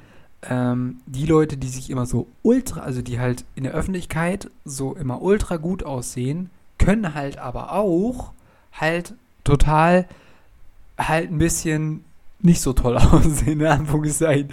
ähm, 0.49 1.01
die 1.07 1.26
Leute, 1.26 1.57
die 1.57 1.68
sich 1.68 1.91
immer 1.91 2.07
so 2.07 2.28
ultra, 2.43 2.82
also 2.82 3.03
die 3.03 3.18
halt 3.18 3.45
in 3.57 3.64
der 3.64 3.72
Öffentlichkeit 3.72 4.51
so 4.64 4.95
immer 4.95 5.20
ultra 5.20 5.57
gut 5.57 5.82
aussehen, 5.82 6.51
können 6.78 7.14
halt 7.14 7.39
aber 7.39 7.72
auch 7.72 8.30
halt 8.72 9.14
total 9.43 10.07
halt 10.99 11.30
ein 11.30 11.38
bisschen 11.38 12.05
nicht 12.40 12.61
so 12.61 12.72
toll 12.72 12.96
aussehen, 12.99 13.61
in 13.61 13.66
Anführungszeichen. 13.66 14.51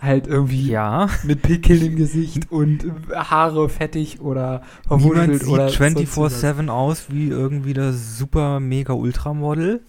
Halt 0.00 0.26
irgendwie 0.26 0.68
ja. 0.68 1.08
mit 1.22 1.42
Pickeln 1.42 1.82
im 1.82 1.96
Gesicht 1.96 2.50
und 2.50 2.84
Haare 3.14 3.68
fettig 3.68 4.20
oder 4.20 4.62
verwuschelt 4.86 5.42
sieht 5.42 5.48
oder 5.48 5.68
sonst 5.70 6.16
was. 6.16 6.44
24-7 6.44 6.68
aus 6.68 7.06
wie 7.08 7.28
irgendwie 7.28 7.72
das 7.72 8.18
super 8.18 8.60
mega 8.60 8.92
Ultramodel. 8.92 9.80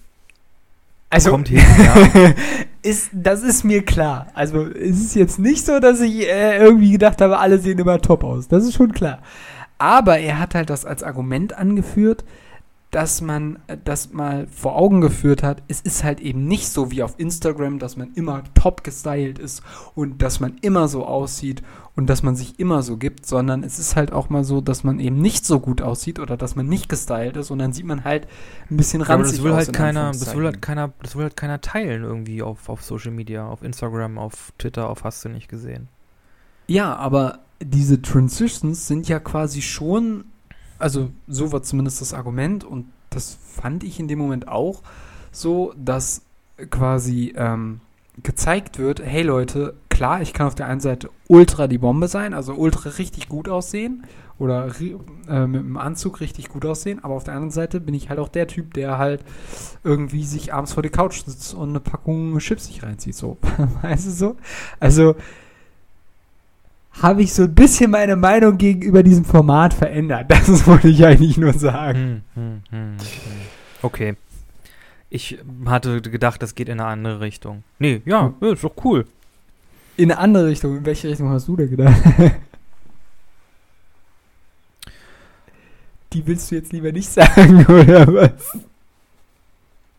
Also, 1.09 1.31
Kommt 1.31 1.47
hin, 1.49 1.59
ja. 1.59 2.33
ist, 2.81 3.09
das 3.13 3.41
ist 3.41 3.63
mir 3.63 3.83
klar. 3.85 4.27
Also, 4.33 4.65
es 4.65 4.99
ist 4.99 5.15
jetzt 5.15 5.39
nicht 5.39 5.65
so, 5.65 5.79
dass 5.79 6.01
ich 6.01 6.27
äh, 6.27 6.57
irgendwie 6.57 6.91
gedacht 6.91 7.21
habe, 7.21 7.39
alle 7.39 7.59
sehen 7.59 7.79
immer 7.79 8.01
top 8.01 8.23
aus. 8.23 8.47
Das 8.49 8.63
ist 8.63 8.73
schon 8.73 8.91
klar. 8.91 9.19
Aber 9.77 10.19
er 10.19 10.39
hat 10.39 10.55
halt 10.55 10.69
das 10.69 10.85
als 10.85 11.03
Argument 11.03 11.57
angeführt, 11.57 12.25
dass 12.91 13.21
man 13.21 13.59
äh, 13.67 13.77
das 13.83 14.13
mal 14.13 14.47
vor 14.47 14.75
Augen 14.75 15.01
geführt 15.01 15.43
hat. 15.43 15.61
Es 15.67 15.81
ist 15.81 16.03
halt 16.03 16.19
eben 16.21 16.47
nicht 16.47 16.69
so 16.69 16.91
wie 16.91 17.03
auf 17.03 17.15
Instagram, 17.17 17.79
dass 17.79 17.97
man 17.97 18.13
immer 18.13 18.43
top 18.53 18.83
gestylt 18.83 19.39
ist 19.39 19.61
und 19.95 20.21
dass 20.21 20.39
man 20.39 20.57
immer 20.61 20.88
so 20.88 21.05
aussieht 21.05 21.63
und 21.95 22.07
dass 22.07 22.23
man 22.23 22.35
sich 22.35 22.59
immer 22.59 22.83
so 22.83 22.95
gibt, 22.95 23.25
sondern 23.25 23.63
es 23.63 23.79
ist 23.79 23.95
halt 23.95 24.13
auch 24.13 24.29
mal 24.29 24.43
so, 24.43 24.61
dass 24.61 24.83
man 24.83 24.99
eben 24.99 25.19
nicht 25.19 25.45
so 25.45 25.59
gut 25.59 25.81
aussieht 25.81 26.19
oder 26.19 26.38
dass 26.38 26.55
man 26.55 26.67
nicht 26.67 26.89
gestylt 26.89 27.35
ist 27.35 27.51
und 27.51 27.59
dann 27.59 27.73
sieht 27.73 27.85
man 27.85 28.03
halt 28.03 28.27
ein 28.69 28.77
bisschen 28.77 29.01
Ja, 29.01 29.07
ranzig 29.07 29.38
das 29.38 29.43
will 29.43 29.51
aus, 29.51 29.57
halt 29.57 29.67
in 29.69 29.73
keiner, 29.73 30.11
das 30.11 30.35
will 30.35 30.45
halt 30.45 30.61
keiner, 30.61 30.93
das 31.01 31.15
will 31.15 31.23
halt 31.23 31.35
keiner 31.35 31.59
teilen 31.59 32.03
irgendwie 32.03 32.41
auf, 32.41 32.69
auf 32.69 32.83
Social 32.83 33.11
Media, 33.11 33.47
auf 33.47 33.63
Instagram, 33.63 34.17
auf 34.17 34.53
Twitter, 34.57 34.89
auf 34.89 35.03
hast 35.03 35.25
du 35.25 35.29
nicht 35.29 35.49
gesehen. 35.49 35.89
Ja, 36.67 36.95
aber 36.95 37.39
diese 37.61 38.01
Transitions 38.01 38.88
sind 38.88 39.07
ja 39.07 39.19
quasi 39.19 39.61
schon, 39.61 40.25
also 40.80 41.09
so 41.28 41.51
war 41.51 41.63
zumindest 41.63 42.01
das 42.01 42.13
Argument 42.13 42.63
und 42.63 42.86
das 43.09 43.38
fand 43.41 43.84
ich 43.84 43.99
in 43.99 44.07
dem 44.07 44.19
Moment 44.19 44.47
auch 44.47 44.82
so, 45.32 45.73
dass 45.78 46.23
quasi 46.69 47.34
ähm, 47.36 47.82
gezeigt 48.23 48.80
wird, 48.80 49.01
hey 49.01 49.23
Leute, 49.23 49.75
klar, 49.89 50.21
ich 50.21 50.34
kann 50.34 50.47
auf 50.47 50.55
der 50.55 50.67
einen 50.67 50.80
Seite 50.80 51.09
ultra 51.28 51.67
die 51.67 51.78
Bombe 51.78 52.07
sein, 52.07 52.34
also 52.34 52.53
ultra 52.53 52.89
richtig 52.89 53.30
gut 53.30 53.47
aussehen 53.47 54.03
oder 54.39 54.67
äh, 55.28 55.47
mit 55.47 55.61
dem 55.61 55.78
Anzug 55.78 56.19
richtig 56.19 56.49
gut 56.49 56.65
aussehen, 56.65 57.03
aber 57.03 57.15
auf 57.15 57.23
der 57.23 57.34
anderen 57.34 57.51
Seite 57.51 57.80
bin 57.80 57.95
ich 57.95 58.09
halt 58.09 58.19
auch 58.19 58.30
der 58.30 58.47
Typ, 58.47 58.73
der 58.73 58.97
halt 58.97 59.23
irgendwie 59.84 60.23
sich 60.23 60.53
abends 60.53 60.73
vor 60.73 60.84
die 60.84 60.89
Couch 60.89 61.23
sitzt 61.25 61.53
und 61.53 61.69
eine 61.69 61.80
Packung 61.80 62.38
Chips 62.39 62.67
sich 62.67 62.84
reinzieht, 62.84 63.15
so, 63.15 63.38
weißt 63.82 64.07
du 64.07 64.11
so? 64.11 64.36
Also 64.80 65.15
habe 66.91 67.21
ich 67.21 67.33
so 67.33 67.43
ein 67.43 67.53
bisschen 67.53 67.91
meine 67.91 68.15
Meinung 68.15 68.57
gegenüber 68.57 69.03
diesem 69.03 69.23
Format 69.25 69.73
verändert. 69.73 70.25
Das 70.47 70.65
wollte 70.67 70.88
ich 70.89 71.05
eigentlich 71.05 71.38
nur 71.38 71.53
sagen. 71.53 72.23
Hm, 72.33 72.43
hm, 72.43 72.61
hm, 72.71 72.97
hm. 72.97 72.97
Okay. 73.81 74.15
Ich 75.09 75.38
hatte 75.65 76.01
gedacht, 76.01 76.41
das 76.41 76.53
geht 76.55 76.67
in 76.69 76.79
eine 76.79 76.89
andere 76.89 77.19
Richtung. 77.21 77.63
Nee, 77.79 78.01
ja, 78.05 78.25
Hm. 78.27 78.33
ja 78.41 78.51
ist 78.53 78.63
doch 78.63 78.73
cool. 78.83 79.05
In 79.95 80.11
eine 80.11 80.19
andere 80.19 80.47
Richtung. 80.47 80.77
In 80.77 80.85
welche 80.85 81.07
Richtung 81.09 81.29
hast 81.29 81.47
du 81.47 81.55
denn 81.55 81.69
gedacht? 81.69 81.95
Die 86.13 86.25
willst 86.25 86.49
du 86.51 86.55
jetzt 86.55 86.71
lieber 86.71 86.91
nicht 86.91 87.09
sagen, 87.13 87.65
oder 87.65 88.07
was? 88.13 88.57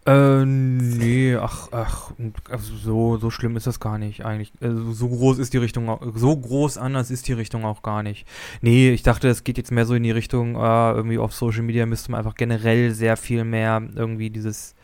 Äh, 0.08 0.46
nee, 0.46 1.36
ach, 1.36 1.68
ach, 1.70 2.12
also 2.48 2.74
so, 2.76 3.18
so 3.18 3.30
schlimm 3.30 3.56
ist 3.58 3.66
das 3.66 3.78
gar 3.78 3.98
nicht 3.98 4.24
eigentlich. 4.24 4.52
Also 4.62 4.92
so 4.92 5.08
groß 5.08 5.38
ist 5.38 5.52
die 5.52 5.58
Richtung, 5.58 5.90
auch- 5.90 6.00
so 6.14 6.34
groß 6.34 6.78
anders 6.78 7.10
ist 7.10 7.28
die 7.28 7.34
Richtung 7.34 7.66
auch 7.66 7.82
gar 7.82 8.02
nicht. 8.02 8.26
Nee, 8.62 8.90
ich 8.90 9.02
dachte, 9.02 9.28
es 9.28 9.44
geht 9.44 9.58
jetzt 9.58 9.70
mehr 9.70 9.84
so 9.84 9.92
in 9.94 10.02
die 10.04 10.10
Richtung, 10.10 10.54
äh, 10.56 10.92
irgendwie 10.92 11.18
auf 11.18 11.34
Social 11.34 11.60
Media 11.62 11.84
müsste 11.84 12.10
man 12.10 12.20
einfach 12.20 12.36
generell 12.36 12.92
sehr 12.92 13.18
viel 13.18 13.44
mehr 13.44 13.82
irgendwie 13.96 14.30
dieses, 14.30 14.74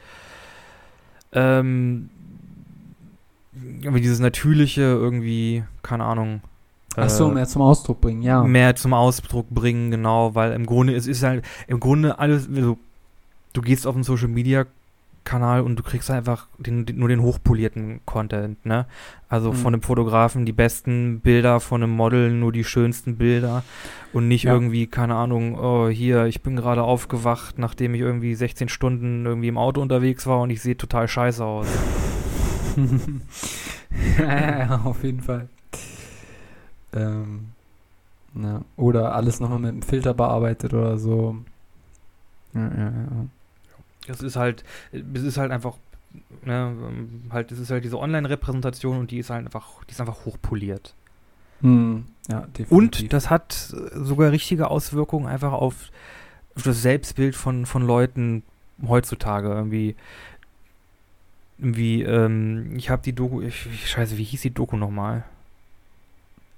ähm, 1.32 2.10
irgendwie 3.80 4.02
dieses 4.02 4.18
Natürliche 4.20 4.82
irgendwie, 4.82 5.64
keine 5.82 6.04
Ahnung. 6.04 6.42
Ach 6.96 7.08
so, 7.08 7.30
äh, 7.30 7.34
mehr 7.34 7.46
zum 7.48 7.62
Ausdruck 7.62 8.00
bringen, 8.02 8.20
ja. 8.20 8.42
mehr 8.42 8.76
zum 8.76 8.92
Ausdruck 8.92 9.48
bringen, 9.48 9.90
genau, 9.90 10.34
weil 10.34 10.52
im 10.52 10.66
Grunde 10.66 10.94
es 10.94 11.06
ist 11.06 11.22
halt 11.22 11.44
im 11.66 11.80
Grunde 11.80 12.18
alles, 12.18 12.46
also, 12.54 12.76
du 13.54 13.62
gehst 13.62 13.86
auf 13.86 13.94
den 13.94 14.04
Social 14.04 14.28
Media 14.28 14.66
Kanal 15.24 15.62
und 15.62 15.76
du 15.76 15.82
kriegst 15.82 16.10
einfach 16.10 16.46
den, 16.58 16.84
den, 16.86 16.98
nur 16.98 17.08
den 17.08 17.22
hochpolierten 17.22 18.00
Content, 18.04 18.64
ne? 18.66 18.86
Also 19.28 19.52
Mhm. 19.52 19.56
von 19.56 19.74
einem 19.74 19.82
Fotografen 19.82 20.44
die 20.46 20.52
besten 20.52 21.20
Bilder, 21.20 21.60
von 21.60 21.82
einem 21.82 21.92
Model 21.92 22.30
nur 22.32 22.52
die 22.52 22.64
schönsten 22.64 23.16
Bilder 23.16 23.62
und 24.12 24.28
nicht 24.28 24.44
Ja. 24.44 24.52
irgendwie, 24.52 24.86
keine 24.86 25.14
Ahnung, 25.16 25.58
oh, 25.58 25.88
hier, 25.88 26.26
ich 26.26 26.42
bin 26.42 26.56
gerade 26.56 26.82
aufgewacht, 26.82 27.58
nachdem 27.58 27.94
ich 27.94 28.00
irgendwie 28.00 28.34
16 28.34 28.68
Stunden 28.68 29.24
irgendwie 29.26 29.48
im 29.48 29.58
Auto 29.58 29.80
unterwegs 29.80 30.26
war 30.26 30.40
und 30.40 30.50
ich 30.50 30.60
sehe 30.62 30.76
total 30.76 31.08
scheiße 31.08 31.44
aus. 31.44 31.66
ja, 34.18 34.24
ja, 34.24 34.58
ja, 34.58 34.80
auf 34.84 35.02
jeden 35.02 35.20
Fall. 35.22 35.48
Ähm, 36.92 37.46
na, 38.34 38.62
oder 38.76 39.14
alles 39.14 39.40
nochmal 39.40 39.58
mit 39.60 39.70
einem 39.70 39.82
Filter 39.82 40.14
bearbeitet 40.14 40.74
oder 40.74 40.98
so. 40.98 41.36
Ja, 42.52 42.60
ja, 42.68 42.84
ja. 42.84 43.26
Das 44.06 44.20
ist 44.22 44.36
halt, 44.36 44.64
es 44.92 45.22
ist 45.22 45.36
halt 45.38 45.50
einfach, 45.50 45.76
ne, 46.44 46.74
halt, 47.30 47.50
es 47.52 47.58
ist 47.58 47.70
halt 47.70 47.84
diese 47.84 47.98
Online-Repräsentation 47.98 48.98
und 48.98 49.10
die 49.10 49.18
ist 49.18 49.30
halt 49.30 49.46
einfach, 49.46 49.84
die 49.84 49.92
ist 49.92 50.00
einfach 50.00 50.24
hochpoliert. 50.24 50.94
Hm, 51.60 52.04
ja, 52.28 52.40
definitiv. 52.42 52.72
Und 52.72 53.12
das 53.12 53.30
hat 53.30 53.52
sogar 53.52 54.30
richtige 54.32 54.70
Auswirkungen 54.70 55.26
einfach 55.26 55.52
auf, 55.52 55.90
das 56.62 56.82
Selbstbild 56.82 57.34
von, 57.34 57.66
von 57.66 57.82
Leuten 57.86 58.42
heutzutage. 58.86 59.48
Irgendwie, 59.48 59.96
irgendwie 61.58 62.02
ähm, 62.02 62.74
ich 62.76 62.90
habe 62.90 63.02
die 63.02 63.12
Doku, 63.12 63.40
ich, 63.40 63.66
ich- 63.72 63.88
scheiße, 63.90 64.18
wie 64.18 64.24
hieß 64.24 64.42
die 64.42 64.52
Doku 64.54 64.76
nochmal? 64.76 65.24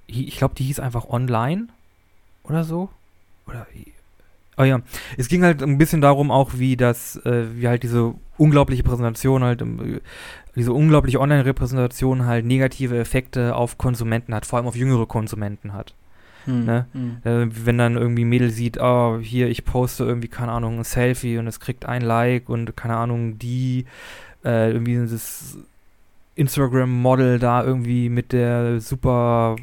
Ich 0.08 0.36
glaube, 0.36 0.54
die 0.54 0.64
hieß 0.64 0.80
einfach 0.80 1.06
Online 1.08 1.68
oder 2.44 2.64
so. 2.64 2.88
Oder, 3.46 3.66
oh 4.56 4.64
ja, 4.64 4.80
es 5.16 5.28
ging 5.28 5.42
halt 5.42 5.62
ein 5.62 5.78
bisschen 5.78 6.00
darum 6.00 6.30
auch, 6.30 6.52
wie 6.54 6.76
das, 6.76 7.16
äh, 7.24 7.46
wie 7.54 7.68
halt 7.68 7.82
diese 7.82 8.14
unglaubliche 8.38 8.82
Präsentation 8.82 9.44
halt, 9.44 9.62
ähm, 9.62 10.00
diese 10.54 10.72
unglaubliche 10.72 11.20
Online-Repräsentation 11.20 12.26
halt 12.26 12.46
negative 12.46 12.98
Effekte 12.98 13.54
auf 13.54 13.78
Konsumenten 13.78 14.34
hat, 14.34 14.46
vor 14.46 14.58
allem 14.58 14.68
auf 14.68 14.76
jüngere 14.76 15.06
Konsumenten 15.06 15.72
hat. 15.72 15.94
Hm, 16.46 16.64
ne? 16.64 16.86
hm. 16.92 17.16
Äh, 17.24 17.48
wenn 17.66 17.78
dann 17.78 17.96
irgendwie 17.96 18.24
ein 18.24 18.28
Mädel 18.28 18.50
sieht, 18.50 18.78
oh, 18.80 19.18
hier, 19.20 19.48
ich 19.48 19.64
poste 19.64 20.04
irgendwie, 20.04 20.28
keine 20.28 20.52
Ahnung, 20.52 20.78
ein 20.78 20.84
Selfie 20.84 21.38
und 21.38 21.46
es 21.46 21.60
kriegt 21.60 21.84
ein 21.84 22.02
Like 22.02 22.48
und 22.48 22.76
keine 22.76 22.96
Ahnung, 22.96 23.38
die, 23.38 23.84
äh, 24.44 24.70
irgendwie 24.70 24.94
dieses 24.94 25.58
Instagram-Model 26.36 27.38
da 27.38 27.64
irgendwie 27.64 28.08
mit 28.08 28.32
der 28.32 28.80
super 28.80 29.56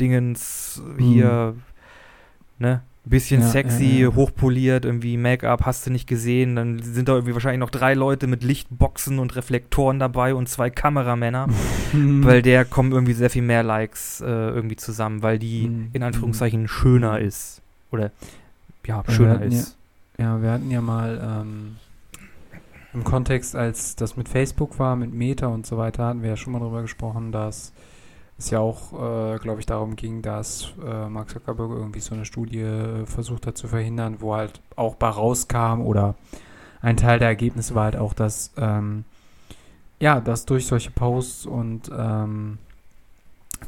Dingens 0.00 0.80
hier, 0.98 1.56
ne? 2.58 2.82
Bisschen 3.08 3.40
Ja, 3.40 3.48
sexy, 3.48 3.84
ja, 4.00 4.08
ja. 4.08 4.14
hochpoliert, 4.14 4.84
irgendwie 4.84 5.16
Make-up, 5.16 5.64
hast 5.66 5.86
du 5.86 5.90
nicht 5.90 6.06
gesehen. 6.06 6.56
Dann 6.56 6.80
sind 6.82 7.08
da 7.08 7.14
irgendwie 7.14 7.34
wahrscheinlich 7.34 7.60
noch 7.60 7.70
drei 7.70 7.94
Leute 7.94 8.26
mit 8.26 8.42
Lichtboxen 8.42 9.18
und 9.18 9.34
Reflektoren 9.36 9.98
dabei 9.98 10.34
und 10.34 10.48
zwei 10.48 10.70
Kameramänner. 10.70 11.46
Weil 11.92 12.42
der 12.42 12.64
kommen 12.64 12.92
irgendwie 12.92 13.14
sehr 13.14 13.30
viel 13.30 13.42
mehr 13.42 13.62
Likes 13.62 14.20
äh, 14.20 14.24
irgendwie 14.26 14.76
zusammen, 14.76 15.22
weil 15.22 15.38
die 15.38 15.68
Mhm. 15.68 15.88
in 15.92 16.02
Anführungszeichen 16.02 16.68
schöner 16.68 17.18
ist. 17.20 17.62
Oder 17.90 18.10
ja, 18.86 19.02
schöner 19.08 19.42
ist. 19.42 19.76
Ja, 20.18 20.40
wir 20.42 20.50
hatten 20.50 20.70
ja 20.70 20.80
mal 20.80 21.42
ähm, 21.42 21.76
im 22.94 23.04
Kontext, 23.04 23.54
als 23.54 23.96
das 23.96 24.16
mit 24.16 24.28
Facebook 24.28 24.78
war, 24.78 24.96
mit 24.96 25.12
Meta 25.14 25.46
und 25.46 25.66
so 25.66 25.76
weiter, 25.78 26.06
hatten 26.06 26.22
wir 26.22 26.30
ja 26.30 26.36
schon 26.36 26.52
mal 26.52 26.58
darüber 26.58 26.82
gesprochen, 26.82 27.32
dass 27.32 27.72
es 28.38 28.50
ja 28.50 28.60
auch, 28.60 28.92
äh, 28.92 29.38
glaube 29.38 29.60
ich, 29.60 29.66
darum 29.66 29.96
ging, 29.96 30.22
dass 30.22 30.72
äh, 30.84 31.08
Mark 31.08 31.30
Zuckerberg 31.30 31.70
irgendwie 31.70 32.00
so 32.00 32.14
eine 32.14 32.24
Studie 32.24 32.60
äh, 32.60 33.04
versucht 33.04 33.46
hat 33.46 33.58
zu 33.58 33.66
verhindern, 33.66 34.16
wo 34.20 34.34
halt 34.34 34.60
auch 34.76 34.94
bei 34.94 35.08
rauskam 35.08 35.80
oder 35.80 36.14
ein 36.80 36.96
Teil 36.96 37.18
der 37.18 37.28
Ergebnisse 37.28 37.74
war 37.74 37.84
halt 37.84 37.96
auch, 37.96 38.14
dass 38.14 38.52
ähm, 38.56 39.04
ja, 40.00 40.20
dass 40.20 40.46
durch 40.46 40.66
solche 40.66 40.92
Posts 40.92 41.46
und 41.46 41.90
ähm, 41.96 42.58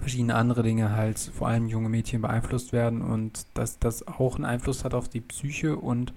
verschiedene 0.01 0.37
andere 0.37 0.63
Dinge 0.63 0.95
halt 0.95 1.19
vor 1.19 1.49
allem 1.49 1.67
junge 1.67 1.89
Mädchen 1.89 2.23
beeinflusst 2.23 2.73
werden 2.73 3.03
und 3.03 3.47
dass 3.55 3.81
das 3.81 4.07
auch 4.07 4.37
einen 4.37 4.45
Einfluss 4.45 4.85
hat 4.85 4.95
auf 4.95 5.09
die 5.09 5.21
Psyche 5.21 5.77
und 5.77 6.13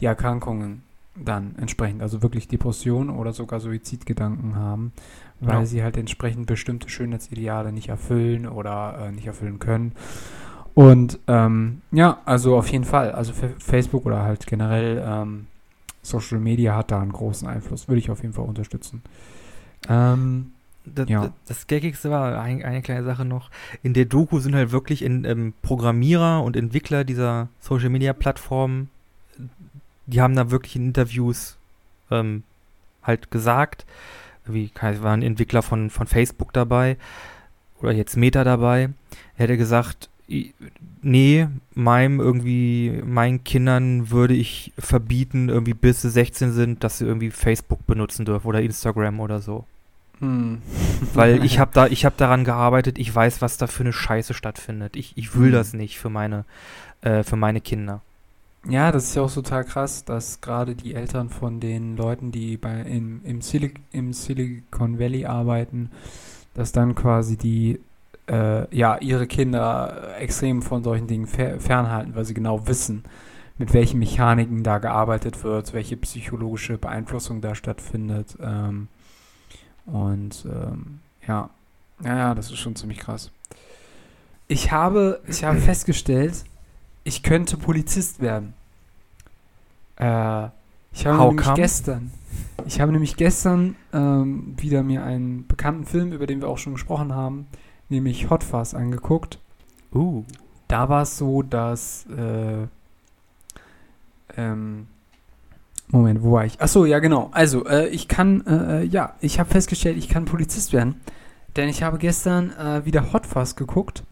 die 0.00 0.06
Erkrankungen 0.06 0.82
dann 1.16 1.54
entsprechend, 1.58 2.02
also 2.02 2.22
wirklich 2.22 2.48
Depressionen 2.48 3.10
oder 3.10 3.32
sogar 3.32 3.60
Suizidgedanken 3.60 4.56
haben, 4.56 4.92
weil 5.46 5.60
Ja. 5.60 5.66
sie 5.66 5.82
halt 5.82 5.96
entsprechend 5.96 6.46
bestimmte 6.46 6.88
Schönheitsideale 6.88 7.72
nicht 7.72 7.88
erfüllen 7.88 8.46
oder 8.46 9.06
äh, 9.08 9.12
nicht 9.12 9.26
erfüllen 9.26 9.58
können. 9.58 9.92
Und 10.74 11.18
ähm, 11.28 11.82
ja, 11.92 12.18
also 12.24 12.56
auf 12.56 12.68
jeden 12.68 12.84
Fall, 12.84 13.12
also 13.12 13.32
Fa- 13.32 13.54
Facebook 13.58 14.06
oder 14.06 14.22
halt 14.22 14.46
generell 14.46 15.02
ähm, 15.06 15.46
Social 16.02 16.38
Media 16.40 16.76
hat 16.76 16.90
da 16.90 17.00
einen 17.00 17.12
großen 17.12 17.46
Einfluss, 17.46 17.88
würde 17.88 17.98
ich 18.00 18.10
auf 18.10 18.22
jeden 18.22 18.34
Fall 18.34 18.44
unterstützen. 18.44 19.02
Ähm, 19.88 20.50
Das, 20.86 21.08
Ja. 21.08 21.22
das, 21.22 21.30
das 21.46 21.66
Gaggigste 21.66 22.10
war 22.10 22.38
ein, 22.40 22.62
eine 22.62 22.82
kleine 22.82 23.04
Sache 23.04 23.24
noch. 23.24 23.50
In 23.82 23.94
der 23.94 24.04
Doku 24.04 24.38
sind 24.40 24.54
halt 24.54 24.70
wirklich 24.70 25.00
in, 25.00 25.24
ähm, 25.24 25.54
Programmierer 25.62 26.42
und 26.42 26.56
Entwickler 26.56 27.04
dieser 27.04 27.48
Social 27.60 27.88
Media 27.88 28.12
Plattformen, 28.12 28.90
die 30.06 30.20
haben 30.20 30.36
da 30.36 30.50
wirklich 30.50 30.76
in 30.76 30.88
Interviews 30.88 31.56
ähm, 32.10 32.42
halt 33.02 33.30
gesagt, 33.30 33.86
wie 34.46 34.70
war 35.00 35.12
ein 35.12 35.22
Entwickler 35.22 35.62
von, 35.62 35.90
von 35.90 36.06
Facebook 36.06 36.52
dabei 36.52 36.96
oder 37.80 37.92
jetzt 37.92 38.16
Meta 38.16 38.44
dabei. 38.44 38.90
Hätte 39.34 39.56
gesagt, 39.56 40.08
nee, 41.02 41.46
meinem 41.74 42.20
irgendwie, 42.20 43.02
meinen 43.04 43.44
Kindern 43.44 44.10
würde 44.10 44.34
ich 44.34 44.72
verbieten, 44.78 45.48
irgendwie 45.48 45.74
bis 45.74 46.02
sie 46.02 46.10
16 46.10 46.52
sind, 46.52 46.84
dass 46.84 46.98
sie 46.98 47.04
irgendwie 47.04 47.30
Facebook 47.30 47.86
benutzen 47.86 48.24
dürfen 48.24 48.46
oder 48.46 48.62
Instagram 48.62 49.20
oder 49.20 49.40
so. 49.40 49.64
hm. 50.20 50.62
Weil 51.14 51.44
ich 51.44 51.58
habe 51.58 51.70
da, 51.74 51.86
ich 51.86 52.04
habe 52.04 52.14
daran 52.16 52.44
gearbeitet, 52.44 52.98
ich 52.98 53.14
weiß, 53.14 53.42
was 53.42 53.56
da 53.58 53.66
für 53.66 53.82
eine 53.82 53.92
Scheiße 53.92 54.34
stattfindet. 54.34 54.96
Ich, 54.96 55.12
ich 55.16 55.36
will 55.36 55.48
Mhm. 55.48 55.52
das 55.52 55.72
nicht 55.74 55.98
für 55.98 56.10
meine, 56.10 56.44
äh, 57.02 57.22
für 57.22 57.36
meine 57.36 57.60
Kinder. 57.60 58.00
Ja, 58.68 58.92
das 58.92 59.04
ist 59.04 59.14
ja 59.14 59.22
auch 59.22 59.32
total 59.32 59.64
krass, 59.64 60.04
dass 60.04 60.40
gerade 60.40 60.74
die 60.74 60.94
Eltern 60.94 61.28
von 61.28 61.60
den 61.60 61.96
Leuten, 61.96 62.32
die 62.32 62.56
bei, 62.56 62.80
im, 62.80 63.20
im, 63.24 63.42
Silic 63.42 63.80
im 63.92 64.14
Silicon 64.14 64.98
Valley 64.98 65.26
arbeiten, 65.26 65.90
dass 66.54 66.72
dann 66.72 66.94
quasi 66.94 67.36
die 67.36 67.80
äh, 68.26 68.74
ja, 68.74 68.96
ihre 68.98 69.26
Kinder 69.26 70.14
extrem 70.18 70.62
von 70.62 70.82
solchen 70.82 71.06
Dingen 71.06 71.26
fer 71.26 71.60
fernhalten, 71.60 72.14
weil 72.14 72.24
sie 72.24 72.32
genau 72.32 72.66
wissen, 72.66 73.04
mit 73.58 73.74
welchen 73.74 73.98
Mechaniken 73.98 74.62
da 74.62 74.78
gearbeitet 74.78 75.44
wird, 75.44 75.74
welche 75.74 75.98
psychologische 75.98 76.78
Beeinflussung 76.78 77.42
da 77.42 77.54
stattfindet. 77.54 78.36
Ähm, 78.40 78.88
und 79.84 80.46
ähm, 80.46 81.00
ja, 81.26 81.50
ja, 82.02 82.16
ja, 82.16 82.34
das 82.34 82.50
ist 82.50 82.58
schon 82.58 82.76
ziemlich 82.76 82.98
krass. 82.98 83.30
Ich 84.48 84.72
habe, 84.72 85.20
ich 85.26 85.44
habe 85.44 85.58
festgestellt, 85.60 86.44
ich 87.04 87.22
könnte 87.22 87.56
Polizist 87.56 88.20
werden. 88.20 88.54
Äh, 89.96 90.48
ich 90.92 91.06
habe 91.06 91.18
How 91.18 91.28
nämlich 91.28 91.46
come? 91.46 91.56
gestern, 91.56 92.10
ich 92.66 92.80
habe 92.80 92.92
nämlich 92.92 93.16
gestern 93.16 93.76
ähm, 93.92 94.54
wieder 94.56 94.82
mir 94.82 95.04
einen 95.04 95.46
bekannten 95.46 95.84
Film, 95.84 96.12
über 96.12 96.26
den 96.26 96.40
wir 96.40 96.48
auch 96.48 96.58
schon 96.58 96.74
gesprochen 96.74 97.14
haben, 97.14 97.46
nämlich 97.88 98.30
Hot 98.30 98.42
Fuzz 98.42 98.74
angeguckt. 98.74 99.38
Uh. 99.92 100.24
Da 100.66 100.88
war 100.88 101.02
es 101.02 101.18
so, 101.18 101.42
dass 101.42 102.06
äh, 102.06 102.66
ähm, 104.36 104.86
Moment, 105.88 106.22
wo 106.22 106.32
war 106.32 106.44
ich? 106.44 106.60
Achso, 106.60 106.86
ja 106.86 106.98
genau. 106.98 107.28
Also, 107.32 107.66
äh, 107.66 107.88
ich 107.88 108.08
kann, 108.08 108.44
äh, 108.46 108.80
äh, 108.80 108.84
ja, 108.84 109.14
ich 109.20 109.38
habe 109.38 109.50
festgestellt, 109.50 109.96
ich 109.96 110.08
kann 110.08 110.24
Polizist 110.24 110.72
werden. 110.72 111.00
Denn 111.56 111.68
ich 111.68 111.82
habe 111.82 111.98
gestern 111.98 112.50
äh, 112.52 112.84
wieder 112.84 113.12
Hot 113.12 113.26
Fuzz 113.26 113.54
geguckt. 113.54 114.02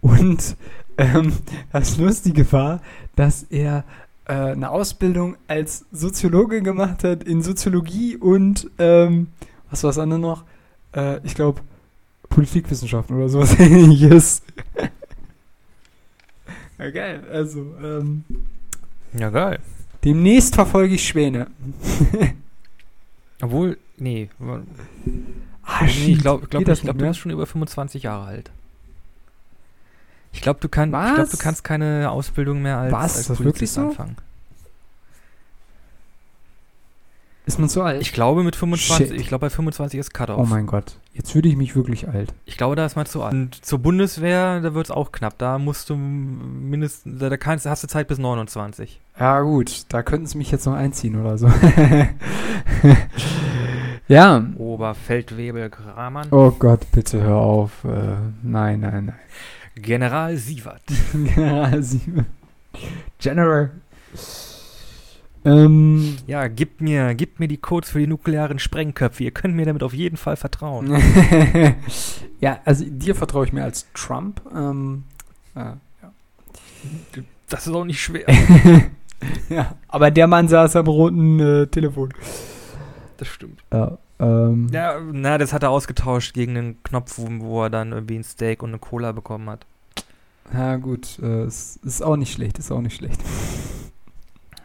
Und 0.00 0.56
ähm, 0.98 1.32
das 1.72 1.98
Lustige 1.98 2.50
war, 2.52 2.80
dass 3.16 3.44
er 3.44 3.84
äh, 4.26 4.32
eine 4.32 4.70
Ausbildung 4.70 5.36
als 5.48 5.84
Soziologe 5.92 6.62
gemacht 6.62 7.04
hat 7.04 7.24
in 7.24 7.42
Soziologie 7.42 8.16
und, 8.16 8.70
ähm, 8.78 9.28
was 9.70 9.82
war 9.82 9.88
das 9.90 9.98
andere 9.98 10.18
noch? 10.18 10.44
Äh, 10.94 11.20
ich 11.24 11.34
glaube, 11.34 11.60
Politikwissenschaften 12.28 13.16
oder 13.16 13.28
sowas 13.28 13.54
ähnliches. 13.58 14.42
ja, 16.78 16.90
geil. 16.90 17.22
Also, 17.32 17.74
ähm, 17.82 18.24
Ja, 19.18 19.30
geil. 19.30 19.58
demnächst 20.04 20.54
verfolge 20.54 20.94
ich 20.94 21.06
Schwäne. 21.06 21.48
Obwohl, 23.42 23.78
nee. 23.98 24.28
Ah, 25.62 25.84
nee 25.84 26.12
ich 26.12 26.18
glaube, 26.20 26.46
glaub, 26.46 26.66
ich 26.68 26.80
glaub, 26.80 26.98
du 26.98 27.06
bist 27.06 27.20
schon 27.20 27.32
über 27.32 27.46
25 27.46 28.04
Jahre 28.04 28.26
alt. 28.26 28.50
Ich 30.36 30.42
glaube, 30.42 30.60
du, 30.60 30.68
kann, 30.68 30.90
ich 30.90 31.14
glaub, 31.14 31.30
du 31.30 31.36
kannst 31.38 31.64
keine 31.64 32.10
Ausbildung 32.10 32.60
mehr 32.60 32.76
als, 32.76 32.92
Was? 32.92 33.02
als 33.02 33.20
Ist 33.20 33.30
das 33.30 33.36
Polizist 33.38 33.74
so? 33.74 33.80
anfangen. 33.80 34.16
Ist 37.46 37.58
man 37.58 37.70
so 37.70 37.82
alt? 37.82 38.02
Ich 38.02 38.12
glaube 38.12 38.42
mit 38.42 38.54
25, 38.54 39.08
Shit. 39.08 39.18
ich 39.20 39.28
glaube 39.28 39.46
bei 39.46 39.50
25 39.50 39.98
ist 39.98 40.12
Cut-Off. 40.12 40.38
oh 40.38 40.44
mein 40.44 40.66
Gott. 40.66 40.98
Jetzt 41.14 41.32
fühle 41.32 41.48
ich 41.48 41.56
mich 41.56 41.74
wirklich 41.74 42.06
alt. 42.08 42.34
Ich 42.44 42.58
glaube, 42.58 42.76
da 42.76 42.84
ist 42.84 42.96
man 42.96 43.06
zu 43.06 43.22
alt. 43.22 43.32
Und 43.32 43.64
zur 43.64 43.78
Bundeswehr, 43.78 44.60
da 44.60 44.74
wird 44.74 44.86
es 44.86 44.90
auch 44.90 45.10
knapp. 45.10 45.38
Da 45.38 45.58
musst 45.58 45.88
du 45.88 45.96
mindestens, 45.96 47.18
da 47.18 47.34
kannst, 47.38 47.64
hast 47.64 47.82
du 47.84 47.88
Zeit 47.88 48.08
bis 48.08 48.18
29. 48.18 49.00
Ja, 49.18 49.40
gut. 49.40 49.86
Da 49.88 50.02
könnten 50.02 50.26
sie 50.26 50.36
mich 50.36 50.50
jetzt 50.50 50.66
noch 50.66 50.74
einziehen 50.74 51.18
oder 51.18 51.38
so. 51.38 51.48
ja. 54.08 54.44
Oberfeldwebel 54.58 55.70
Kramann. 55.70 56.28
Oh 56.32 56.50
Gott, 56.50 56.80
bitte 56.92 57.22
hör 57.22 57.36
auf. 57.36 57.84
Äh, 57.84 58.16
nein, 58.42 58.80
nein, 58.80 59.14
General 59.76 60.36
Sievert. 60.36 60.82
General 61.12 61.82
Sieben. 61.82 62.26
General. 63.18 63.70
Ähm. 65.44 66.16
Ja, 66.26 66.48
gib 66.48 66.80
mir, 66.80 67.14
gib 67.14 67.38
mir 67.38 67.46
die 67.46 67.58
Codes 67.58 67.90
für 67.90 68.00
die 68.00 68.06
nuklearen 68.06 68.58
Sprengköpfe. 68.58 69.22
Ihr 69.24 69.30
könnt 69.30 69.54
mir 69.54 69.64
damit 69.64 69.82
auf 69.82 69.94
jeden 69.94 70.16
Fall 70.16 70.36
vertrauen. 70.36 70.96
ja, 72.40 72.58
also 72.64 72.84
dir 72.88 73.14
vertraue 73.14 73.46
ich 73.46 73.52
mehr 73.52 73.64
als 73.64 73.86
Trump. 73.94 74.40
Ähm, 74.54 75.04
äh, 75.54 75.60
ja. 75.60 76.12
Das 77.48 77.66
ist 77.66 77.72
auch 77.72 77.84
nicht 77.84 78.00
schwer. 78.00 78.26
ja, 79.48 79.76
aber 79.88 80.10
der 80.10 80.26
Mann 80.26 80.48
saß 80.48 80.74
am 80.76 80.88
roten 80.88 81.38
äh, 81.38 81.66
Telefon. 81.68 82.12
Das 83.18 83.28
stimmt. 83.28 83.62
Ja, 83.72 83.98
ähm, 84.18 84.68
Ja, 84.72 85.00
na, 85.00 85.38
das 85.38 85.52
hat 85.52 85.62
er 85.62 85.70
ausgetauscht 85.70 86.34
gegen 86.34 86.56
einen 86.56 86.82
Knopf, 86.82 87.18
wo, 87.18 87.26
wo 87.40 87.62
er 87.64 87.70
dann 87.70 87.92
irgendwie 87.92 88.16
ein 88.16 88.24
Steak 88.24 88.62
und 88.62 88.70
eine 88.70 88.78
Cola 88.78 89.12
bekommen 89.12 89.48
hat. 89.50 89.66
ja 90.52 90.76
gut, 90.76 91.18
äh, 91.22 91.42
es 91.44 91.76
ist 91.84 92.02
auch 92.02 92.16
nicht 92.16 92.32
schlecht, 92.32 92.58
ist 92.58 92.70
auch 92.70 92.80
nicht 92.80 92.96
schlecht. 92.96 93.20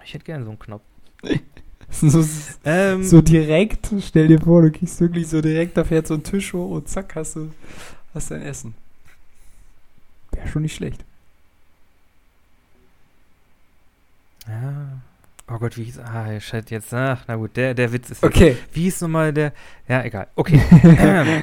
Ich 0.04 0.16
hätte 0.16 0.26
gerne 0.26 0.44
so 0.44 0.50
einen 0.50 0.60
Knopf. 0.60 0.82
so, 1.90 2.26
Ähm, 2.66 3.04
so 3.04 3.22
direkt, 3.22 3.94
stell 4.02 4.28
dir 4.28 4.42
vor, 4.42 4.62
du 4.62 4.72
kriegst 4.72 5.00
wirklich 5.00 5.30
so 5.30 5.42
direkt, 5.42 5.78
da 5.78 5.86
fährt 5.86 6.08
so 6.08 6.16
ein 6.16 6.24
Tisch 6.24 6.52
hoch 6.54 6.72
und 6.72 6.90
zack, 6.90 7.16
hast 7.16 7.38
du 7.38 7.52
hast 8.14 8.32
dein 8.32 8.42
Essen. 8.42 8.74
Wäre 10.32 10.48
schon 10.50 10.64
nicht 10.64 10.76
schlecht. 10.76 11.06
Ja. 14.48 15.02
Oh 15.54 15.58
Gott, 15.60 15.78
wie 15.78 15.84
hieß. 15.84 16.00
Ah, 16.00 16.40
shit, 16.40 16.72
jetzt. 16.72 16.94
Ach, 16.94 17.24
na 17.28 17.36
gut, 17.36 17.58
der, 17.58 17.74
der 17.74 17.92
Witz 17.92 18.10
ist. 18.10 18.24
Okay. 18.24 18.56
Wie 18.74 18.84
hieß 18.84 19.02
nochmal 19.02 19.34
der. 19.34 19.54
Ja, 19.88 20.04
egal. 20.04 20.28
Okay. 20.36 20.62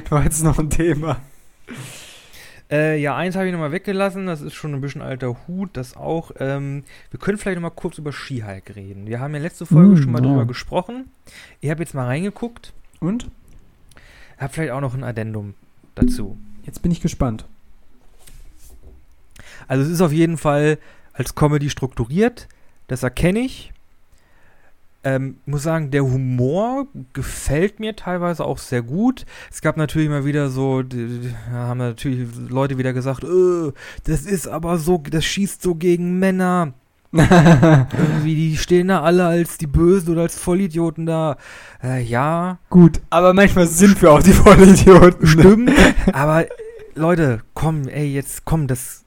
War 0.09 0.23
jetzt 0.23 0.43
noch 0.43 0.57
ein 0.57 0.69
Thema. 0.69 1.17
Äh, 2.71 2.99
ja, 2.99 3.15
eins 3.15 3.35
habe 3.35 3.45
ich 3.45 3.51
nochmal 3.51 3.71
weggelassen. 3.71 4.25
Das 4.25 4.41
ist 4.41 4.53
schon 4.55 4.73
ein 4.73 4.81
bisschen 4.81 5.01
alter 5.01 5.35
Hut. 5.47 5.69
Das 5.73 5.95
auch. 5.95 6.31
Ähm, 6.39 6.83
wir 7.11 7.19
können 7.19 7.37
vielleicht 7.37 7.55
nochmal 7.55 7.71
kurz 7.71 7.97
über 7.97 8.11
Skihike 8.11 8.75
reden. 8.75 9.05
Wir 9.07 9.19
haben 9.19 9.33
ja 9.35 9.41
letzte 9.41 9.65
Folge 9.65 9.91
Mm, 9.95 9.97
schon 9.97 10.11
mal 10.11 10.23
ja. 10.23 10.29
drüber 10.29 10.45
gesprochen. 10.45 11.11
Ich 11.61 11.69
habe 11.69 11.81
jetzt 11.83 11.93
mal 11.93 12.05
reingeguckt. 12.05 12.73
Und? 12.99 13.29
Hab 14.37 14.53
vielleicht 14.53 14.71
auch 14.71 14.81
noch 14.81 14.93
ein 14.95 15.03
Addendum 15.03 15.53
dazu. 15.95 16.37
Jetzt 16.63 16.81
bin 16.81 16.91
ich 16.91 17.01
gespannt. 17.01 17.45
Also, 19.67 19.83
es 19.83 19.89
ist 19.89 20.01
auf 20.01 20.11
jeden 20.11 20.37
Fall 20.37 20.79
als 21.13 21.35
Comedy 21.35 21.69
strukturiert. 21.69 22.47
Das 22.87 23.03
erkenne 23.03 23.39
ich. 23.39 23.71
Ähm, 25.03 25.37
muss 25.45 25.63
sagen, 25.63 25.91
der 25.91 26.03
Humor 26.03 26.87
gefällt 27.13 27.79
mir 27.79 27.95
teilweise 27.95 28.43
auch 28.43 28.57
sehr 28.57 28.81
gut. 28.81 29.25
Es 29.49 29.61
gab 29.61 29.77
natürlich 29.77 30.09
mal 30.09 30.25
wieder 30.25 30.49
so, 30.49 30.81
ja, 30.81 31.53
haben 31.53 31.77
natürlich 31.77 32.27
Leute 32.49 32.77
wieder 32.77 32.91
gesagt, 32.91 33.23
äh, 33.23 33.71
das 34.03 34.23
ist 34.23 34.47
aber 34.47 34.77
so, 34.77 35.01
das 35.09 35.23
schießt 35.23 35.61
so 35.61 35.75
gegen 35.75 36.19
Männer. 36.19 36.73
Irgendwie, 37.11 38.35
die 38.35 38.57
stehen 38.57 38.89
da 38.89 39.01
alle 39.01 39.25
als 39.25 39.57
die 39.57 39.67
Bösen 39.67 40.11
oder 40.11 40.23
als 40.23 40.37
Vollidioten 40.37 41.05
da. 41.05 41.37
Äh, 41.81 42.03
ja, 42.03 42.59
Gut, 42.69 43.01
aber 43.09 43.33
manchmal 43.33 43.67
sind 43.67 43.99
wir 44.01 44.11
auch 44.11 44.21
die 44.21 44.33
Vollidioten. 44.33 45.25
stimmt. 45.25 45.71
aber 46.13 46.45
Leute, 46.93 47.41
komm, 47.53 47.87
ey, 47.87 48.13
jetzt 48.13 48.45
komm, 48.45 48.67
das, 48.67 49.05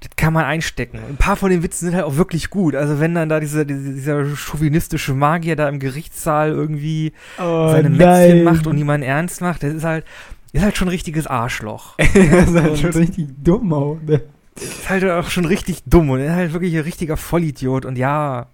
das 0.00 0.10
kann 0.16 0.32
man 0.34 0.44
einstecken. 0.44 0.98
Ein 1.08 1.16
paar 1.16 1.36
von 1.36 1.50
den 1.50 1.62
Witzen 1.62 1.86
sind 1.86 1.94
halt 1.94 2.04
auch 2.04 2.16
wirklich 2.16 2.50
gut. 2.50 2.74
Also 2.74 3.00
wenn 3.00 3.14
dann 3.14 3.28
da 3.28 3.40
diese, 3.40 3.64
diese, 3.64 3.94
dieser 3.94 4.36
chauvinistische 4.36 5.14
Magier 5.14 5.56
da 5.56 5.68
im 5.68 5.78
Gerichtssaal 5.78 6.50
irgendwie 6.50 7.12
Oh, 7.38 7.68
seine 7.70 7.88
Mätzchen 7.90 8.44
macht 8.44 8.66
und 8.66 8.76
niemanden 8.76 9.06
ernst 9.06 9.40
macht, 9.40 9.62
das 9.62 9.72
ist 9.72 9.84
halt, 9.84 10.04
ist 10.52 10.62
halt 10.62 10.76
schon 10.76 10.88
ein 10.88 10.90
richtiges 10.92 11.26
Arschloch. 11.26 11.96
das 11.98 12.14
ist 12.14 12.54
halt 12.54 12.78
schon 12.78 12.90
Und- 12.90 12.96
richtig 12.96 13.26
dumm 13.42 13.72
auch. 13.72 13.98
Ne? 14.06 14.22
Ist 14.56 14.88
halt 14.88 15.04
auch 15.04 15.28
schon 15.30 15.44
richtig 15.44 15.82
dumm 15.86 16.08
und 16.10 16.20
ist 16.20 16.30
halt 16.30 16.52
wirklich 16.52 16.74
ein 16.74 16.80
richtiger 16.82 17.16
Vollidiot 17.16 17.84
und 17.84 17.96
ja, 17.96 18.46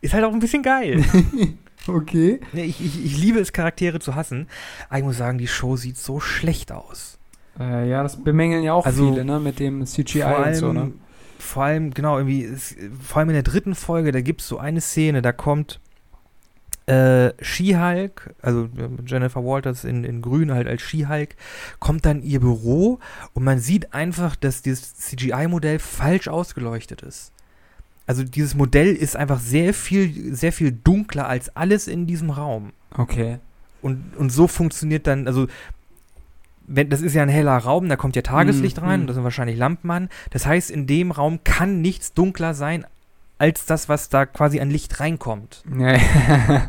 ist 0.00 0.12
halt 0.14 0.24
auch 0.24 0.32
ein 0.32 0.40
bisschen 0.40 0.62
geil. 0.62 1.04
Okay. 1.88 2.40
Nee, 2.52 2.64
ich, 2.64 2.84
ich, 2.84 3.04
ich 3.04 3.16
liebe 3.16 3.38
es, 3.38 3.52
Charaktere 3.52 4.00
zu 4.00 4.16
hassen. 4.16 4.48
Aber 4.88 4.98
ich 4.98 5.04
muss 5.04 5.18
sagen, 5.18 5.38
die 5.38 5.46
Show 5.46 5.76
sieht 5.76 5.96
so 5.96 6.18
schlecht 6.18 6.72
aus. 6.72 7.16
Äh, 7.58 7.88
ja, 7.88 8.02
das 8.02 8.22
bemängeln 8.22 8.62
ja 8.62 8.74
auch 8.74 8.84
Also, 8.84 9.10
viele, 9.12 9.24
ne? 9.24 9.40
Mit 9.40 9.58
dem 9.58 9.84
CGI 9.84 10.20
vor 10.20 10.38
allem, 10.38 10.46
und 10.48 10.54
so, 10.54 10.72
ne? 10.72 10.92
vor 11.38 11.62
allem, 11.64 11.94
genau, 11.94 12.18
irgendwie, 12.18 12.44
es, 12.44 12.76
vor 13.00 13.18
allem 13.18 13.30
in 13.30 13.34
der 13.34 13.42
dritten 13.42 13.74
Folge, 13.74 14.12
da 14.12 14.20
gibt 14.20 14.40
es 14.40 14.48
so 14.48 14.58
eine 14.58 14.80
Szene, 14.80 15.22
da 15.22 15.32
kommt 15.32 15.80
äh, 16.86 17.32
She-Hulk, 17.42 18.34
also 18.42 18.68
Jennifer 19.04 19.44
Walters 19.44 19.84
in, 19.84 20.04
in 20.04 20.22
grün 20.22 20.52
halt 20.52 20.68
als 20.68 20.82
She-Hulk, 20.82 21.36
kommt 21.80 22.06
dann 22.06 22.22
ihr 22.22 22.40
Büro 22.40 23.00
und 23.34 23.44
man 23.44 23.58
sieht 23.58 23.92
einfach, 23.92 24.36
dass 24.36 24.62
dieses 24.62 24.94
CGI-Modell 24.96 25.78
falsch 25.78 26.28
ausgeleuchtet 26.28 27.02
ist. 27.02 27.32
Also 28.06 28.22
dieses 28.22 28.54
Modell 28.54 28.94
ist 28.94 29.16
einfach 29.16 29.40
sehr 29.40 29.74
viel, 29.74 30.32
sehr 30.34 30.52
viel 30.52 30.70
dunkler 30.70 31.28
als 31.28 31.54
alles 31.56 31.88
in 31.88 32.06
diesem 32.06 32.30
Raum. 32.30 32.72
Okay. 32.96 33.38
Und, 33.82 34.16
und 34.16 34.30
so 34.30 34.46
funktioniert 34.46 35.08
dann, 35.08 35.26
also 35.26 35.48
wenn, 36.66 36.90
das 36.90 37.02
ist 37.02 37.14
ja 37.14 37.22
ein 37.22 37.28
heller 37.28 37.56
Raum, 37.56 37.88
da 37.88 37.96
kommt 37.96 38.16
ja 38.16 38.22
Tageslicht 38.22 38.80
Mm, 38.80 38.84
rein, 38.84 39.00
mm. 39.00 39.02
und 39.02 39.06
da 39.08 39.14
sind 39.14 39.24
wahrscheinlich 39.24 39.56
Lampen 39.56 39.90
an. 39.90 40.08
Das 40.30 40.46
heißt, 40.46 40.70
in 40.70 40.86
dem 40.86 41.10
Raum 41.10 41.40
kann 41.44 41.80
nichts 41.80 42.12
dunkler 42.12 42.54
sein, 42.54 42.84
als 43.38 43.66
das, 43.66 43.88
was 43.88 44.08
da 44.08 44.26
quasi 44.26 44.60
an 44.60 44.70
Licht 44.70 45.00
reinkommt. 45.00 45.62
Äh, 45.78 45.98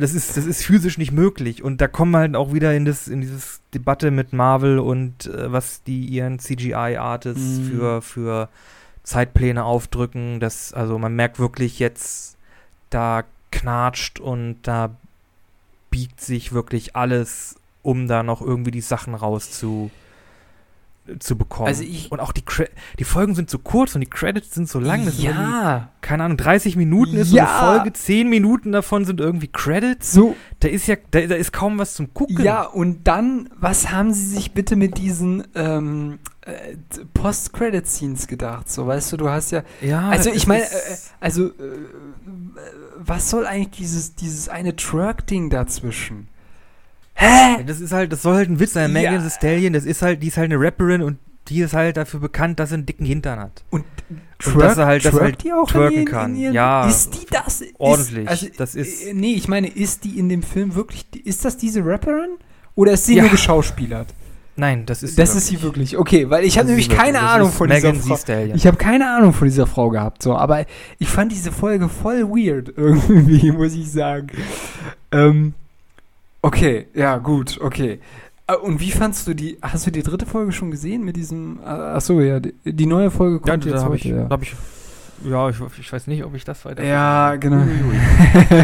Das 0.00 0.12
ist, 0.12 0.36
das 0.36 0.44
ist 0.44 0.64
physisch 0.64 0.98
nicht 0.98 1.12
möglich. 1.12 1.62
Und 1.62 1.80
da 1.80 1.86
kommen 1.86 2.10
wir 2.10 2.18
halt 2.18 2.34
auch 2.34 2.52
wieder 2.52 2.74
in, 2.74 2.84
das, 2.84 3.06
in 3.06 3.20
dieses 3.20 3.60
Debatte 3.72 4.10
mit 4.10 4.32
Marvel 4.32 4.80
und 4.80 5.26
äh, 5.26 5.52
was 5.52 5.84
die 5.84 6.04
ihren 6.06 6.40
CGI-Artists 6.40 7.60
Mm. 7.60 7.64
für, 7.70 8.02
für 8.02 8.48
Zeitpläne 9.04 9.64
aufdrücken. 9.64 10.40
Das, 10.40 10.72
also 10.72 10.98
man 10.98 11.14
merkt 11.14 11.38
wirklich 11.38 11.78
jetzt, 11.78 12.36
da 12.90 13.22
knatscht 13.52 14.18
und 14.18 14.56
da 14.62 14.90
biegt 15.90 16.20
sich 16.20 16.52
wirklich 16.52 16.96
alles, 16.96 17.54
um 17.84 18.08
da 18.08 18.24
noch 18.24 18.40
irgendwie 18.42 18.72
die 18.72 18.80
Sachen 18.80 19.14
raus 19.14 19.52
zu, 19.52 19.90
zu 21.18 21.36
bekommen. 21.36 21.68
Also 21.68 21.82
ich- 21.84 22.10
und 22.10 22.18
auch 22.18 22.32
die, 22.32 22.42
Cre 22.42 22.66
die 22.98 23.04
Folgen 23.04 23.34
sind 23.34 23.50
so 23.50 23.58
kurz 23.58 23.94
und 23.94 24.00
die 24.00 24.08
Credits 24.08 24.54
sind 24.54 24.70
so 24.70 24.80
lang. 24.80 25.04
Das 25.04 25.22
ja. 25.22 25.90
keine 26.00 26.24
Ahnung, 26.24 26.38
30 26.38 26.76
Minuten 26.76 27.16
ist 27.18 27.30
Ja. 27.30 27.46
so 27.46 27.52
eine 27.66 27.76
Folge, 27.76 27.92
10 27.92 28.30
Minuten 28.30 28.72
davon 28.72 29.04
sind 29.04 29.20
irgendwie 29.20 29.48
Credits. 29.48 30.12
So, 30.12 30.34
Da 30.60 30.68
ist 30.68 30.86
ja, 30.86 30.96
da, 31.10 31.20
da 31.20 31.34
ist 31.34 31.52
kaum 31.52 31.78
was 31.78 31.92
zum 31.92 32.14
Gucken. 32.14 32.42
ja, 32.42 32.62
und 32.62 33.06
dann, 33.06 33.50
was 33.60 33.90
haben 33.90 34.14
sie 34.14 34.24
sich 34.26 34.52
bitte 34.52 34.76
mit 34.76 34.96
diesen 34.96 35.44
ähm, 35.54 36.18
äh, 36.40 36.74
Post-Credit-Scenes 37.12 38.26
gedacht? 38.26 38.70
So, 38.72 38.86
weißt 38.86 39.12
du, 39.12 39.16
du 39.18 39.28
hast 39.28 39.50
ja. 39.50 39.62
ja 39.82 40.08
Also 40.08 40.30
ich 40.30 40.46
meine, 40.46 40.64
äh, 40.64 40.68
also, 41.20 41.48
äh, 41.48 41.52
was 42.96 43.28
soll 43.28 43.44
eigentlich 43.46 43.76
dieses, 43.76 44.14
dieses 44.14 44.48
eine 44.48 44.74
Truck-Ding 44.74 45.50
dazwischen? 45.50 46.28
Hä? 47.14 47.62
das 47.66 47.80
ist 47.80 47.92
halt, 47.92 48.12
das 48.12 48.22
soll 48.22 48.34
halt 48.34 48.50
ein 48.50 48.58
Witz 48.60 48.72
sein. 48.72 48.90
Ja. 48.94 49.10
Megan 49.10 49.22
Thee 49.22 49.30
Stallion, 49.30 49.72
das 49.72 49.84
ist 49.84 50.02
halt, 50.02 50.22
die 50.22 50.28
ist 50.28 50.36
halt 50.36 50.50
eine 50.52 50.60
Rapperin 50.60 51.02
und 51.02 51.18
die 51.48 51.60
ist 51.60 51.74
halt 51.74 51.96
dafür 51.96 52.20
bekannt, 52.20 52.58
dass 52.58 52.70
sie 52.70 52.76
einen 52.76 52.86
dicken 52.86 53.04
Hintern 53.04 53.38
hat. 53.38 53.62
Und, 53.70 53.84
Und 54.46 54.60
dass 54.60 54.78
er 54.78 54.86
halt- 54.86 55.04
dass 55.04 55.12
halt 55.14 55.42
die 55.44 55.52
auch 55.52 55.68
twerken 55.70 55.94
ihren, 55.96 56.04
kann. 56.06 56.36
Ihren, 56.36 56.54
Ja, 56.54 56.86
Ist 56.88 57.14
die 57.14 57.26
das? 57.30 57.62
ordentlich. 57.78 58.24
Ist, 58.24 58.30
also, 58.30 58.46
Das 58.56 58.74
ist- 58.74 59.06
äh, 59.06 59.14
Nee, 59.14 59.34
ich 59.34 59.46
meine, 59.48 59.68
ist 59.68 60.04
die 60.04 60.18
in 60.18 60.28
dem 60.28 60.42
Film 60.42 60.74
wirklich, 60.74 61.06
ist 61.26 61.44
das 61.44 61.56
diese 61.58 61.84
Rapperin? 61.84 62.30
Oder 62.76 62.92
ist 62.92 63.06
sie 63.06 63.16
Ja. 63.16 63.22
nur 63.22 63.30
geschauspielert? 63.30 64.08
Nein, 64.56 64.86
das 64.86 65.02
ist 65.02 65.18
das 65.18 65.32
sie 65.32 65.38
ist 65.38 65.46
sie 65.48 65.62
wirklich. 65.62 65.98
Okay, 65.98 66.30
weil 66.30 66.44
ich 66.44 66.56
habe 66.58 66.68
nämlich 66.68 66.86
sie 66.88 66.94
keine 66.94 67.14
wirklich. 67.14 67.30
Ahnung 67.30 67.50
von 67.50 67.68
Megan 67.68 67.92
dieser 67.92 68.02
Thee 68.04 68.08
Frau. 68.08 68.16
Stallion. 68.16 68.56
Ich 68.56 68.66
habe 68.66 68.76
keine 68.76 69.10
Ahnung 69.14 69.32
von 69.32 69.48
dieser 69.48 69.66
Frau 69.66 69.90
gehabt, 69.90 70.22
so, 70.22 70.34
aber 70.36 70.64
ich 70.98 71.08
fand 71.08 71.30
diese 71.32 71.50
Folge 71.52 71.88
voll 71.88 72.22
weird 72.28 72.68
irgendwie, 72.76 73.50
muss 73.52 73.74
ich 73.74 73.90
sagen. 73.90 74.28
Ähm, 75.12 75.54
okay, 76.44 76.86
ja, 76.94 77.18
gut, 77.18 77.58
okay. 77.60 78.00
Äh, 78.46 78.56
Und 78.56 78.80
wie 78.80 78.90
fandst 78.90 79.26
du 79.26 79.34
die, 79.34 79.58
hast 79.62 79.86
du 79.86 79.90
die 79.90 80.02
dritte 80.02 80.26
Folge 80.26 80.52
schon 80.52 80.70
gesehen 80.70 81.04
mit 81.04 81.16
diesem, 81.16 81.58
äh, 81.64 81.68
achso, 81.68 82.20
ja, 82.20 82.40
die, 82.40 82.54
die 82.64 82.86
neue 82.86 83.10
Folge 83.10 83.40
Ja, 83.44 83.52
kommt 83.52 83.64
da 83.66 83.70
jetzt 83.70 83.82
habe 83.82 83.94
heute, 83.94 84.08
ich, 84.08 84.14
ja. 84.14 84.28
hab 84.28 84.42
ich 84.42 84.54
Ja, 85.22 85.48
ich, 85.48 85.56
ich 85.78 85.92
weiß 85.92 86.06
nicht, 86.06 86.24
ob 86.24 86.34
ich 86.34 86.44
das 86.44 86.64
weiter. 86.64 86.82
Ja, 86.82 87.36
genau. 87.36 87.64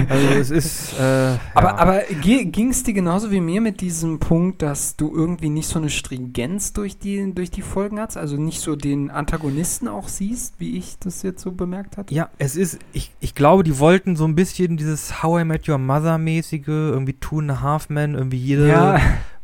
Also 0.08 0.26
es 0.28 0.50
ist. 0.50 0.98
Äh, 0.98 1.36
Aber, 1.54 1.68
ja. 1.68 1.78
aber 1.78 2.00
ging 2.20 2.70
es 2.70 2.82
dir 2.82 2.92
genauso 2.94 3.30
wie 3.30 3.40
mir 3.40 3.60
mit 3.60 3.80
diesem 3.80 4.18
Punkt, 4.18 4.62
dass 4.62 4.96
du 4.96 5.14
irgendwie 5.14 5.48
nicht 5.48 5.68
so 5.68 5.78
eine 5.78 5.90
Stringenz 5.90 6.72
durch 6.72 6.98
die, 6.98 7.32
durch 7.34 7.50
die 7.50 7.62
Folgen 7.62 7.98
hast? 8.00 8.16
Also 8.16 8.36
nicht 8.36 8.60
so 8.60 8.76
den 8.76 9.10
Antagonisten 9.10 9.88
auch 9.88 10.08
siehst, 10.08 10.54
wie 10.58 10.76
ich 10.76 10.98
das 10.98 11.22
jetzt 11.22 11.42
so 11.42 11.52
bemerkt 11.52 11.96
hatte? 11.96 12.14
Ja, 12.14 12.28
es 12.38 12.56
ist, 12.56 12.78
ich, 12.92 13.12
ich 13.20 13.34
glaube, 13.34 13.62
die 13.62 13.78
wollten 13.78 14.16
so 14.16 14.24
ein 14.24 14.34
bisschen 14.34 14.76
dieses 14.76 15.22
How 15.22 15.42
I 15.42 15.44
Met 15.44 15.68
Your 15.68 15.78
Mother-mäßige, 15.78 16.66
irgendwie 16.68 17.14
Two 17.14 17.38
and 17.40 17.52
a 17.52 17.60
Half 17.60 17.88
Men, 17.88 18.14
irgendwie 18.14 18.38
jede 18.38 18.68
Ja, 18.68 19.00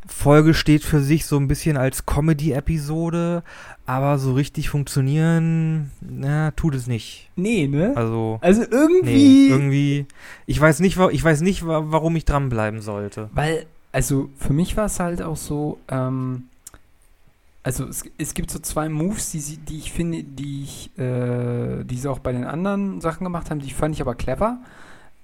Folge 0.09 0.55
steht 0.55 0.83
für 0.85 1.01
sich 1.01 1.27
so 1.27 1.37
ein 1.37 1.49
bisschen 1.49 1.77
als 1.77 2.07
Comedy-Episode, 2.07 3.43
aber 3.87 4.19
so 4.19 4.33
richtig 4.35 4.69
funktionieren, 4.69 5.91
na, 6.01 6.51
tut 6.53 6.75
es 6.75 6.87
nicht. 6.87 7.29
nee, 7.37 7.67
ne? 7.67 7.93
Also, 7.97 8.39
Also 8.41 8.63
nee, 8.63 8.67
irgendwie. 8.71 9.49
irgendwie, 9.49 10.07
ich 10.47 10.61
weiß 10.61 10.81
nicht, 10.81 10.99
ich 11.13 11.25
weiß 11.25 11.41
nicht, 11.43 11.67
wa- 11.67 11.85
warum 11.87 12.17
ich 12.17 12.25
dranbleiben 12.25 12.81
sollte. 12.81 13.31
Weil, 13.33 13.67
also 13.93 14.29
für 14.39 14.53
mich 14.53 14.77
war 14.77 14.87
es 14.87 14.99
halt 15.01 15.23
auch 15.23 15.37
so, 15.37 15.79
ähm, 15.89 16.45
also 17.63 17.85
es, 17.87 18.05
es 18.19 18.35
gibt 18.35 18.51
so 18.51 18.59
zwei 18.61 18.89
Moves, 18.89 19.33
die, 19.33 19.57
die 19.57 19.79
ich 19.79 19.93
finde, 19.93 20.23
die 20.23 20.63
ich, 20.63 20.91
äh, 20.99 21.83
die 21.85 21.97
sie 21.97 22.09
auch 22.09 22.21
bei 22.21 22.33
den 22.33 22.45
anderen 22.45 23.01
Sachen 23.01 23.25
gemacht 23.25 23.51
haben, 23.51 23.61
die 23.61 23.71
fand 23.73 23.95
ich 23.95 24.01
aber 24.01 24.15
clever. 24.15 24.59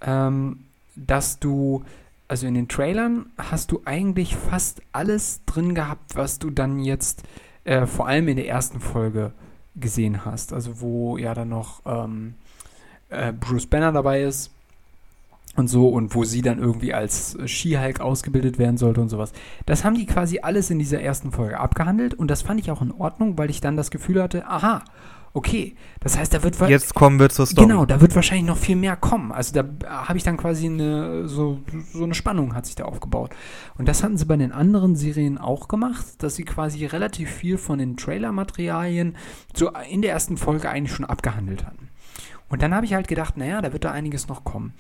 Ähm, 0.01 0.59
dass 0.97 1.39
du, 1.39 1.85
also 2.33 2.47
in 2.47 2.55
den 2.55 2.67
Trailern 2.67 3.27
hast 3.37 3.73
du 3.73 3.83
eigentlich 3.85 4.37
fast 4.37 4.81
alles 4.93 5.43
drin 5.45 5.75
gehabt, 5.75 6.17
was 6.17 6.39
du 6.39 6.49
dann 6.49 6.79
jetzt 6.79 7.25
äh, 7.65 7.85
vor 7.85 8.09
allem 8.09 8.27
in 8.27 8.37
der 8.37 8.49
ersten 8.49 8.81
Folge 8.81 9.33
gesehen 9.77 10.25
hast. 10.25 10.55
Also 10.55 10.81
wo 10.81 11.19
ja 11.19 11.35
dann 11.35 11.51
noch 11.51 11.83
ähm, 11.85 12.33
äh, 13.11 13.35
Bruce 13.35 13.67
Banner 13.67 13.93
dabei 13.93 14.23
ist 14.23 14.51
und 15.57 15.69
so 15.69 15.91
und 15.91 16.15
wo 16.15 16.25
sie 16.25 16.41
dann 16.41 16.59
irgendwie 16.59 16.95
als 16.95 17.37
She-Hulk 17.45 18.01
ausgebildet 18.01 18.59
werden 18.59 18.79
sollte 18.79 19.03
und 19.03 19.11
sowas. 19.11 19.35
Das 19.67 19.85
haben 19.85 19.97
die 19.97 20.07
quasi 20.07 20.39
alles 20.39 20.71
in 20.71 20.79
dieser 20.79 21.03
ersten 21.03 21.33
Folge 21.33 21.61
abgehandelt 21.61 22.15
und 22.15 22.31
das 22.31 22.41
fand 22.41 22.59
ich 22.61 22.71
auch 22.71 22.81
in 22.81 22.93
Ordnung, 22.93 23.37
weil 23.37 23.51
ich 23.51 23.61
dann 23.61 23.77
das 23.77 23.91
Gefühl 23.91 24.23
hatte, 24.23 24.47
aha, 24.47 24.83
okay, 25.35 25.77
das 26.01 26.19
heißt, 26.19 26.35
da 26.35 26.43
wird 26.43 26.61
Jetzt 26.69 26.95
kommen 26.95 27.19
wir 27.19 27.31
zur 27.31 27.47
Story. 27.47 27.67
Genau, 27.67 27.87
da 27.87 28.01
wird 28.01 28.15
wahrscheinlich 28.15 28.47
noch 28.47 28.59
viel 28.59 28.77
mehr 28.77 28.97
kommen. 28.97 29.33
Also 29.33 29.55
da 29.55 29.61
äh, 29.61 29.87
habe 29.89 30.19
ich 30.19 30.25
dann 30.25 30.37
quasi 30.37 30.67
eine 30.67 31.29
so, 31.29 31.61
so 31.93 32.05
eine 32.05 32.15
Spannung 32.15 32.55
hat 32.55 32.67
sich 32.67 32.75
da 32.75 32.85
aufgebaut. 32.85 33.31
Und 33.79 33.89
das 33.89 34.03
hatten 34.03 34.17
sie 34.17 34.27
bei 34.27 34.37
den 34.37 34.53
anderen 34.53 34.97
Serien 34.97 35.39
auch 35.39 35.69
gemacht, 35.69 36.23
dass 36.23 36.37
sie 36.37 36.45
quasi 36.45 36.85
relativ 36.87 37.31
viel 37.31 37.59
von 37.59 37.79
den 37.79 37.97
Trailer-Materialien 37.97 39.17
so 39.55 39.71
in 39.91 40.03
der 40.03 40.13
ersten 40.13 40.37
Folge 40.37 40.69
eigentlich 40.69 40.95
schon 40.95 41.07
abgehandelt 41.07 41.65
hatten. 41.65 41.89
Und 42.49 42.61
dann 42.61 42.75
habe 42.75 42.85
ich 42.85 42.93
halt 42.93 43.09
gedacht, 43.09 43.39
naja, 43.39 43.63
da 43.63 43.73
wird 43.73 43.85
da 43.85 43.93
einiges 43.93 44.29
noch 44.29 44.45
kommen. 44.45 44.75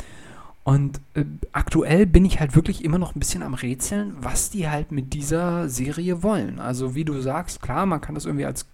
Und 0.64 1.00
äh, 1.14 1.24
aktuell 1.52 2.06
bin 2.06 2.24
ich 2.24 2.38
halt 2.38 2.54
wirklich 2.54 2.84
immer 2.84 2.98
noch 2.98 3.16
ein 3.16 3.18
bisschen 3.18 3.42
am 3.42 3.54
Rätseln, 3.54 4.14
was 4.20 4.50
die 4.50 4.68
halt 4.68 4.92
mit 4.92 5.12
dieser 5.12 5.68
Serie 5.68 6.22
wollen. 6.22 6.60
Also 6.60 6.94
wie 6.94 7.04
du 7.04 7.20
sagst, 7.20 7.62
klar, 7.62 7.84
man 7.84 8.00
kann 8.00 8.14
das 8.14 8.26
irgendwie 8.26 8.46
als 8.46 8.66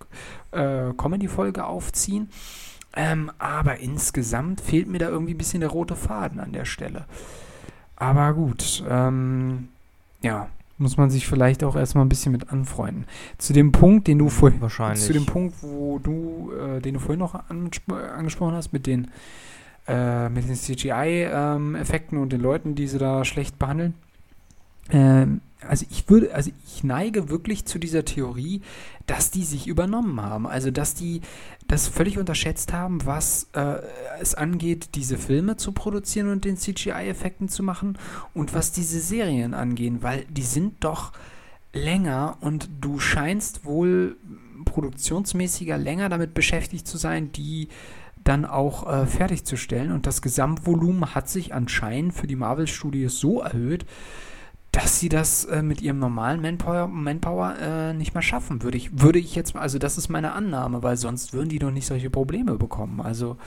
äh, 0.51 0.93
Comedy-Folge 0.97 1.64
aufziehen. 1.64 2.28
Ähm, 2.95 3.30
aber 3.39 3.78
insgesamt 3.78 4.61
fehlt 4.61 4.89
mir 4.89 4.99
da 4.99 5.09
irgendwie 5.09 5.34
ein 5.34 5.39
bisschen 5.39 5.61
der 5.61 5.70
rote 5.70 5.97
Faden 5.97 6.41
an 6.41 6.53
der 6.53 6.64
Stelle. 6.64 7.07
Aber 7.97 8.34
gut, 8.34 8.82
ähm, 8.89 9.68
ja, 10.22 10.49
muss 10.78 10.97
man 10.97 11.11
sich 11.11 11.26
vielleicht 11.26 11.64
auch 11.64 11.74
erstmal 11.74 12.05
ein 12.05 12.09
bisschen 12.09 12.32
mit 12.32 12.51
anfreunden. 12.51 13.07
Zu 13.36 13.53
dem 13.53 13.72
Punkt, 13.72 14.07
den 14.07 14.18
du 14.18 14.28
vorhin, 14.28 14.61
Wahrscheinlich. 14.61 15.05
zu 15.05 15.12
dem 15.12 15.26
Punkt, 15.26 15.57
wo 15.62 15.99
du, 15.99 16.53
äh, 16.53 16.80
den 16.80 16.95
du 16.95 17.01
vorhin 17.01 17.18
noch 17.18 17.34
angesprochen 17.49 18.55
hast, 18.55 18.72
mit 18.72 18.86
den, 18.86 19.11
äh, 19.89 20.28
mit 20.28 20.49
den 20.49 20.55
CGI-Effekten 20.55 22.18
und 22.18 22.32
den 22.32 22.41
Leuten, 22.41 22.74
die 22.74 22.86
sie 22.86 22.99
da 22.99 23.24
schlecht 23.24 23.59
behandeln. 23.59 23.95
Ähm, 24.91 25.41
also 25.66 25.86
ich 25.91 26.09
würde, 26.09 26.34
also 26.34 26.51
ich 26.66 26.84
neige 26.84 27.30
wirklich 27.30 27.64
zu 27.64 27.78
dieser 27.78 28.05
Theorie, 28.05 28.62
dass 29.07 29.30
die 29.30 29.43
sich 29.43 29.66
übernommen 29.66 30.20
haben. 30.20 30.47
Also 30.47 30.70
dass 30.70 30.95
die 30.95 31.20
das 31.66 31.89
völlig 31.89 32.18
unterschätzt 32.18 32.72
haben, 32.72 33.05
was 33.07 33.49
äh, 33.55 33.80
es 34.20 34.34
angeht, 34.34 34.91
diese 34.95 35.18
Filme 35.18 35.57
zu 35.57 35.72
produzieren 35.72 36.30
und 36.30 36.45
den 36.45 36.57
CGI-Effekten 36.57 37.49
zu 37.49 37.62
machen 37.62 37.99
und 38.34 38.55
was 38.55 38.72
diese 38.72 39.01
Serien 39.01 39.55
angehen, 39.55 40.03
weil 40.03 40.24
die 40.30 40.43
sind 40.43 40.84
doch 40.84 41.12
länger 41.72 42.36
und 42.41 42.68
du 42.80 42.99
scheinst 42.99 43.64
wohl 43.64 44.16
produktionsmäßiger 44.64 45.76
länger 45.76 46.09
damit 46.09 46.34
beschäftigt 46.34 46.86
zu 46.86 46.99
sein, 46.99 47.32
die 47.32 47.68
dann 48.29 48.45
auch 48.45 48.87
äh, 48.87 49.07
fertigzustellen. 49.07 49.93
Und 49.93 50.07
das 50.07 50.22
Gesamtvolumen 50.22 51.14
hat 51.14 51.29
sich 51.29 51.55
anscheinend 51.55 52.14
für 52.14 52.26
die 52.26 52.37
Marvel-Studios 52.37 53.18
so 53.18 53.41
erhöht, 53.41 53.87
dass 54.72 55.01
sie 55.01 55.09
das 55.09 55.45
äh, 55.47 55.62
mit 55.62 55.81
ihrem 55.81 55.99
normalen 55.99 56.43
Manpower, 56.43 56.89
Manpower 56.89 57.57
äh, 57.61 57.95
nicht 57.95 58.14
mehr 58.14 58.22
schaffen, 58.22 58.62
würde 58.62 58.76
ich, 58.76 59.01
würde 59.01 59.18
ich 59.18 59.35
jetzt, 59.35 59.57
also 59.57 59.79
das 59.79 59.97
ist 59.97 60.09
meine 60.09 60.33
Annahme, 60.33 60.83
weil 60.83 60.97
sonst 60.97 61.33
würden 61.33 61.49
die 61.49 61.59
doch 61.59 61.70
nicht 61.70 61.87
solche 61.87 62.11
Probleme 62.11 62.55
bekommen. 62.57 63.01
Also 63.01 63.39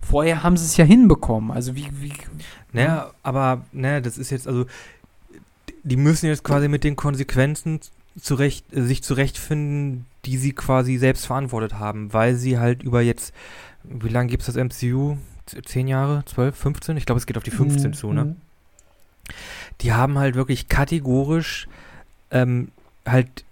vorher 0.00 0.42
haben 0.42 0.56
sie 0.56 0.66
es 0.66 0.76
ja 0.76 0.84
hinbekommen. 0.84 1.50
Also 1.50 1.74
wie, 1.74 1.88
wie 2.00 2.12
Naja, 2.72 3.12
aber, 3.22 3.62
naja, 3.72 4.00
das 4.00 4.18
ist 4.18 4.30
jetzt, 4.30 4.46
also, 4.46 4.66
die 5.82 5.96
müssen 5.96 6.26
jetzt 6.26 6.44
quasi 6.44 6.68
mit 6.68 6.84
den 6.84 6.96
Konsequenzen 6.96 7.80
zurecht, 8.20 8.66
sich 8.70 9.02
zurechtfinden, 9.02 10.06
die 10.24 10.36
sie 10.36 10.52
quasi 10.52 10.96
selbst 10.98 11.26
verantwortet 11.26 11.74
haben, 11.74 12.12
weil 12.12 12.34
sie 12.34 12.58
halt 12.58 12.82
über 12.82 13.00
jetzt, 13.00 13.32
wie 13.90 14.08
lange 14.08 14.28
gibt 14.28 14.46
es 14.46 14.52
das 14.52 14.56
MCU? 14.56 15.16
Zehn 15.46 15.88
Jahre? 15.88 16.24
Zwölf? 16.26 16.56
15? 16.56 16.96
Ich 16.96 17.06
glaube, 17.06 17.18
es 17.18 17.26
geht 17.26 17.36
auf 17.36 17.42
die 17.42 17.50
15 17.50 17.94
zu, 17.94 18.12
ne? 18.12 18.36
Die 19.80 19.92
haben 19.92 20.18
halt 20.18 20.34
wirklich 20.34 20.68
kategorisch 20.68 21.68
ähm, 22.30 22.68
halt 23.06 23.44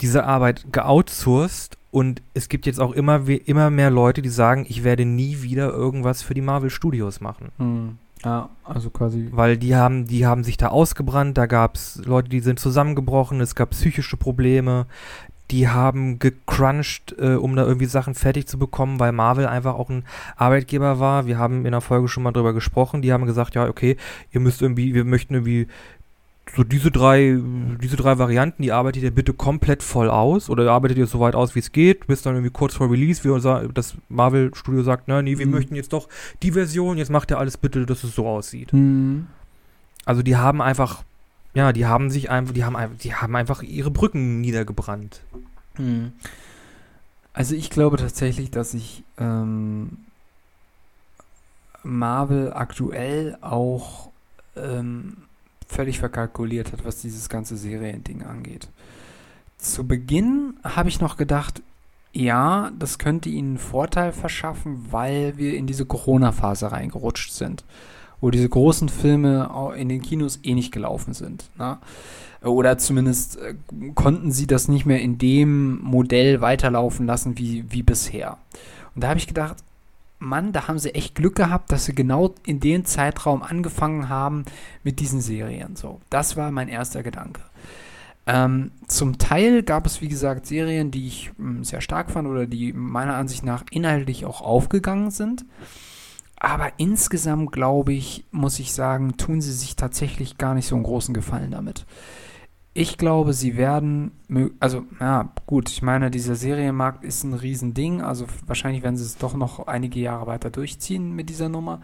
diese 0.00 0.24
Arbeit 0.24 0.66
geoutsourced 0.72 1.78
und 1.90 2.22
es 2.34 2.48
gibt 2.48 2.66
jetzt 2.66 2.80
auch 2.80 2.92
immer, 2.92 3.28
immer 3.28 3.70
mehr 3.70 3.90
Leute, 3.90 4.20
die 4.20 4.28
sagen, 4.28 4.66
ich 4.68 4.82
werde 4.84 5.04
nie 5.04 5.42
wieder 5.42 5.70
irgendwas 5.70 6.22
für 6.22 6.34
die 6.34 6.40
Marvel 6.40 6.70
Studios 6.70 7.20
machen. 7.20 7.52
Hm. 7.58 7.98
Ja, 8.24 8.48
also 8.64 8.90
quasi. 8.90 9.28
Weil 9.32 9.58
die 9.58 9.76
haben, 9.76 10.06
die 10.06 10.26
haben 10.26 10.44
sich 10.44 10.56
da 10.56 10.68
ausgebrannt, 10.68 11.36
da 11.36 11.46
gab 11.46 11.76
es 11.76 12.00
Leute, 12.04 12.30
die 12.30 12.40
sind 12.40 12.58
zusammengebrochen, 12.58 13.40
es 13.40 13.54
gab 13.54 13.70
psychische 13.70 14.16
Probleme, 14.16 14.86
die 15.50 15.68
haben 15.68 16.18
gecrunched, 16.18 17.14
äh, 17.18 17.34
um 17.34 17.54
da 17.54 17.64
irgendwie 17.66 17.86
Sachen 17.86 18.14
fertig 18.14 18.46
zu 18.46 18.58
bekommen, 18.58 18.98
weil 18.98 19.12
Marvel 19.12 19.46
einfach 19.46 19.74
auch 19.74 19.90
ein 19.90 20.04
Arbeitgeber 20.36 20.98
war. 21.00 21.26
Wir 21.26 21.38
haben 21.38 21.66
in 21.66 21.72
der 21.72 21.80
Folge 21.80 22.08
schon 22.08 22.22
mal 22.22 22.32
drüber 22.32 22.52
gesprochen, 22.54 23.02
die 23.02 23.12
haben 23.12 23.26
gesagt, 23.26 23.54
ja, 23.54 23.68
okay, 23.68 23.96
ihr 24.32 24.40
müsst 24.40 24.62
irgendwie, 24.62 24.94
wir 24.94 25.04
möchten 25.04 25.34
irgendwie 25.34 25.66
so 26.54 26.62
diese 26.62 26.90
drei, 26.90 27.38
diese 27.82 27.96
drei 27.96 28.18
Varianten, 28.18 28.62
die 28.62 28.70
arbeitet 28.72 29.02
ihr 29.02 29.10
bitte 29.10 29.32
komplett 29.32 29.82
voll 29.82 30.10
aus 30.10 30.50
oder 30.50 30.70
arbeitet 30.70 30.98
ihr 30.98 31.06
so 31.06 31.18
weit 31.20 31.34
aus, 31.34 31.54
wie 31.54 31.58
es 31.60 31.72
geht, 31.72 32.06
bis 32.06 32.22
dann 32.22 32.34
irgendwie 32.34 32.52
kurz 32.52 32.74
vor 32.74 32.90
Release, 32.90 33.24
wie 33.24 33.30
unser, 33.30 33.66
das 33.68 33.94
Marvel-Studio 34.08 34.82
sagt, 34.82 35.04
na, 35.08 35.22
nee, 35.22 35.38
wir 35.38 35.46
Mhm. 35.46 35.52
möchten 35.52 35.74
jetzt 35.74 35.92
doch 35.92 36.08
die 36.42 36.52
Version, 36.52 36.98
jetzt 36.98 37.10
macht 37.10 37.30
ihr 37.30 37.38
alles 37.38 37.56
bitte, 37.56 37.86
dass 37.86 38.04
es 38.04 38.14
so 38.14 38.26
aussieht. 38.26 38.72
Hm. 38.72 39.26
Also 40.04 40.22
die 40.22 40.36
haben 40.36 40.60
einfach, 40.60 41.02
ja, 41.54 41.72
die 41.72 41.86
haben 41.86 42.10
sich 42.10 42.30
einfach, 42.30 42.52
die 42.52 42.64
haben 42.64 42.98
die 42.98 43.14
haben 43.14 43.36
einfach 43.36 43.62
ihre 43.62 43.90
Brücken 43.90 44.40
niedergebrannt. 44.40 45.20
Hm. 45.76 46.12
Also 47.32 47.54
ich 47.54 47.70
glaube 47.70 47.96
tatsächlich, 47.96 48.50
dass 48.50 48.72
sich 48.72 49.02
ähm, 49.18 49.98
Marvel 51.82 52.52
aktuell 52.52 53.36
auch 53.40 54.10
ähm, 54.56 55.16
völlig 55.66 55.98
verkalkuliert 55.98 56.72
hat, 56.72 56.84
was 56.84 57.00
dieses 57.00 57.28
ganze 57.28 57.56
Seriending 57.56 58.22
angeht. 58.22 58.68
Zu 59.58 59.86
Beginn 59.86 60.54
habe 60.62 60.88
ich 60.88 61.00
noch 61.00 61.16
gedacht, 61.16 61.62
ja, 62.12 62.70
das 62.78 62.98
könnte 62.98 63.28
ihnen 63.28 63.50
einen 63.50 63.58
Vorteil 63.58 64.12
verschaffen, 64.12 64.86
weil 64.90 65.36
wir 65.36 65.56
in 65.56 65.66
diese 65.66 65.84
Corona-Phase 65.86 66.70
reingerutscht 66.70 67.32
sind, 67.32 67.64
wo 68.24 68.30
diese 68.30 68.48
großen 68.48 68.88
Filme 68.88 69.50
in 69.76 69.90
den 69.90 70.00
Kinos 70.00 70.40
eh 70.42 70.54
nicht 70.54 70.72
gelaufen 70.72 71.12
sind. 71.12 71.44
Ne? 71.58 71.76
Oder 72.40 72.78
zumindest 72.78 73.36
äh, 73.36 73.54
konnten 73.94 74.32
sie 74.32 74.46
das 74.46 74.66
nicht 74.66 74.86
mehr 74.86 75.02
in 75.02 75.18
dem 75.18 75.78
Modell 75.82 76.40
weiterlaufen 76.40 77.04
lassen 77.04 77.36
wie, 77.36 77.70
wie 77.70 77.82
bisher. 77.82 78.38
Und 78.94 79.04
da 79.04 79.08
habe 79.08 79.18
ich 79.18 79.26
gedacht, 79.26 79.56
Mann, 80.20 80.52
da 80.52 80.68
haben 80.68 80.78
sie 80.78 80.94
echt 80.94 81.14
Glück 81.14 81.34
gehabt, 81.34 81.70
dass 81.70 81.84
sie 81.84 81.94
genau 81.94 82.34
in 82.46 82.60
dem 82.60 82.86
Zeitraum 82.86 83.42
angefangen 83.42 84.08
haben 84.08 84.46
mit 84.84 85.00
diesen 85.00 85.20
Serien. 85.20 85.76
So, 85.76 86.00
das 86.08 86.34
war 86.34 86.50
mein 86.50 86.68
erster 86.68 87.02
Gedanke. 87.02 87.42
Ähm, 88.26 88.70
zum 88.88 89.18
Teil 89.18 89.62
gab 89.62 89.84
es, 89.84 90.00
wie 90.00 90.08
gesagt, 90.08 90.46
Serien, 90.46 90.90
die 90.90 91.08
ich 91.08 91.30
mh, 91.36 91.64
sehr 91.64 91.82
stark 91.82 92.10
fand 92.10 92.26
oder 92.26 92.46
die 92.46 92.72
meiner 92.72 93.16
Ansicht 93.16 93.44
nach 93.44 93.64
inhaltlich 93.70 94.24
auch 94.24 94.40
aufgegangen 94.40 95.10
sind. 95.10 95.44
Aber 96.44 96.72
insgesamt, 96.76 97.52
glaube 97.52 97.94
ich, 97.94 98.26
muss 98.30 98.58
ich 98.58 98.74
sagen, 98.74 99.16
tun 99.16 99.40
sie 99.40 99.50
sich 99.50 99.76
tatsächlich 99.76 100.36
gar 100.36 100.52
nicht 100.52 100.66
so 100.66 100.74
einen 100.74 100.84
großen 100.84 101.14
Gefallen 101.14 101.52
damit. 101.52 101.86
Ich 102.74 102.98
glaube, 102.98 103.32
sie 103.32 103.56
werden, 103.56 104.10
also, 104.60 104.84
ja, 105.00 105.32
gut, 105.46 105.70
ich 105.70 105.80
meine, 105.80 106.10
dieser 106.10 106.34
Serienmarkt 106.34 107.02
ist 107.02 107.24
ein 107.24 107.32
Riesending, 107.32 108.02
also 108.02 108.26
wahrscheinlich 108.44 108.82
werden 108.82 108.98
sie 108.98 109.04
es 109.04 109.16
doch 109.16 109.32
noch 109.34 109.68
einige 109.68 110.00
Jahre 110.00 110.26
weiter 110.26 110.50
durchziehen 110.50 111.12
mit 111.16 111.30
dieser 111.30 111.48
Nummer. 111.48 111.80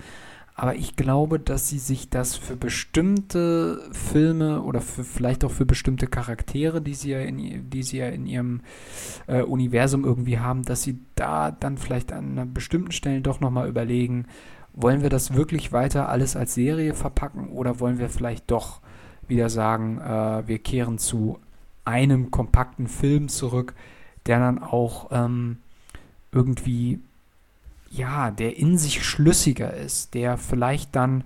Aber 0.61 0.75
ich 0.75 0.95
glaube, 0.95 1.39
dass 1.39 1.71
sie 1.71 1.79
sich 1.79 2.11
das 2.11 2.37
für 2.37 2.55
bestimmte 2.55 3.81
Filme 3.93 4.61
oder 4.61 4.83
für, 4.83 5.05
vielleicht 5.05 5.43
auch 5.43 5.51
für 5.51 5.65
bestimmte 5.65 6.07
Charaktere, 6.07 6.83
die 6.83 6.93
sie 6.93 7.13
ja 7.13 7.21
in, 7.21 7.71
die 7.71 7.83
sie 7.83 7.97
ja 7.97 8.09
in 8.09 8.27
ihrem 8.27 8.61
äh, 9.27 9.41
Universum 9.41 10.05
irgendwie 10.05 10.39
haben, 10.39 10.63
dass 10.65 10.83
sie 10.83 10.99
da 11.15 11.51
dann 11.51 11.79
vielleicht 11.79 12.13
an 12.13 12.53
bestimmten 12.53 12.93
Stellen 12.93 13.23
doch 13.23 13.41
nochmal 13.41 13.71
überlegen, 13.71 14.27
wollen 14.75 15.01
wir 15.01 15.09
das 15.09 15.33
wirklich 15.33 15.73
weiter 15.73 16.11
alles 16.11 16.37
als 16.37 16.53
Serie 16.53 16.93
verpacken 16.93 17.49
oder 17.49 17.81
wollen 17.81 17.99
wir 17.99 18.11
vielleicht 18.11 18.51
doch 18.51 18.83
wieder 19.29 19.49
sagen, 19.49 19.99
äh, 19.99 20.47
wir 20.47 20.59
kehren 20.59 20.99
zu 20.99 21.39
einem 21.87 22.31
kompakten 22.31 22.87
Film 22.87 23.31
zurück, 23.31 23.73
der 24.27 24.41
dann 24.41 24.59
auch 24.59 25.09
ähm, 25.11 25.57
irgendwie, 26.33 27.01
ja, 27.91 28.31
der 28.31 28.57
in 28.57 28.79
sich 28.79 29.05
schlüssiger 29.05 29.75
ist, 29.75 30.15
der 30.15 30.39
vielleicht 30.39 30.95
dann 30.95 31.25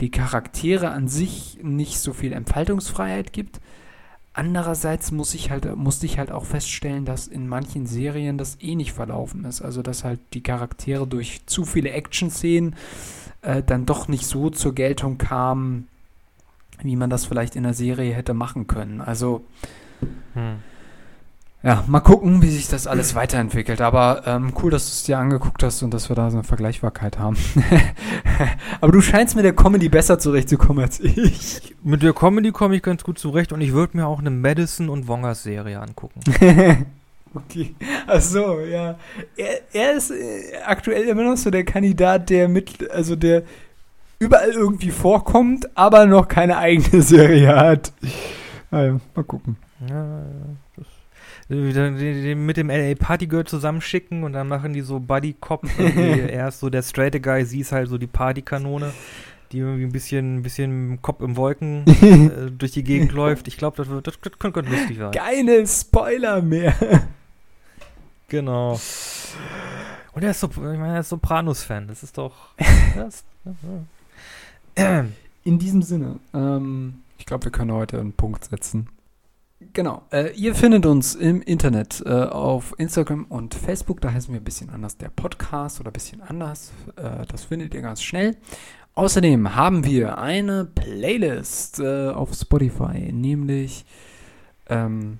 die 0.00 0.10
Charaktere 0.10 0.90
an 0.90 1.08
sich 1.08 1.58
nicht 1.62 1.98
so 2.00 2.12
viel 2.12 2.32
Entfaltungsfreiheit 2.32 3.32
gibt. 3.32 3.60
Andererseits 4.32 5.10
muss 5.10 5.34
ich 5.34 5.50
halt, 5.50 5.76
musste 5.76 6.06
ich 6.06 6.18
halt 6.18 6.30
auch 6.30 6.44
feststellen, 6.44 7.04
dass 7.04 7.26
in 7.26 7.48
manchen 7.48 7.86
Serien 7.86 8.38
das 8.38 8.56
eh 8.60 8.74
nicht 8.74 8.92
verlaufen 8.92 9.44
ist. 9.44 9.60
Also, 9.60 9.82
dass 9.82 10.04
halt 10.04 10.20
die 10.32 10.42
Charaktere 10.42 11.06
durch 11.06 11.42
zu 11.46 11.64
viele 11.64 11.90
Action-Szenen 11.90 12.76
äh, 13.42 13.62
dann 13.62 13.84
doch 13.84 14.08
nicht 14.08 14.26
so 14.26 14.50
zur 14.50 14.74
Geltung 14.74 15.18
kamen, 15.18 15.88
wie 16.82 16.96
man 16.96 17.10
das 17.10 17.26
vielleicht 17.26 17.56
in 17.56 17.64
der 17.64 17.74
Serie 17.74 18.14
hätte 18.14 18.32
machen 18.32 18.68
können. 18.68 19.00
Also, 19.00 19.44
hm. 20.34 20.58
Ja, 21.62 21.82
mal 21.88 22.00
gucken, 22.00 22.40
wie 22.40 22.50
sich 22.50 22.68
das 22.68 22.86
alles 22.86 23.14
weiterentwickelt. 23.14 23.80
Aber 23.80 24.22
ähm, 24.26 24.52
cool, 24.62 24.70
dass 24.70 24.86
du 24.86 24.90
es 24.92 25.02
dir 25.04 25.18
angeguckt 25.18 25.62
hast 25.62 25.82
und 25.82 25.92
dass 25.92 26.08
wir 26.08 26.16
da 26.16 26.30
so 26.30 26.36
eine 26.36 26.44
Vergleichbarkeit 26.44 27.18
haben. 27.18 27.36
Aber 28.80 28.92
du 28.92 29.00
scheinst 29.00 29.34
mit 29.34 29.44
der 29.44 29.54
Comedy 29.54 29.88
besser 29.88 30.18
zurechtzukommen 30.18 30.84
als 30.84 31.00
ich. 31.00 31.74
Mit 31.82 32.02
der 32.02 32.12
Comedy 32.12 32.52
komme 32.52 32.76
ich 32.76 32.82
ganz 32.82 33.02
gut 33.02 33.18
zurecht 33.18 33.52
und 33.52 33.60
ich 33.60 33.72
würde 33.72 33.96
mir 33.96 34.06
auch 34.06 34.20
eine 34.20 34.30
Madison 34.30 34.88
und 34.88 35.08
Wongers 35.08 35.42
Serie 35.42 35.80
angucken. 35.80 36.20
Okay. 37.34 37.74
Achso, 38.06 38.60
ja. 38.60 38.96
Er, 39.36 39.60
er 39.72 39.92
ist 39.92 40.10
äh, 40.10 40.56
aktuell 40.64 41.04
immer 41.04 41.24
noch 41.24 41.36
so 41.36 41.50
der 41.50 41.64
Kandidat, 41.64 42.30
der 42.30 42.48
mit, 42.48 42.90
also 42.90 43.16
der 43.16 43.42
überall 44.18 44.52
irgendwie 44.52 44.90
vorkommt, 44.90 45.68
aber 45.76 46.06
noch 46.06 46.28
keine 46.28 46.56
eigene 46.58 47.02
Serie 47.02 47.54
hat. 47.54 47.92
Naja, 48.70 48.98
mal 49.14 49.24
gucken. 49.24 49.56
Ja, 49.88 50.22
das 50.22 50.67
mit 51.48 52.56
dem 52.56 52.68
LA 52.68 52.94
Party 52.94 53.26
Girl 53.26 53.44
zusammenschicken 53.44 54.22
und 54.22 54.34
dann 54.34 54.48
machen 54.48 54.72
die 54.74 54.82
so 54.82 55.00
Buddy 55.00 55.34
Cop. 55.40 55.66
er 55.78 56.48
ist 56.48 56.60
so 56.60 56.68
der 56.68 56.82
straight 56.82 57.22
Guy, 57.22 57.44
sie 57.44 57.60
ist 57.60 57.72
halt 57.72 57.88
so 57.88 57.96
die 57.96 58.06
Partykanone, 58.06 58.92
die 59.52 59.58
irgendwie 59.58 59.84
ein 59.84 59.92
bisschen, 59.92 60.36
ein 60.36 60.42
bisschen 60.42 61.00
Kopf 61.00 61.22
im 61.22 61.36
Wolken 61.36 61.84
äh, 62.02 62.50
durch 62.50 62.72
die 62.72 62.84
Gegend 62.84 63.12
läuft. 63.12 63.48
Ich 63.48 63.56
glaube, 63.56 63.76
das, 63.76 63.88
das, 64.02 64.20
das 64.20 64.38
könnte 64.38 64.60
lustig 64.60 64.98
werden. 64.98 65.12
Keine 65.12 65.66
Spoiler 65.66 66.42
mehr. 66.42 66.74
Genau. 68.30 68.78
Und 70.12 70.22
er 70.22 70.32
ist 70.32 70.40
so, 70.40 70.48
ich 70.48 70.56
meine, 70.58 70.92
er 70.92 71.00
ist 71.00 71.08
Sopranos-Fan. 71.08 71.88
Das 71.88 72.02
ist 72.02 72.18
doch. 72.18 72.48
Das, 72.94 73.24
in 75.44 75.58
diesem 75.58 75.80
Sinne, 75.80 76.20
ähm, 76.34 77.02
ich 77.16 77.24
glaube, 77.24 77.46
wir 77.46 77.52
können 77.52 77.72
heute 77.72 77.98
einen 77.98 78.12
Punkt 78.12 78.44
setzen. 78.44 78.88
Genau. 79.72 80.02
Äh, 80.12 80.34
ihr 80.34 80.54
findet 80.54 80.86
uns 80.86 81.16
im 81.16 81.42
Internet 81.42 82.02
äh, 82.06 82.10
auf 82.10 82.74
Instagram 82.78 83.24
und 83.28 83.54
Facebook. 83.54 84.00
Da 84.00 84.12
heißen 84.12 84.32
wir 84.32 84.40
ein 84.40 84.44
bisschen 84.44 84.70
anders 84.70 84.96
der 84.96 85.08
Podcast 85.08 85.80
oder 85.80 85.90
ein 85.90 85.94
bisschen 85.94 86.20
anders. 86.22 86.72
Äh, 86.96 87.26
das 87.26 87.44
findet 87.44 87.74
ihr 87.74 87.82
ganz 87.82 88.02
schnell. 88.02 88.36
Außerdem 88.94 89.54
haben 89.54 89.84
wir 89.84 90.18
eine 90.18 90.64
Playlist 90.64 91.80
äh, 91.80 92.08
auf 92.10 92.34
Spotify, 92.34 93.12
nämlich 93.12 93.84
ähm, 94.68 95.18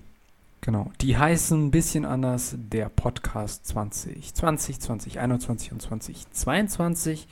genau, 0.60 0.90
die 1.00 1.16
heißen 1.16 1.66
ein 1.66 1.70
bisschen 1.70 2.04
anders 2.04 2.56
der 2.58 2.88
Podcast 2.88 3.66
2020, 3.68 4.80
2021 4.80 5.72
und 5.72 5.82
2022. 5.82 7.28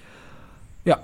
Ja, 0.84 0.98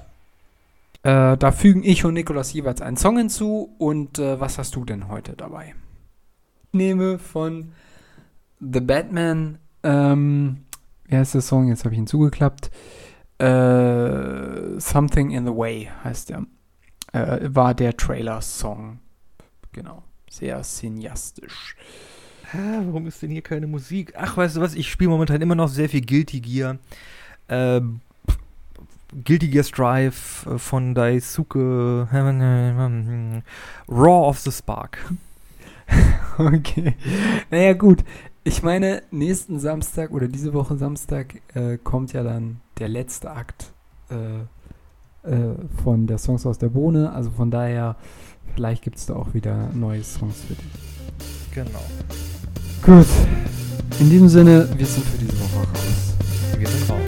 äh, 1.02 1.36
da 1.36 1.52
fügen 1.52 1.82
ich 1.82 2.04
und 2.04 2.14
Nikolas 2.14 2.52
jeweils 2.52 2.80
einen 2.80 2.96
Song 2.96 3.18
hinzu. 3.18 3.74
Und 3.78 4.18
äh, 4.18 4.40
was 4.40 4.58
hast 4.58 4.76
du 4.76 4.84
denn 4.84 5.08
heute 5.08 5.32
dabei? 5.32 5.74
Nehme 6.72 7.18
von 7.18 7.72
The 8.60 8.80
Batman, 8.80 9.58
ähm, 9.82 10.64
wie 11.04 11.16
heißt 11.16 11.34
der 11.34 11.42
Song? 11.42 11.68
Jetzt 11.68 11.84
habe 11.84 11.94
ich 11.94 11.98
ihn 11.98 12.06
zugeklappt. 12.06 12.70
Äh, 13.38 14.78
Something 14.78 15.30
in 15.30 15.44
the 15.44 15.52
Way 15.52 15.90
heißt 16.04 16.30
der. 16.30 16.46
Äh, 17.12 17.48
war 17.52 17.74
der 17.74 17.96
Trailer-Song. 17.96 19.00
Genau. 19.72 20.02
Sehr 20.30 20.62
cineastisch. 20.62 21.76
Ah, 22.52 22.82
warum 22.86 23.06
ist 23.06 23.20
denn 23.22 23.30
hier 23.30 23.42
keine 23.42 23.66
Musik? 23.66 24.14
Ach, 24.16 24.36
weißt 24.36 24.56
du 24.56 24.60
was? 24.60 24.74
Ich 24.74 24.90
spiele 24.90 25.10
momentan 25.10 25.42
immer 25.42 25.54
noch 25.54 25.68
sehr 25.68 25.88
viel 25.88 26.02
Guilty 26.02 26.40
Gear. 26.40 26.78
Ähm, 27.48 28.00
Guilty 29.24 29.48
Gear 29.48 29.64
Strive 29.64 30.14
äh, 30.46 30.58
von 30.58 30.94
Daisuke 30.94 32.08
Raw 33.88 34.28
of 34.28 34.38
the 34.38 34.52
Spark. 34.52 34.98
okay. 36.38 36.94
Naja, 37.50 37.72
gut. 37.74 38.04
Ich 38.44 38.62
meine, 38.62 39.02
nächsten 39.10 39.60
Samstag 39.60 40.10
oder 40.10 40.26
diese 40.26 40.52
Woche 40.52 40.76
Samstag 40.76 41.40
äh, 41.54 41.78
kommt 41.78 42.12
ja 42.12 42.24
dann 42.24 42.60
der 42.78 42.88
letzte 42.88 43.30
Akt 43.30 43.72
äh, 44.10 45.30
äh, 45.30 45.54
von 45.82 46.06
der 46.06 46.18
Songs 46.18 46.44
aus 46.44 46.58
der 46.58 46.68
Bohne. 46.68 47.12
Also 47.12 47.30
von 47.30 47.50
daher, 47.50 47.96
vielleicht 48.54 48.82
gibt 48.82 48.96
es 48.96 49.06
da 49.06 49.14
auch 49.14 49.32
wieder 49.34 49.68
neue 49.72 50.02
Songs 50.02 50.40
für 50.40 50.54
dich. 50.54 51.54
Genau. 51.54 51.84
Gut. 52.82 53.06
In 54.00 54.10
diesem 54.10 54.28
Sinne, 54.28 54.68
wir 54.76 54.86
sind 54.86 55.06
für 55.06 55.18
diese 55.18 55.38
Woche 55.38 55.68
raus. 55.68 57.01